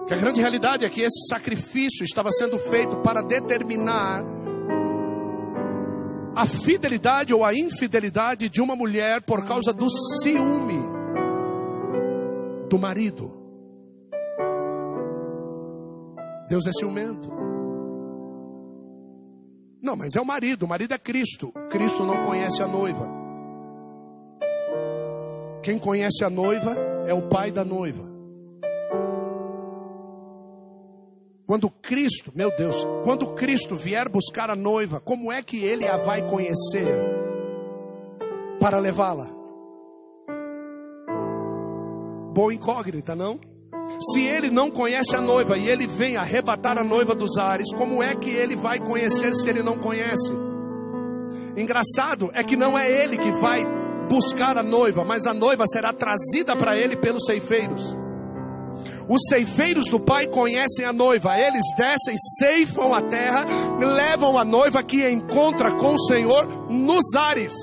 Que 0.08 0.14
a 0.14 0.18
grande 0.18 0.40
realidade 0.40 0.86
é 0.86 0.90
que 0.90 1.02
esse 1.02 1.28
sacrifício 1.28 2.06
estava 2.06 2.32
sendo 2.32 2.58
feito 2.58 2.96
para 2.98 3.22
determinar 3.22 4.24
a 6.34 6.46
fidelidade 6.46 7.34
ou 7.34 7.44
a 7.44 7.54
infidelidade 7.54 8.48
de 8.48 8.62
uma 8.62 8.76
mulher 8.76 9.22
por 9.24 9.46
causa 9.46 9.74
do 9.74 9.90
ciúme 10.22 10.80
do 12.70 12.78
marido. 12.80 13.34
Deus 16.48 16.68
é 16.68 16.72
ciumento. 16.72 17.30
Não, 19.82 19.96
mas 19.96 20.16
é 20.16 20.22
o 20.22 20.26
marido, 20.26 20.64
o 20.64 20.68
marido 20.68 20.94
é 20.94 20.98
Cristo. 20.98 21.52
Cristo 21.70 22.06
não 22.06 22.26
conhece 22.26 22.62
a 22.62 22.68
noiva. 22.68 23.17
Quem 25.68 25.78
conhece 25.78 26.24
a 26.24 26.30
noiva 26.30 26.78
é 27.06 27.14
o 27.14 27.24
pai 27.24 27.52
da 27.52 27.66
noiva. 27.66 28.02
Quando 31.46 31.70
Cristo, 31.70 32.32
meu 32.34 32.56
Deus, 32.56 32.88
quando 33.04 33.34
Cristo 33.34 33.76
vier 33.76 34.08
buscar 34.08 34.50
a 34.50 34.56
noiva, 34.56 35.02
como 35.02 35.30
é 35.30 35.44
que 35.44 35.58
ele 35.58 35.86
a 35.86 35.98
vai 35.98 36.26
conhecer 36.26 36.88
para 38.62 38.80
levá-la? 38.80 39.28
Boa 42.34 42.54
incógnita, 42.54 43.14
não? 43.14 43.38
Se 44.14 44.22
ele 44.22 44.50
não 44.50 44.72
conhece 44.72 45.18
a 45.18 45.22
noiva 45.22 45.58
e 45.58 45.68
ele 45.68 45.86
vem 45.86 46.16
arrebatar 46.16 46.78
a 46.78 46.84
noiva 46.86 47.14
dos 47.14 47.36
ares, 47.38 47.74
como 47.74 48.02
é 48.02 48.16
que 48.16 48.30
ele 48.30 48.56
vai 48.56 48.80
conhecer 48.80 49.36
se 49.36 49.50
ele 49.50 49.62
não 49.62 49.78
conhece? 49.78 50.32
Engraçado 51.58 52.32
é 52.34 52.42
que 52.42 52.56
não 52.56 52.80
é 52.80 52.90
ele 52.90 53.18
que 53.18 53.32
vai 53.32 53.77
buscar 54.10 54.58
a 54.58 54.64
noiva, 54.64 55.04
mas 55.04 55.26
a 55.26 55.34
noiva 55.34 55.66
será 55.68 55.94
trazida 55.94 56.56
para 56.56 56.78
ele 56.78 56.96
pelos 56.96 57.26
ceifeiros. 57.26 57.98
Os 59.08 59.22
ceifeiros 59.30 59.86
do 59.86 60.00
Pai 60.00 60.28
conhecem 60.28 60.86
a 60.86 60.92
noiva, 60.92 61.40
eles 61.40 61.64
descem, 61.78 62.16
ceifam 62.38 62.94
a 62.94 63.02
terra, 63.02 63.46
levam 63.80 64.38
a 64.38 64.44
noiva 64.44 64.84
que 64.84 65.10
encontra 65.10 65.72
com 65.72 65.94
o 65.94 66.00
Senhor 66.00 66.70
nos 66.70 67.16
ares. 67.16 67.54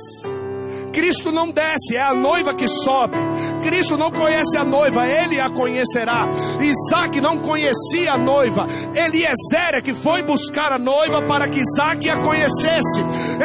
Cristo 0.94 1.32
não 1.32 1.50
desce, 1.50 1.96
é 1.96 2.00
a 2.00 2.14
noiva 2.14 2.54
que 2.54 2.68
sobe. 2.68 3.16
Cristo 3.62 3.96
não 3.96 4.12
conhece 4.12 4.56
a 4.56 4.64
noiva, 4.64 5.04
ele 5.04 5.40
a 5.40 5.50
conhecerá. 5.50 6.28
Isaac 6.60 7.20
não 7.20 7.38
conhecia 7.38 8.12
a 8.12 8.16
noiva, 8.16 8.68
Eliezer 8.94 9.74
é 9.74 9.80
que 9.80 9.92
foi 9.92 10.22
buscar 10.22 10.72
a 10.72 10.78
noiva 10.78 11.20
para 11.22 11.48
que 11.48 11.60
Isaac 11.60 12.08
a 12.08 12.16
conhecesse. 12.18 13.00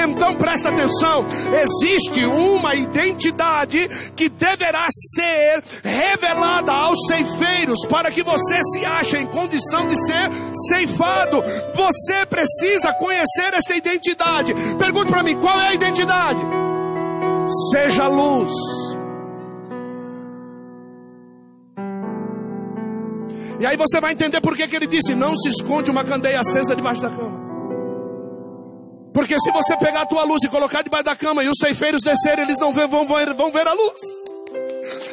Então 0.08 0.36
presta 0.36 0.70
atenção: 0.70 1.26
existe 1.60 2.24
uma 2.24 2.76
identidade 2.76 3.90
que 4.16 4.30
deverá 4.30 4.86
ser 5.16 5.64
revelada 5.84 6.72
aos 6.72 7.00
ceifeiros 7.08 7.80
para 7.88 8.12
que 8.12 8.22
você 8.22 8.62
se 8.64 8.86
ache 8.86 9.18
em 9.18 9.26
condição 9.26 9.88
de 9.88 9.96
ser 9.96 10.30
ceifado. 10.68 11.42
Você 11.74 12.26
precisa 12.28 12.94
conhecer 12.94 13.54
essa 13.56 13.76
identidade. 13.76 14.54
Pergunte 14.78 15.12
para 15.12 15.24
mim: 15.24 15.36
qual 15.36 15.60
é 15.60 15.70
a 15.70 15.74
identidade? 15.74 16.59
Seja 17.72 18.08
luz. 18.08 18.54
E 23.60 23.66
aí 23.66 23.76
você 23.76 24.00
vai 24.00 24.14
entender 24.14 24.40
por 24.40 24.56
que, 24.56 24.68
que 24.68 24.76
ele 24.76 24.88
disse: 24.88 25.14
não 25.16 25.36
se 25.36 25.50
esconde 25.50 25.92
uma 25.92 26.04
candeia 26.04 26.40
acesa 26.40 26.76
debaixo 26.76 27.02
da 27.02 27.10
cama. 27.10 27.50
Porque 29.14 29.38
se 29.40 29.52
você 29.52 29.76
pegar 29.76 30.04
a 30.04 30.06
tua 30.06 30.24
luz 30.24 30.44
e 30.44 30.50
colocar 30.50 30.82
debaixo 30.82 31.06
da 31.06 31.16
cama 31.16 31.44
e 31.44 31.50
os 31.50 31.58
ceifeiros 31.60 32.02
descerem, 32.02 32.46
eles 32.46 32.60
não 32.60 32.72
vão, 32.72 33.06
ver, 33.06 33.34
vão 33.34 33.52
ver 33.52 33.68
a 33.68 33.74
luz. 33.74 34.19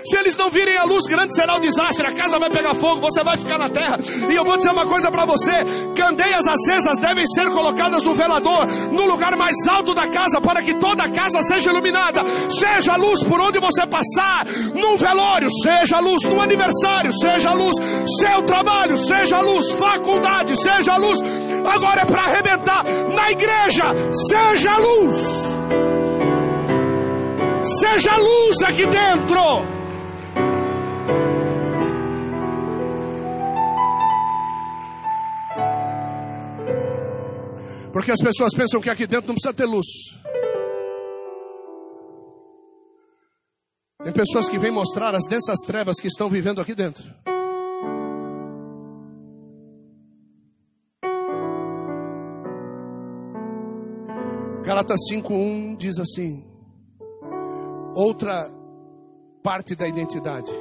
Se 0.08 0.16
eles 0.16 0.36
não 0.36 0.48
virem 0.50 0.76
a 0.76 0.84
luz, 0.84 1.02
grande 1.08 1.34
será 1.34 1.56
o 1.56 1.60
desastre. 1.60 2.06
A 2.06 2.12
casa 2.12 2.38
vai 2.38 2.48
pegar 2.48 2.74
fogo, 2.74 3.00
você 3.00 3.24
vai 3.24 3.36
ficar 3.36 3.58
na 3.58 3.68
terra. 3.68 3.98
E 4.30 4.34
eu 4.34 4.44
vou 4.44 4.56
dizer 4.56 4.70
uma 4.70 4.86
coisa 4.86 5.10
para 5.10 5.24
você: 5.24 5.50
candeias 5.96 6.46
acesas 6.46 6.98
devem 7.00 7.26
ser 7.26 7.50
colocadas 7.50 8.04
no 8.04 8.14
velador, 8.14 8.66
no 8.92 9.04
lugar 9.06 9.34
mais 9.36 9.56
alto 9.68 9.94
da 9.94 10.06
casa, 10.06 10.40
para 10.40 10.62
que 10.62 10.74
toda 10.74 11.02
a 11.02 11.10
casa 11.10 11.42
seja 11.42 11.70
iluminada. 11.70 12.22
Seja 12.48 12.94
luz 12.94 13.24
por 13.24 13.40
onde 13.40 13.58
você 13.58 13.84
passar, 13.84 14.46
num 14.74 14.96
velório, 14.96 15.48
seja 15.62 15.98
luz, 15.98 16.22
no 16.22 16.40
aniversário, 16.40 17.12
seja 17.12 17.52
luz, 17.52 17.74
seu 18.20 18.42
trabalho, 18.42 18.96
seja 18.96 19.40
luz, 19.40 19.72
faculdade, 19.72 20.54
seja 20.56 20.96
luz. 20.96 21.18
Agora 21.66 22.02
é 22.02 22.04
para 22.04 22.22
arrebentar 22.22 22.84
na 23.12 23.30
igreja, 23.32 23.84
seja 24.28 24.76
luz. 24.76 25.56
Seja 27.80 28.16
luz 28.16 28.62
aqui 28.62 28.86
dentro. 28.86 29.75
Porque 37.96 38.12
as 38.12 38.20
pessoas 38.20 38.52
pensam 38.54 38.78
que 38.78 38.90
aqui 38.90 39.06
dentro 39.06 39.28
não 39.28 39.34
precisa 39.34 39.54
ter 39.54 39.64
luz. 39.64 39.86
Tem 44.04 44.12
pessoas 44.12 44.50
que 44.50 44.58
vêm 44.58 44.70
mostrar 44.70 45.14
as 45.14 45.24
densas 45.26 45.60
trevas 45.66 45.98
que 45.98 46.06
estão 46.06 46.28
vivendo 46.28 46.60
aqui 46.60 46.74
dentro. 46.74 47.10
Gálatas 54.62 55.00
5:1 55.10 55.78
diz 55.78 55.98
assim: 55.98 56.44
Outra 57.94 58.52
parte 59.42 59.74
da 59.74 59.88
identidade. 59.88 60.52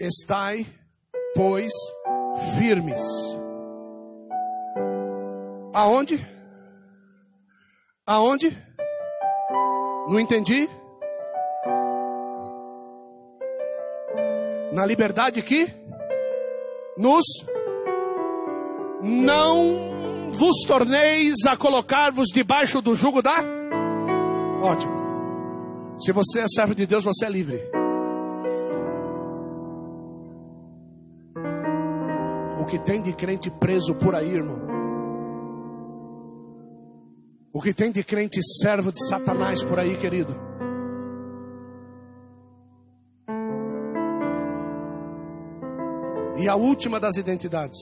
Estai, 0.00 0.66
pois, 1.34 1.74
firmes. 2.56 3.45
Aonde? 5.76 6.18
Aonde? 8.06 8.50
Não 10.08 10.18
entendi? 10.18 10.66
Na 14.72 14.86
liberdade 14.86 15.42
que 15.42 15.68
nos 16.96 17.22
não 19.02 20.30
vos 20.30 20.62
torneis 20.66 21.44
a 21.46 21.58
colocar-vos 21.58 22.28
debaixo 22.28 22.80
do 22.80 22.94
jugo 22.94 23.20
da. 23.20 23.36
Ótimo. 24.62 24.94
Se 26.00 26.10
você 26.10 26.40
é 26.40 26.48
servo 26.48 26.74
de 26.74 26.86
Deus, 26.86 27.04
você 27.04 27.26
é 27.26 27.28
livre. 27.28 27.60
O 32.58 32.64
que 32.64 32.78
tem 32.78 33.02
de 33.02 33.12
crente 33.12 33.50
preso 33.50 33.94
por 33.94 34.14
aí, 34.14 34.30
irmão? 34.30 34.65
O 37.56 37.62
que 37.62 37.72
tem 37.72 37.90
de 37.90 38.04
crente 38.04 38.38
servo 38.60 38.92
de 38.92 39.02
Satanás 39.08 39.64
por 39.64 39.78
aí, 39.78 39.96
querido? 39.96 40.34
E 46.36 46.46
a 46.46 46.54
última 46.54 47.00
das 47.00 47.16
identidades. 47.16 47.78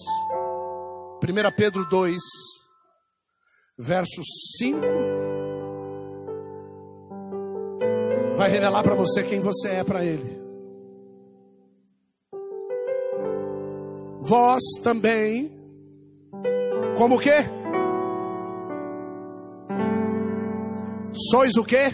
1 1.21 1.57
Pedro 1.57 1.85
2, 1.89 2.17
verso 3.77 4.23
5. 4.59 4.79
Vai 8.37 8.51
revelar 8.51 8.85
para 8.85 8.95
você 8.95 9.25
quem 9.25 9.41
você 9.41 9.71
é 9.71 9.83
para 9.83 10.05
Ele. 10.05 10.41
Vós 14.21 14.63
também, 14.85 15.51
como 16.97 17.19
que? 17.19 17.64
Sois 21.17 21.57
o 21.57 21.65
que? 21.65 21.91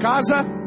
Casa 0.00 0.62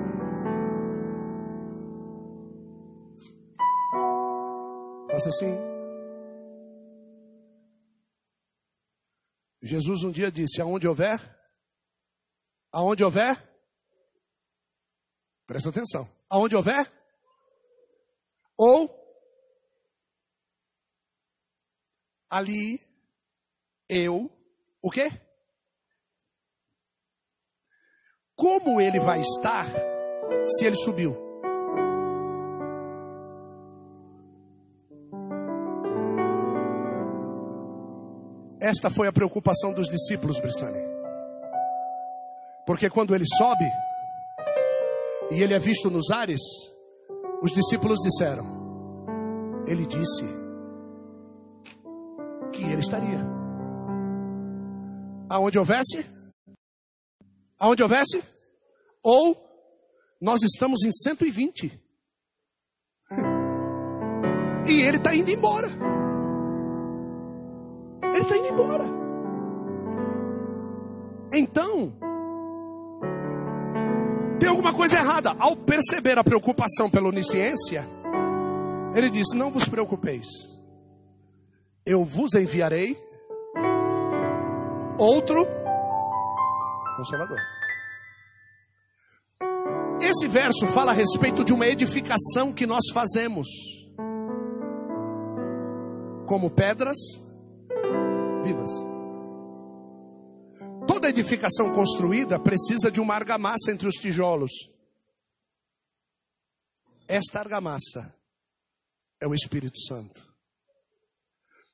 Faça 5.15 5.29
assim. 5.29 5.55
Jesus 9.61 10.03
um 10.03 10.11
dia 10.11 10.29
disse: 10.29 10.61
Aonde 10.61 10.89
houver, 10.89 11.17
aonde 12.69 13.01
houver, 13.01 13.41
presta 15.47 15.69
atenção, 15.69 16.05
aonde 16.29 16.53
houver, 16.53 16.91
ou 18.57 18.89
ali 22.29 22.77
eu, 23.87 24.29
o 24.81 24.91
quê? 24.91 25.07
Como 28.35 28.81
ele 28.81 28.99
vai 28.99 29.21
estar 29.21 29.65
se 30.43 30.65
ele 30.65 30.75
subiu? 30.75 31.15
Esta 38.59 38.89
foi 38.89 39.07
a 39.07 39.13
preocupação 39.13 39.73
dos 39.73 39.87
discípulos, 39.87 40.39
Brissani. 40.39 40.79
Porque 42.65 42.89
quando 42.89 43.13
ele 43.13 43.25
sobe 43.37 43.65
e 45.31 45.41
ele 45.41 45.53
é 45.53 45.59
visto 45.59 45.89
nos 45.89 46.09
ares, 46.09 46.41
os 47.41 47.51
discípulos 47.51 47.99
disseram: 47.99 48.45
Ele 49.67 49.85
disse 49.85 50.23
que 52.51 52.63
ele 52.63 52.81
estaria. 52.81 53.19
Aonde 55.29 55.57
houvesse, 55.57 56.14
aonde 57.59 57.83
houvesse, 57.83 58.23
ou 59.03 59.37
nós 60.21 60.41
estamos 60.43 60.83
em 60.83 60.91
120. 60.91 61.81
E 64.67 64.81
ele 64.81 64.97
está 64.97 65.15
indo 65.15 65.29
embora. 65.29 65.67
Ele 68.13 68.21
está 68.21 68.37
indo 68.37 68.47
embora. 68.47 68.85
Então, 71.33 71.93
tem 74.39 74.49
alguma 74.49 74.73
coisa 74.73 74.97
errada. 74.97 75.35
Ao 75.37 75.55
perceber 75.55 76.17
a 76.17 76.23
preocupação 76.23 76.89
pela 76.89 77.09
onisciência, 77.09 77.85
ele 78.95 79.09
disse: 79.09 79.35
Não 79.35 79.51
vos 79.51 79.67
preocupeis, 79.67 80.27
eu 81.85 82.03
vos 82.03 82.33
enviarei 82.33 82.97
outro 84.97 85.45
consolador. 86.95 87.39
Esse 90.01 90.27
verso 90.27 90.67
fala 90.67 90.91
a 90.91 90.93
respeito 90.93 91.43
de 91.43 91.53
uma 91.53 91.67
edificação 91.67 92.53
que 92.53 92.65
nós 92.65 92.83
fazemos, 92.93 93.47
como 96.27 96.49
pedras 96.51 96.97
vivas. 98.43 98.71
Toda 100.87 101.09
edificação 101.09 101.73
construída 101.73 102.39
precisa 102.39 102.91
de 102.91 103.01
uma 103.01 103.15
argamassa 103.15 103.71
entre 103.71 103.87
os 103.87 103.95
tijolos. 103.95 104.51
Esta 107.07 107.39
argamassa 107.39 108.15
é 109.19 109.27
o 109.27 109.33
Espírito 109.33 109.79
Santo, 109.81 110.23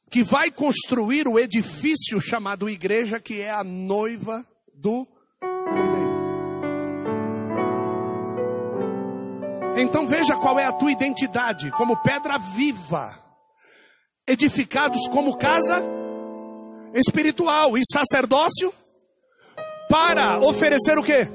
que 0.10 0.24
vai 0.24 0.52
construir 0.52 1.28
o 1.28 1.38
edifício 1.38 2.20
chamado 2.22 2.70
igreja, 2.70 3.20
que 3.20 3.42
é 3.42 3.52
a 3.52 3.64
noiva 3.64 4.46
do 4.82 5.08
Cordeiro. 5.40 6.12
Então 9.78 10.08
veja 10.08 10.36
qual 10.36 10.60
é 10.60 10.66
a 10.66 10.74
tua 10.74 10.92
identidade, 10.92 11.72
como 11.72 12.02
pedra 12.02 12.38
viva, 12.38 13.18
edificados 14.28 15.08
como 15.08 15.38
casa 15.38 15.82
espiritual 16.94 17.78
e 17.78 17.82
sacerdócio 17.90 18.74
para 19.88 20.40
oferecer 20.40 20.98
o 20.98 21.04
que? 21.04 21.28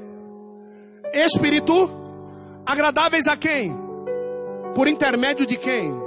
Espírito 1.13 1.89
agradáveis 2.65 3.27
a 3.27 3.37
quem? 3.37 3.73
Por 4.75 4.87
intermédio 4.87 5.45
de 5.45 5.57
quem? 5.57 6.06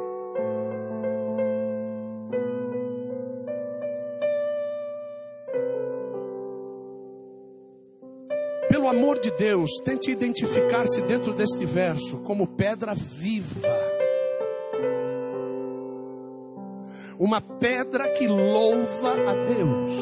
Amor 8.90 9.18
de 9.18 9.30
Deus, 9.30 9.70
tente 9.84 10.10
identificar-se 10.10 11.00
dentro 11.02 11.32
deste 11.32 11.64
verso 11.64 12.18
como 12.18 12.46
pedra 12.46 12.94
viva. 12.94 13.90
uma 17.20 17.38
pedra 17.42 18.08
que 18.12 18.26
louva 18.26 19.12
a 19.28 19.34
Deus. 19.34 19.92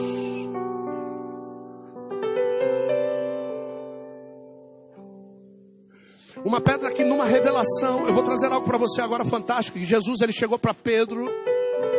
Uma 6.45 6.61
pedra 6.61 6.93
que 6.93 7.03
numa 7.03 7.25
revelação, 7.25 8.07
eu 8.07 8.15
vou 8.15 8.23
trazer 8.23 8.47
algo 8.47 8.65
para 8.65 8.79
você 8.79 9.01
agora 9.01 9.25
fantástico, 9.25 9.77
que 9.77 9.85
Jesus 9.85 10.21
ele 10.21 10.33
chegou 10.33 10.57
para 10.57 10.73
Pedro 10.73 11.29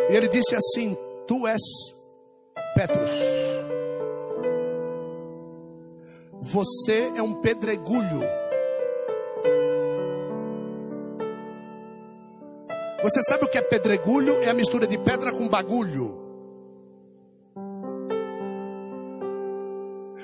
e 0.10 0.16
ele 0.16 0.30
disse 0.30 0.56
assim: 0.56 0.98
Tu 1.28 1.46
és 1.46 1.62
Petrus. 2.74 3.49
Você 6.52 7.12
é 7.16 7.22
um 7.22 7.36
pedregulho. 7.36 8.22
Você 13.04 13.22
sabe 13.22 13.46
o 13.46 13.48
que 13.48 13.58
é 13.60 13.62
pedregulho? 13.62 14.42
É 14.42 14.50
a 14.50 14.54
mistura 14.56 14.88
de 14.88 14.98
pedra 14.98 15.32
com 15.32 15.48
bagulho. 15.48 16.18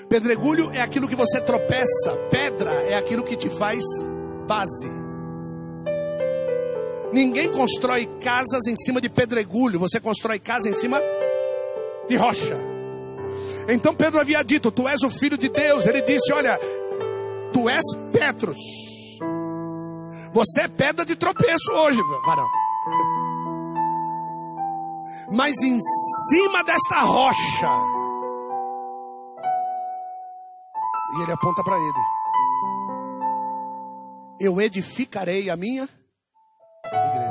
Pedregulho 0.09 0.71
é 0.71 0.81
aquilo 0.81 1.07
que 1.07 1.15
você 1.15 1.39
tropeça, 1.41 2.11
pedra 2.31 2.71
é 2.71 2.95
aquilo 2.95 3.23
que 3.23 3.35
te 3.35 3.49
faz 3.49 3.83
base. 4.47 4.89
Ninguém 7.13 7.51
constrói 7.51 8.07
casas 8.19 8.65
em 8.67 8.75
cima 8.75 8.99
de 8.99 9.09
pedregulho, 9.09 9.79
você 9.79 9.99
constrói 9.99 10.39
casa 10.39 10.67
em 10.67 10.73
cima 10.73 10.99
de 12.07 12.15
rocha. 12.15 12.74
Então 13.67 13.95
Pedro 13.95 14.19
havia 14.19 14.43
dito: 14.43 14.71
Tu 14.71 14.87
és 14.87 15.01
o 15.03 15.09
filho 15.09 15.37
de 15.37 15.49
Deus. 15.49 15.85
Ele 15.85 16.01
disse: 16.01 16.31
Olha, 16.33 16.59
tu 17.51 17.69
és 17.69 17.83
Petros. 18.11 18.57
Você 20.31 20.61
é 20.63 20.67
pedra 20.67 21.05
de 21.05 21.15
tropeço 21.15 21.71
hoje, 21.71 22.01
varão. 22.25 22.47
Mas 25.31 25.55
em 25.63 25.79
cima 26.29 26.61
desta 26.63 26.99
rocha, 26.99 27.69
e 31.15 31.21
ele 31.23 31.31
aponta 31.31 31.63
para 31.63 31.77
ele: 31.77 31.99
Eu 34.39 34.59
edificarei 34.59 35.49
a 35.49 35.55
minha 35.55 35.87
igreja. 36.85 37.24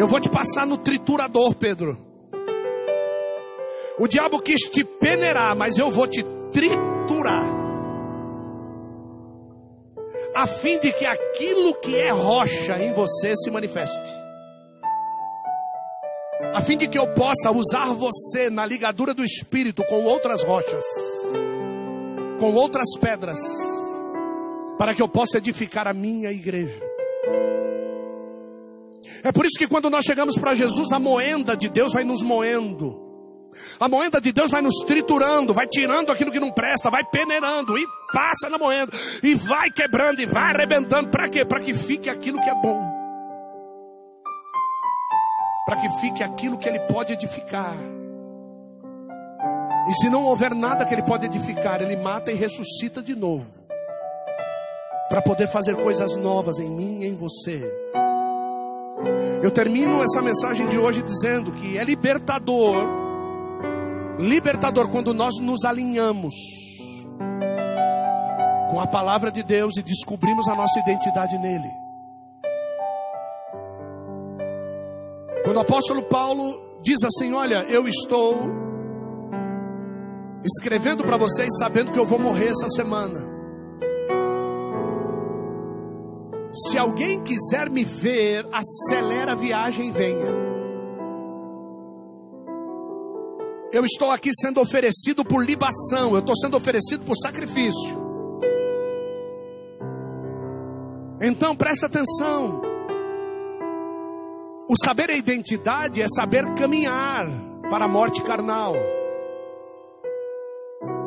Eu 0.00 0.08
vou 0.08 0.18
te 0.18 0.30
passar 0.30 0.66
no 0.66 0.78
triturador, 0.78 1.54
Pedro. 1.54 1.94
O 3.98 4.08
diabo 4.08 4.40
quis 4.40 4.62
te 4.62 4.82
peneirar, 4.82 5.54
mas 5.54 5.76
eu 5.76 5.90
vou 5.90 6.06
te 6.06 6.24
triturar 6.50 7.44
a 10.34 10.46
fim 10.46 10.78
de 10.78 10.90
que 10.90 11.04
aquilo 11.04 11.74
que 11.80 11.94
é 11.96 12.08
rocha 12.08 12.78
em 12.78 12.94
você 12.94 13.36
se 13.36 13.50
manifeste. 13.50 14.10
A 16.54 16.62
fim 16.62 16.78
de 16.78 16.88
que 16.88 16.98
eu 16.98 17.06
possa 17.08 17.50
usar 17.50 17.92
você 17.92 18.48
na 18.48 18.64
ligadura 18.64 19.12
do 19.12 19.22
espírito 19.22 19.84
com 19.84 20.04
outras 20.04 20.42
rochas, 20.42 20.84
com 22.38 22.54
outras 22.54 22.88
pedras, 22.98 23.38
para 24.78 24.94
que 24.94 25.02
eu 25.02 25.08
possa 25.08 25.36
edificar 25.36 25.86
a 25.86 25.92
minha 25.92 26.32
igreja. 26.32 26.89
É 29.22 29.32
por 29.32 29.44
isso 29.44 29.58
que 29.58 29.68
quando 29.68 29.90
nós 29.90 30.04
chegamos 30.04 30.36
para 30.36 30.54
Jesus, 30.54 30.92
a 30.92 30.98
moenda 30.98 31.56
de 31.56 31.68
Deus 31.68 31.92
vai 31.92 32.04
nos 32.04 32.22
moendo. 32.22 33.08
A 33.78 33.88
moeda 33.88 34.20
de 34.20 34.32
Deus 34.32 34.50
vai 34.50 34.62
nos 34.62 34.76
triturando, 34.86 35.52
vai 35.52 35.66
tirando 35.66 36.10
aquilo 36.10 36.30
que 36.30 36.40
não 36.40 36.50
presta, 36.50 36.90
vai 36.90 37.04
peneirando 37.04 37.76
e 37.76 37.84
passa 38.12 38.48
na 38.48 38.58
moeda 38.58 38.92
e 39.22 39.34
vai 39.34 39.70
quebrando 39.70 40.20
e 40.20 40.26
vai 40.26 40.54
arrebentando. 40.54 41.10
Para 41.10 41.28
quê? 41.28 41.44
Para 41.44 41.60
que 41.60 41.74
fique 41.74 42.08
aquilo 42.08 42.40
que 42.40 42.48
é 42.48 42.54
bom. 42.54 42.80
Para 45.66 45.76
que 45.76 45.88
fique 46.00 46.22
aquilo 46.22 46.58
que 46.58 46.68
ele 46.68 46.80
pode 46.80 47.12
edificar. 47.12 47.76
E 49.88 49.94
se 49.94 50.08
não 50.08 50.24
houver 50.24 50.54
nada 50.54 50.84
que 50.84 50.94
ele 50.94 51.02
pode 51.02 51.26
edificar, 51.26 51.82
ele 51.82 51.96
mata 51.96 52.30
e 52.30 52.34
ressuscita 52.34 53.02
de 53.02 53.14
novo. 53.14 53.46
Para 55.08 55.20
poder 55.20 55.48
fazer 55.48 55.74
coisas 55.76 56.14
novas 56.16 56.60
em 56.60 56.70
mim 56.70 57.02
e 57.02 57.06
em 57.06 57.14
você. 57.14 57.68
Eu 59.42 59.50
termino 59.50 60.02
essa 60.02 60.20
mensagem 60.20 60.68
de 60.68 60.78
hoje 60.78 61.02
dizendo 61.02 61.52
que 61.52 61.78
é 61.78 61.84
libertador 61.84 63.00
libertador 64.20 64.88
quando 64.88 65.14
nós 65.14 65.38
nos 65.40 65.64
alinhamos 65.64 66.34
com 68.70 68.78
a 68.78 68.86
palavra 68.86 69.32
de 69.32 69.42
Deus 69.42 69.76
e 69.78 69.82
descobrimos 69.82 70.46
a 70.46 70.54
nossa 70.54 70.78
identidade 70.78 71.36
nele. 71.38 71.70
Quando 75.42 75.56
o 75.56 75.60
apóstolo 75.60 76.02
Paulo 76.02 76.78
diz 76.82 77.02
assim: 77.02 77.32
Olha, 77.32 77.64
eu 77.68 77.88
estou 77.88 78.36
escrevendo 80.44 81.02
para 81.02 81.16
vocês 81.16 81.48
sabendo 81.58 81.90
que 81.90 81.98
eu 81.98 82.06
vou 82.06 82.18
morrer 82.18 82.48
essa 82.48 82.68
semana. 82.68 83.39
Se 86.52 86.76
alguém 86.76 87.22
quiser 87.22 87.70
me 87.70 87.84
ver, 87.84 88.46
acelera 88.52 89.32
a 89.32 89.34
viagem 89.36 89.88
e 89.88 89.90
venha. 89.92 90.50
Eu 93.72 93.84
estou 93.84 94.10
aqui 94.10 94.30
sendo 94.34 94.60
oferecido 94.60 95.24
por 95.24 95.44
libação, 95.44 96.12
eu 96.12 96.18
estou 96.18 96.36
sendo 96.36 96.56
oferecido 96.56 97.04
por 97.04 97.14
sacrifício. 97.16 98.10
Então 101.20 101.54
presta 101.54 101.86
atenção. 101.86 102.62
O 104.68 104.74
saber 104.84 105.10
a 105.10 105.16
identidade 105.16 106.02
é 106.02 106.06
saber 106.08 106.54
caminhar 106.54 107.26
para 107.68 107.84
a 107.84 107.88
morte 107.88 108.22
carnal. 108.22 108.74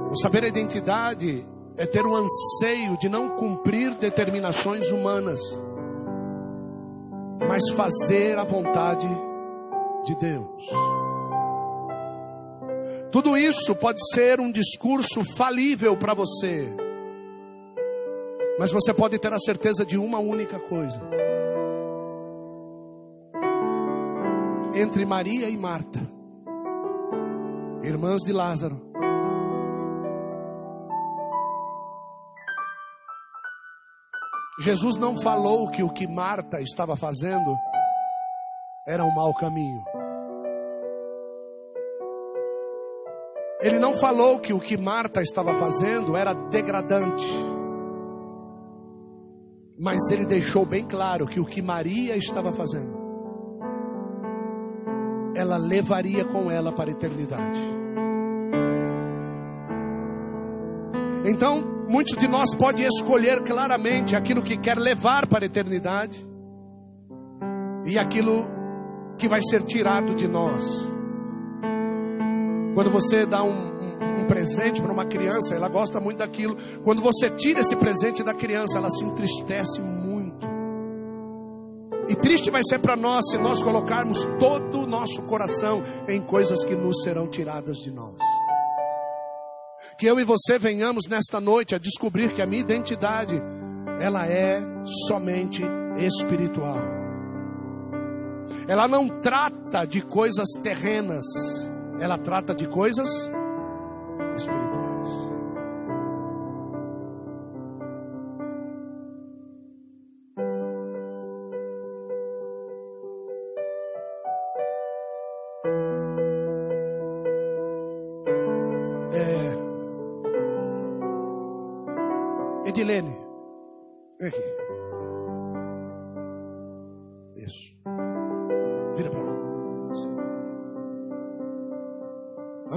O 0.10 0.16
saber 0.22 0.46
a 0.46 0.48
identidade 0.48 1.46
é 1.78 1.86
ter 1.86 2.06
um 2.06 2.16
anseio 2.16 2.98
de 2.98 3.10
não 3.10 3.30
cumprir 3.30 3.96
determinações 3.96 4.92
humanas, 4.92 5.40
mas 7.48 7.70
fazer 7.76 8.38
a 8.38 8.44
vontade 8.44 9.08
de 10.06 10.16
Deus. 10.16 10.70
Tudo 13.12 13.38
isso 13.38 13.76
pode 13.76 14.00
ser 14.14 14.40
um 14.40 14.52
discurso 14.52 15.24
falível 15.36 15.96
para 15.98 16.14
você, 16.14 16.76
mas 18.60 18.72
você 18.72 18.94
pode 18.94 19.18
ter 19.20 19.34
a 19.34 19.40
certeza 19.40 19.86
de 19.86 19.98
uma 19.98 20.20
única 20.20 20.60
coisa: 20.60 21.00
entre 24.76 25.06
Maria 25.06 25.50
e 25.50 25.58
Marta, 25.58 26.00
irmãs 27.84 28.24
de 28.24 28.32
Lázaro, 28.32 28.93
Jesus 34.60 34.98
não 34.98 35.18
falou 35.18 35.70
que 35.72 35.82
o 35.82 35.90
que 35.90 36.08
Marta 36.08 36.62
estava 36.62 36.96
fazendo 36.96 37.58
era 38.86 39.04
um 39.04 39.14
mau 39.14 39.34
caminho. 39.34 39.84
Ele 43.62 43.80
não 43.80 43.94
falou 43.96 44.40
que 44.40 44.54
o 44.54 44.60
que 44.60 44.78
Marta 44.78 45.22
estava 45.22 45.56
fazendo 45.56 46.16
era 46.16 46.34
degradante. 46.34 47.26
Mas 49.80 50.12
ele 50.12 50.26
deixou 50.26 50.66
bem 50.66 50.86
claro 50.86 51.26
que 51.26 51.40
o 51.40 51.46
que 51.46 51.62
Maria 51.62 52.16
estava 52.16 52.52
fazendo, 52.52 52.96
ela 55.36 55.58
levaria 55.58 56.26
com 56.26 56.52
ela 56.52 56.72
para 56.72 56.92
a 56.92 56.94
eternidade. 56.94 57.83
Então, 61.26 61.86
muitos 61.88 62.18
de 62.18 62.28
nós 62.28 62.54
podem 62.56 62.86
escolher 62.86 63.42
claramente 63.44 64.16
aquilo 64.16 64.42
que 64.42 64.58
quer 64.58 64.78
levar 64.78 65.26
para 65.28 65.46
a 65.46 65.48
eternidade 65.48 66.26
e 67.86 67.98
aquilo 67.98 68.46
que 69.18 69.28
vai 69.28 69.42
ser 69.42 69.64
tirado 69.64 70.14
de 70.16 70.28
nós. 70.28 70.66
Quando 72.74 72.90
você 72.90 73.26
dá 73.26 73.44
um, 73.44 73.52
um, 73.52 74.22
um 74.22 74.26
presente 74.26 74.82
para 74.82 74.92
uma 74.92 75.06
criança, 75.06 75.54
ela 75.56 75.70
gosta 75.70 76.00
muito 76.00 76.18
daquilo. 76.18 76.58
Quando 76.84 77.02
você 77.02 77.30
tira 77.30 77.60
esse 77.62 77.76
presente 77.76 78.24
da 78.24 78.34
criança, 78.34 78.78
ela 78.78 78.90
se 78.90 79.04
entristece 79.04 79.80
muito. 79.80 80.48
E 82.10 82.16
triste 82.16 82.50
vai 82.50 82.62
ser 82.68 82.80
para 82.80 82.98
nós 82.98 83.30
se 83.30 83.38
nós 83.38 83.64
colocarmos 83.64 84.26
todo 84.38 84.82
o 84.82 84.88
nosso 84.88 85.22
coração 85.24 85.82
em 86.08 86.20
coisas 86.20 86.66
que 86.66 86.76
nos 86.76 87.02
serão 87.02 87.28
tiradas 87.28 87.78
de 87.78 87.92
nós. 87.92 88.18
Que 89.98 90.06
eu 90.06 90.20
e 90.20 90.24
você 90.24 90.58
venhamos 90.58 91.08
nesta 91.08 91.40
noite 91.40 91.76
a 91.76 91.78
descobrir 91.78 92.34
que 92.34 92.42
a 92.42 92.46
minha 92.46 92.62
identidade, 92.62 93.42
ela 94.00 94.28
é 94.28 94.62
somente 95.08 95.64
espiritual. 95.98 96.80
Ela 98.68 98.88
não 98.88 99.08
trata 99.22 99.86
de 99.86 100.02
coisas 100.02 100.50
terrenas 100.62 101.26
ela 102.00 102.18
trata 102.18 102.54
de 102.54 102.68
coisas 102.68 103.10
espirituais. 104.36 104.83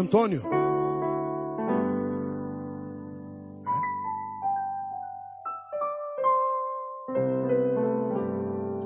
Antônio. 0.07 0.41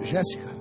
É. 0.01 0.05
Jéssica. 0.05 0.60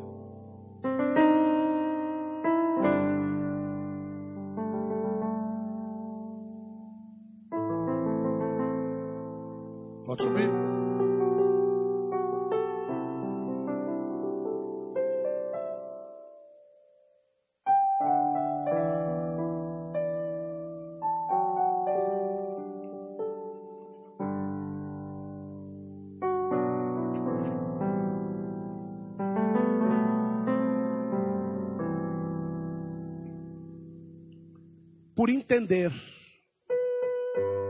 Por 35.30 35.36
entender, 35.36 35.92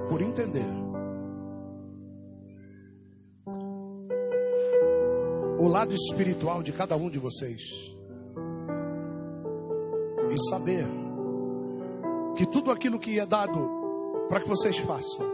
por 0.07 0.21
entender, 0.21 0.65
o 5.59 5.67
lado 5.67 5.93
espiritual 5.93 6.63
de 6.63 6.71
cada 6.71 6.95
um 6.95 7.09
de 7.09 7.19
vocês. 7.19 7.61
E 10.31 10.49
saber 10.49 10.87
que 12.37 12.45
tudo 12.45 12.71
aquilo 12.71 12.97
que 12.97 13.19
é 13.19 13.25
dado 13.25 13.59
para 14.29 14.39
que 14.39 14.47
vocês 14.47 14.77
façam, 14.77 15.25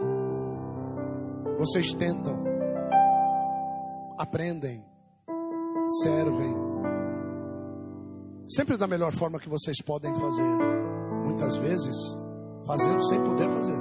vocês 1.56 1.94
tentam, 1.94 2.42
aprendem, 4.18 4.84
servem, 6.02 6.56
sempre 8.48 8.76
da 8.76 8.88
melhor 8.88 9.12
forma 9.12 9.38
que 9.38 9.48
vocês 9.48 9.80
podem 9.80 10.12
fazer, 10.12 10.75
muitas 11.26 11.56
vezes 11.56 11.96
fazendo 12.64 13.04
sem 13.08 13.20
poder 13.22 13.48
fazer. 13.48 13.76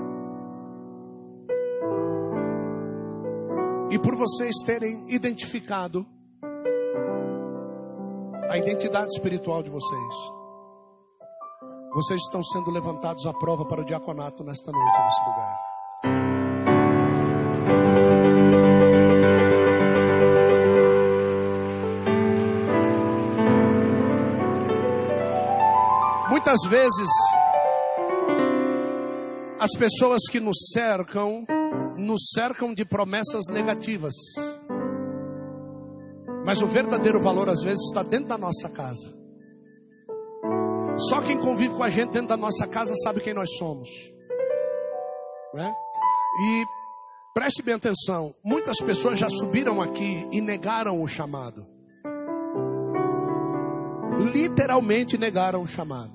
E 3.92 4.00
por 4.00 4.16
vocês 4.16 4.56
terem 4.66 5.06
identificado 5.14 6.06
a 8.50 8.58
identidade 8.58 9.08
espiritual 9.08 9.62
de 9.62 9.70
vocês, 9.70 10.16
vocês 11.94 12.20
estão 12.22 12.44
sendo 12.44 12.72
levantados 12.72 13.26
à 13.26 13.34
prova 13.34 13.66
para 13.66 13.82
o 13.82 13.86
diaconato 13.86 14.44
nesta 14.44 14.72
noite, 14.72 15.00
nesse 15.00 15.22
lugar. 15.30 15.76
Muitas 26.56 26.70
vezes, 26.70 27.10
as 29.60 29.72
pessoas 29.78 30.22
que 30.32 30.40
nos 30.40 30.56
cercam, 30.72 31.44
nos 31.98 32.30
cercam 32.34 32.74
de 32.74 32.86
promessas 32.86 33.48
negativas. 33.50 34.16
Mas 36.46 36.62
o 36.62 36.68
verdadeiro 36.68 37.20
valor, 37.20 37.50
às 37.50 37.62
vezes, 37.62 37.86
está 37.88 38.04
dentro 38.04 38.30
da 38.30 38.38
nossa 38.38 38.70
casa. 38.70 39.14
Só 41.10 41.22
quem 41.24 41.38
convive 41.38 41.74
com 41.74 41.84
a 41.84 41.90
gente 41.90 42.12
dentro 42.12 42.30
da 42.30 42.38
nossa 42.38 42.66
casa 42.66 42.94
sabe 43.04 43.20
quem 43.20 43.34
nós 43.34 43.50
somos. 43.58 43.90
Né? 45.54 45.74
E 46.40 46.64
preste 47.34 47.62
bem 47.64 47.74
atenção: 47.74 48.34
muitas 48.46 48.78
pessoas 48.78 49.20
já 49.20 49.30
subiram 49.30 49.82
aqui 49.82 50.26
e 50.32 50.40
negaram 50.40 51.02
o 51.04 51.08
chamado. 51.08 51.68
Literalmente 54.34 55.18
negaram 55.18 55.62
o 55.62 55.68
chamado. 55.68 56.15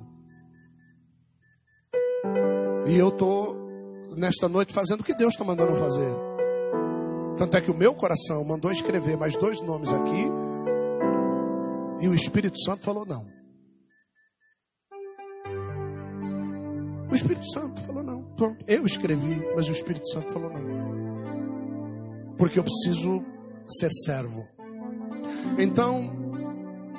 E 2.91 2.99
eu 2.99 3.09
estou 3.11 3.55
nesta 4.17 4.49
noite 4.49 4.75
fazendo 4.75 5.03
o 5.03 5.05
que 5.05 5.15
Deus 5.15 5.35
está 5.35 5.45
mandando 5.45 5.77
fazer. 5.77 6.13
Tanto 7.39 7.57
é 7.57 7.61
que 7.61 7.71
o 7.71 7.75
meu 7.75 7.95
coração 7.95 8.43
mandou 8.45 8.73
escrever 8.73 9.17
mais 9.17 9.37
dois 9.37 9.61
nomes 9.61 9.93
aqui. 9.93 10.27
E 12.01 12.09
o 12.09 12.15
Espírito 12.15 12.61
Santo 12.61 12.83
falou 12.83 13.07
não. 13.07 13.25
O 17.09 17.15
Espírito 17.15 17.49
Santo 17.53 17.81
falou 17.83 18.03
não. 18.03 18.25
Pronto. 18.35 18.65
Eu 18.67 18.85
escrevi, 18.85 19.41
mas 19.55 19.69
o 19.69 19.73
Espírito 19.73 20.09
Santo 20.09 20.29
falou 20.33 20.51
não. 20.51 22.35
Porque 22.37 22.59
eu 22.59 22.65
preciso 22.65 23.23
ser 23.69 23.93
servo. 24.05 24.45
Então, 25.57 26.11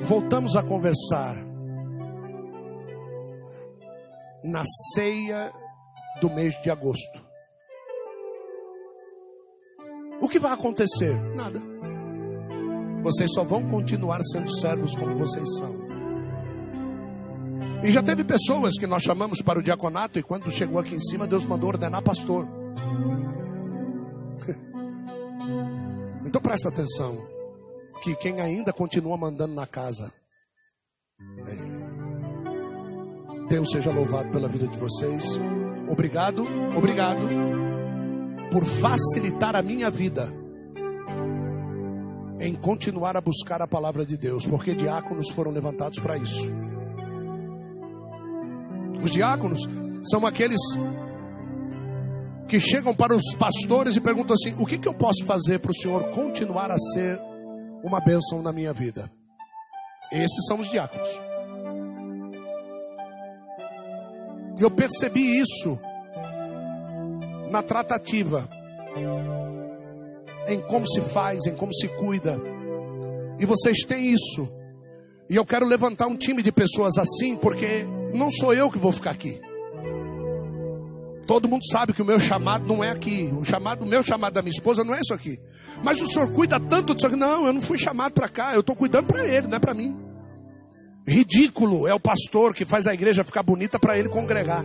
voltamos 0.05 0.55
a 0.55 0.63
conversar 0.63 1.35
na 4.41 4.63
ceia 4.93 5.51
do 6.20 6.30
mês 6.30 6.54
de 6.62 6.70
agosto. 6.70 7.32
O 10.22 10.30
que 10.30 10.40
vai 10.40 10.52
acontecer? 10.52 11.16
Nada. 11.36 11.62
Vocês 13.02 13.34
só 13.34 13.44
vão 13.44 13.68
continuar 13.68 14.22
sendo 14.24 14.54
servos 14.54 14.96
como 14.96 15.18
vocês 15.18 15.58
são. 15.58 15.76
E 17.84 17.90
já 17.90 18.04
teve 18.04 18.24
pessoas 18.24 18.78
que 18.78 18.86
nós 18.86 19.02
chamamos 19.02 19.42
para 19.42 19.58
o 19.58 19.64
diaconato 19.64 20.20
e 20.20 20.24
quando 20.24 20.52
chegou 20.52 20.80
aqui 20.80 20.94
em 20.94 21.00
cima, 21.00 21.26
Deus 21.26 21.46
mandou 21.46 21.70
ordenar 21.70 22.04
pastor. 22.04 22.48
Então 26.24 26.40
presta 26.40 26.70
atenção 26.70 27.18
que 28.02 28.16
quem 28.16 28.40
ainda 28.40 28.72
continua 28.72 29.18
mandando 29.18 29.54
na 29.54 29.68
casa, 29.68 30.14
Deus 33.50 33.70
seja 33.70 33.92
louvado 33.92 34.32
pela 34.32 34.48
vida 34.48 34.68
de 34.68 34.78
vocês. 34.78 35.38
Obrigado, 35.91 36.47
obrigado 36.73 37.19
por 38.49 38.63
facilitar 38.63 39.57
a 39.57 39.61
minha 39.61 39.91
vida 39.91 40.31
em 42.39 42.55
continuar 42.55 43.18
a 43.18 43.22
buscar 43.22 43.61
a 43.61 43.68
palavra 43.68 44.05
de 44.05 44.15
Deus, 44.15 44.45
porque 44.45 44.73
diáconos 44.73 45.30
foram 45.31 45.51
levantados 45.51 45.99
para 45.99 46.15
isso. 46.15 46.49
Os 49.03 49.11
diáconos 49.11 49.68
são 50.09 50.26
aqueles 50.26 50.61
que 52.47 52.57
chegam 52.57 52.95
para 52.95 53.13
os 53.13 53.35
pastores 53.35 53.97
e 53.97 53.99
perguntam 53.99 54.34
assim: 54.34 54.55
o 54.57 54.65
que, 54.65 54.77
que 54.77 54.88
eu 54.88 54.93
posso 54.93 55.26
fazer 55.26 55.59
para 55.59 55.72
o 55.72 55.76
Senhor 55.76 56.09
continuar 56.11 56.72
a 56.72 56.80
ser 56.93 57.19
uma 57.84 57.99
bênção 57.99 58.41
na 58.41 58.53
minha 58.53 58.72
vida? 58.72 59.11
Esses 60.09 60.45
são 60.47 60.57
os 60.61 60.69
diáconos. 60.69 61.31
E 64.62 64.64
eu 64.64 64.70
percebi 64.70 65.42
isso 65.42 65.80
na 67.50 67.64
tratativa, 67.64 68.48
em 70.48 70.62
como 70.62 70.88
se 70.88 71.02
faz, 71.02 71.48
em 71.48 71.56
como 71.56 71.74
se 71.74 71.88
cuida. 71.88 72.40
E 73.40 73.46
vocês 73.48 73.80
têm 73.80 74.14
isso. 74.14 74.48
E 75.28 75.36
eu 75.36 75.44
quero 75.44 75.66
levantar 75.66 76.06
um 76.06 76.16
time 76.16 76.44
de 76.44 76.52
pessoas 76.52 77.00
assim, 77.00 77.36
porque 77.36 77.88
não 78.14 78.30
sou 78.30 78.54
eu 78.54 78.70
que 78.70 78.78
vou 78.78 78.92
ficar 78.92 79.10
aqui. 79.10 79.42
Todo 81.26 81.50
mundo 81.50 81.66
sabe 81.72 81.92
que 81.92 82.04
o 82.04 82.06
meu 82.06 82.20
chamado 82.20 82.64
não 82.68 82.84
é 82.84 82.92
aqui. 82.92 83.34
O 83.36 83.44
chamado, 83.44 83.82
o 83.82 83.88
meu 83.88 84.04
chamado 84.04 84.34
da 84.34 84.44
minha 84.44 84.54
esposa 84.54 84.84
não 84.84 84.94
é 84.94 85.00
isso 85.02 85.12
aqui. 85.16 85.40
Mas 85.84 86.00
o 86.04 86.08
senhor 86.08 86.32
cuida 86.34 86.60
tanto 86.60 86.94
disso 86.94 87.08
aqui. 87.08 87.16
Não, 87.16 87.48
eu 87.48 87.54
não 87.54 87.62
fui 87.64 87.80
chamado 87.80 88.14
para 88.14 88.30
cá. 88.30 88.54
Eu 88.54 88.60
estou 88.60 88.76
cuidando 88.76 89.08
para 89.08 89.26
ele, 89.26 89.48
não 89.48 89.58
é 89.58 89.60
para 89.60 89.74
mim. 89.74 90.11
Ridículo 91.07 91.88
é 91.88 91.94
o 91.94 91.99
pastor 91.99 92.53
que 92.53 92.65
faz 92.65 92.86
a 92.88 92.94
igreja 92.94 93.23
ficar 93.23 93.44
bonita 93.44 93.80
para 93.80 93.98
ele 93.98 94.10
congregar. 94.10 94.64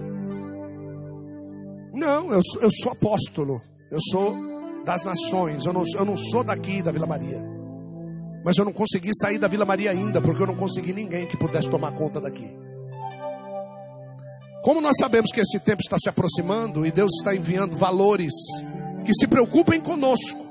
Não, 1.94 2.30
eu 2.32 2.42
sou, 2.44 2.62
eu 2.62 2.70
sou 2.70 2.92
apóstolo. 2.92 3.60
Eu 3.90 3.98
sou 4.00 4.36
das 4.84 5.02
nações. 5.02 5.64
Eu 5.64 5.72
não, 5.72 5.82
eu 5.94 6.04
não 6.04 6.16
sou 6.16 6.44
daqui 6.44 6.82
da 6.82 6.92
Vila 6.92 7.06
Maria. 7.06 7.42
Mas 8.44 8.56
eu 8.58 8.64
não 8.64 8.72
consegui 8.72 9.10
sair 9.14 9.38
da 9.38 9.48
Vila 9.48 9.64
Maria 9.64 9.90
ainda, 9.90 10.20
porque 10.20 10.42
eu 10.42 10.46
não 10.46 10.54
consegui 10.54 10.92
ninguém 10.92 11.26
que 11.26 11.36
pudesse 11.36 11.68
tomar 11.68 11.92
conta 11.92 12.20
daqui. 12.20 12.48
Como 14.62 14.80
nós 14.80 14.96
sabemos 14.98 15.30
que 15.32 15.40
esse 15.40 15.58
tempo 15.60 15.80
está 15.80 15.96
se 15.98 16.08
aproximando 16.08 16.84
e 16.84 16.92
Deus 16.92 17.12
está 17.18 17.34
enviando 17.34 17.76
valores 17.76 18.32
que 19.04 19.14
se 19.14 19.26
preocupem 19.26 19.80
conosco, 19.80 20.44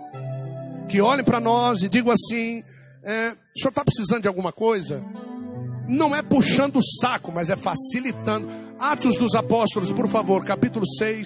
que 0.87 1.01
olhem 1.01 1.23
para 1.23 1.39
nós 1.39 1.83
e 1.83 1.89
digam 1.89 2.11
assim: 2.11 2.63
é, 3.03 3.31
o 3.31 3.59
senhor 3.59 3.69
está 3.69 3.83
precisando 3.83 4.21
de 4.21 4.27
alguma 4.27 4.51
coisa? 4.51 5.03
Não 5.87 6.15
é 6.15 6.21
puxando 6.21 6.77
o 6.77 6.83
saco, 7.01 7.31
mas 7.31 7.49
é 7.49 7.55
facilitando. 7.55 8.47
Atos 8.79 9.17
dos 9.17 9.35
Apóstolos, 9.35 9.91
por 9.91 10.07
favor, 10.07 10.43
capítulo 10.43 10.85
6. 10.85 11.25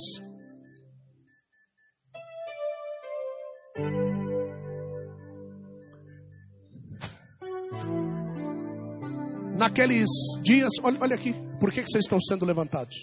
Naqueles 9.58 10.08
dias, 10.42 10.72
olha, 10.82 10.98
olha 11.02 11.16
aqui, 11.16 11.36
por 11.60 11.72
que, 11.72 11.84
que 11.84 11.90
vocês 11.90 12.06
estão 12.06 12.20
sendo 12.22 12.46
levantados? 12.46 12.96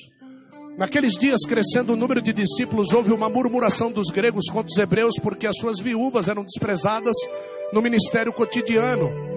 Naqueles 0.78 1.12
dias, 1.14 1.40
crescendo 1.46 1.92
o 1.92 1.96
número 1.96 2.20
de 2.20 2.32
discípulos, 2.32 2.92
houve 2.92 3.12
uma 3.12 3.28
murmuração 3.28 3.90
dos 3.90 4.08
gregos 4.08 4.46
contra 4.50 4.68
os 4.68 4.78
hebreus, 4.78 5.14
porque 5.22 5.46
as 5.46 5.56
suas 5.58 5.78
viúvas 5.80 6.28
eram 6.28 6.44
desprezadas 6.44 7.14
no 7.72 7.82
ministério 7.82 8.32
cotidiano. 8.32 9.35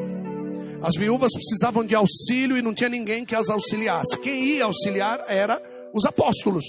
As 0.82 0.96
viúvas 0.96 1.32
precisavam 1.34 1.86
de 1.86 1.94
auxílio 1.94 2.58
e 2.58 2.62
não 2.62 2.74
tinha 2.74 2.90
ninguém 2.90 3.26
que 3.26 3.36
as 3.36 3.50
auxiliasse. 3.50 4.18
Quem 4.20 4.44
ia 4.46 4.66
auxiliar 4.66 5.24
era 5.28 5.62
os 5.94 6.06
apóstolos. 6.06 6.66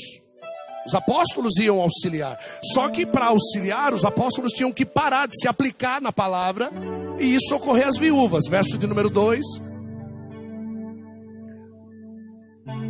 Os 0.87 0.95
apóstolos 0.95 1.57
iam 1.59 1.81
auxiliar. 1.81 2.39
Só 2.75 2.89
que 2.89 3.07
para 3.07 3.27
auxiliar, 3.27 3.95
os 3.95 4.05
apóstolos 4.05 4.53
tinham 4.53 4.73
que 4.73 4.85
parar 4.85 5.29
de 5.29 5.39
se 5.39 5.47
aplicar 5.47 6.01
na 6.01 6.11
palavra 6.11 6.71
e 7.19 7.35
isso 7.35 7.49
socorrer 7.49 7.87
as 7.87 7.99
viúvas. 7.99 8.49
Verso 8.49 8.77
de 8.77 8.87
número 8.87 9.11
2. 9.11 9.41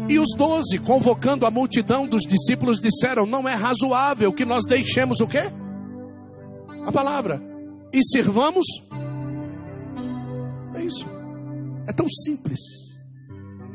E 0.09 0.19
os 0.19 0.35
doze, 0.37 0.79
convocando 0.79 1.47
a 1.47 1.51
multidão 1.51 2.07
dos 2.07 2.23
discípulos, 2.23 2.81
disseram: 2.81 3.27
Não 3.27 3.49
é 3.49 3.55
razoável 3.55 4.33
que 4.33 4.45
nós 4.45 4.65
deixemos 4.67 5.21
o 5.21 5.27
quê? 5.27 5.43
A 6.87 6.91
palavra. 6.91 7.41
E 7.93 8.01
sirvamos 8.03 8.65
é 10.81 10.85
isso. 10.85 11.07
É 11.87 11.93
tão 11.93 12.07
simples. 12.09 12.61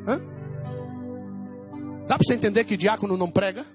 Hã? 0.08 0.20
Dá 2.08 2.18
para 2.18 2.24
você 2.26 2.34
entender 2.34 2.64
que 2.64 2.78
diácono 2.78 3.18
não 3.18 3.32
prega? 3.32 3.66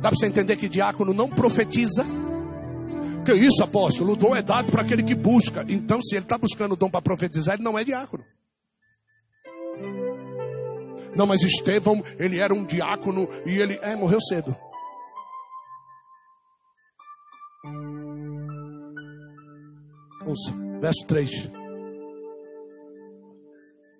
Dá 0.00 0.08
para 0.08 0.16
você 0.16 0.26
entender 0.26 0.56
que 0.56 0.68
diácono 0.68 1.12
não 1.12 1.28
profetiza? 1.28 2.04
Que 3.24 3.34
isso, 3.34 3.62
apóstolo? 3.62 4.12
O 4.12 4.16
dom 4.16 4.34
é 4.34 4.40
dado 4.40 4.70
para 4.70 4.82
aquele 4.82 5.02
que 5.02 5.14
busca. 5.14 5.64
Então, 5.68 6.00
se 6.02 6.14
ele 6.14 6.24
está 6.24 6.38
buscando 6.38 6.72
o 6.72 6.76
dom 6.76 6.88
para 6.88 7.02
profetizar, 7.02 7.54
ele 7.54 7.64
não 7.64 7.78
é 7.78 7.84
diácono. 7.84 8.24
Não, 11.14 11.26
mas 11.26 11.42
Estevão, 11.42 12.02
ele 12.18 12.38
era 12.38 12.54
um 12.54 12.64
diácono 12.64 13.28
e 13.44 13.58
ele 13.58 13.78
é, 13.82 13.96
morreu 13.96 14.20
cedo. 14.20 14.56
Ouça, 20.24 20.67
verso 20.80 21.04
3. 21.06 21.50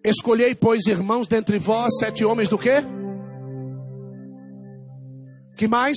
Escolhei, 0.04 0.54
pois, 0.54 0.86
irmãos, 0.86 1.28
dentre 1.28 1.58
vós, 1.58 1.92
sete 1.98 2.24
homens 2.24 2.48
do 2.48 2.56
quê? 2.56 2.76
Que 5.56 5.66
mais? 5.66 5.96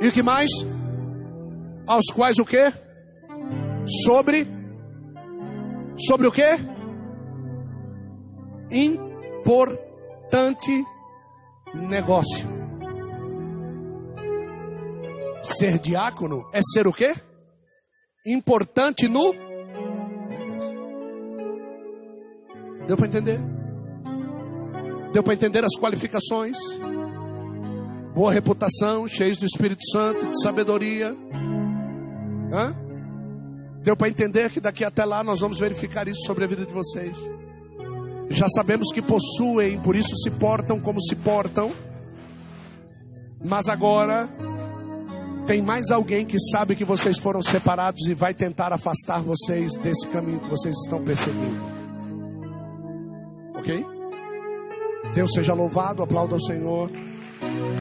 E 0.00 0.10
que 0.10 0.22
mais? 0.22 0.50
Aos 1.86 2.06
quais 2.12 2.38
o 2.38 2.44
quê? 2.44 2.72
Sobre 4.04 4.46
sobre 5.96 6.26
o 6.26 6.32
quê? 6.32 6.58
Importante 8.70 10.84
negócio. 11.72 12.48
Ser 15.44 15.78
diácono 15.78 16.48
é 16.52 16.60
ser 16.72 16.86
o 16.86 16.92
quê? 16.92 17.14
Importante 18.26 19.06
no 19.06 19.34
Deu 22.86 22.96
para 22.96 23.06
entender? 23.06 23.38
Deu 25.12 25.22
para 25.22 25.34
entender 25.34 25.64
as 25.64 25.76
qualificações? 25.78 26.56
Boa 28.14 28.32
reputação, 28.32 29.06
cheios 29.08 29.38
do 29.38 29.46
Espírito 29.46 29.82
Santo, 29.90 30.26
de 30.26 30.42
sabedoria. 30.42 31.16
Hã? 32.52 32.74
Deu 33.82 33.96
para 33.96 34.08
entender 34.08 34.50
que 34.50 34.60
daqui 34.60 34.84
até 34.84 35.04
lá 35.04 35.24
nós 35.24 35.40
vamos 35.40 35.58
verificar 35.58 36.08
isso 36.08 36.20
sobre 36.26 36.44
a 36.44 36.46
vida 36.46 36.64
de 36.64 36.72
vocês. 36.72 37.16
Já 38.30 38.48
sabemos 38.48 38.92
que 38.92 39.02
possuem, 39.02 39.80
por 39.80 39.96
isso 39.96 40.16
se 40.16 40.30
portam 40.30 40.78
como 40.80 41.00
se 41.00 41.16
portam. 41.16 41.72
Mas 43.42 43.68
agora 43.68 44.28
tem 45.46 45.60
mais 45.60 45.90
alguém 45.90 46.24
que 46.24 46.38
sabe 46.50 46.74
que 46.74 46.84
vocês 46.84 47.18
foram 47.18 47.42
separados 47.42 48.06
e 48.08 48.14
vai 48.14 48.32
tentar 48.32 48.72
afastar 48.72 49.22
vocês 49.22 49.76
desse 49.76 50.06
caminho 50.08 50.40
que 50.40 50.48
vocês 50.48 50.74
estão 50.84 51.02
perseguindo. 51.02 51.60
Ok? 53.54 53.84
Deus 55.14 55.32
seja 55.32 55.54
louvado, 55.54 56.02
aplauda 56.02 56.34
ao 56.34 56.40
Senhor. 56.40 56.90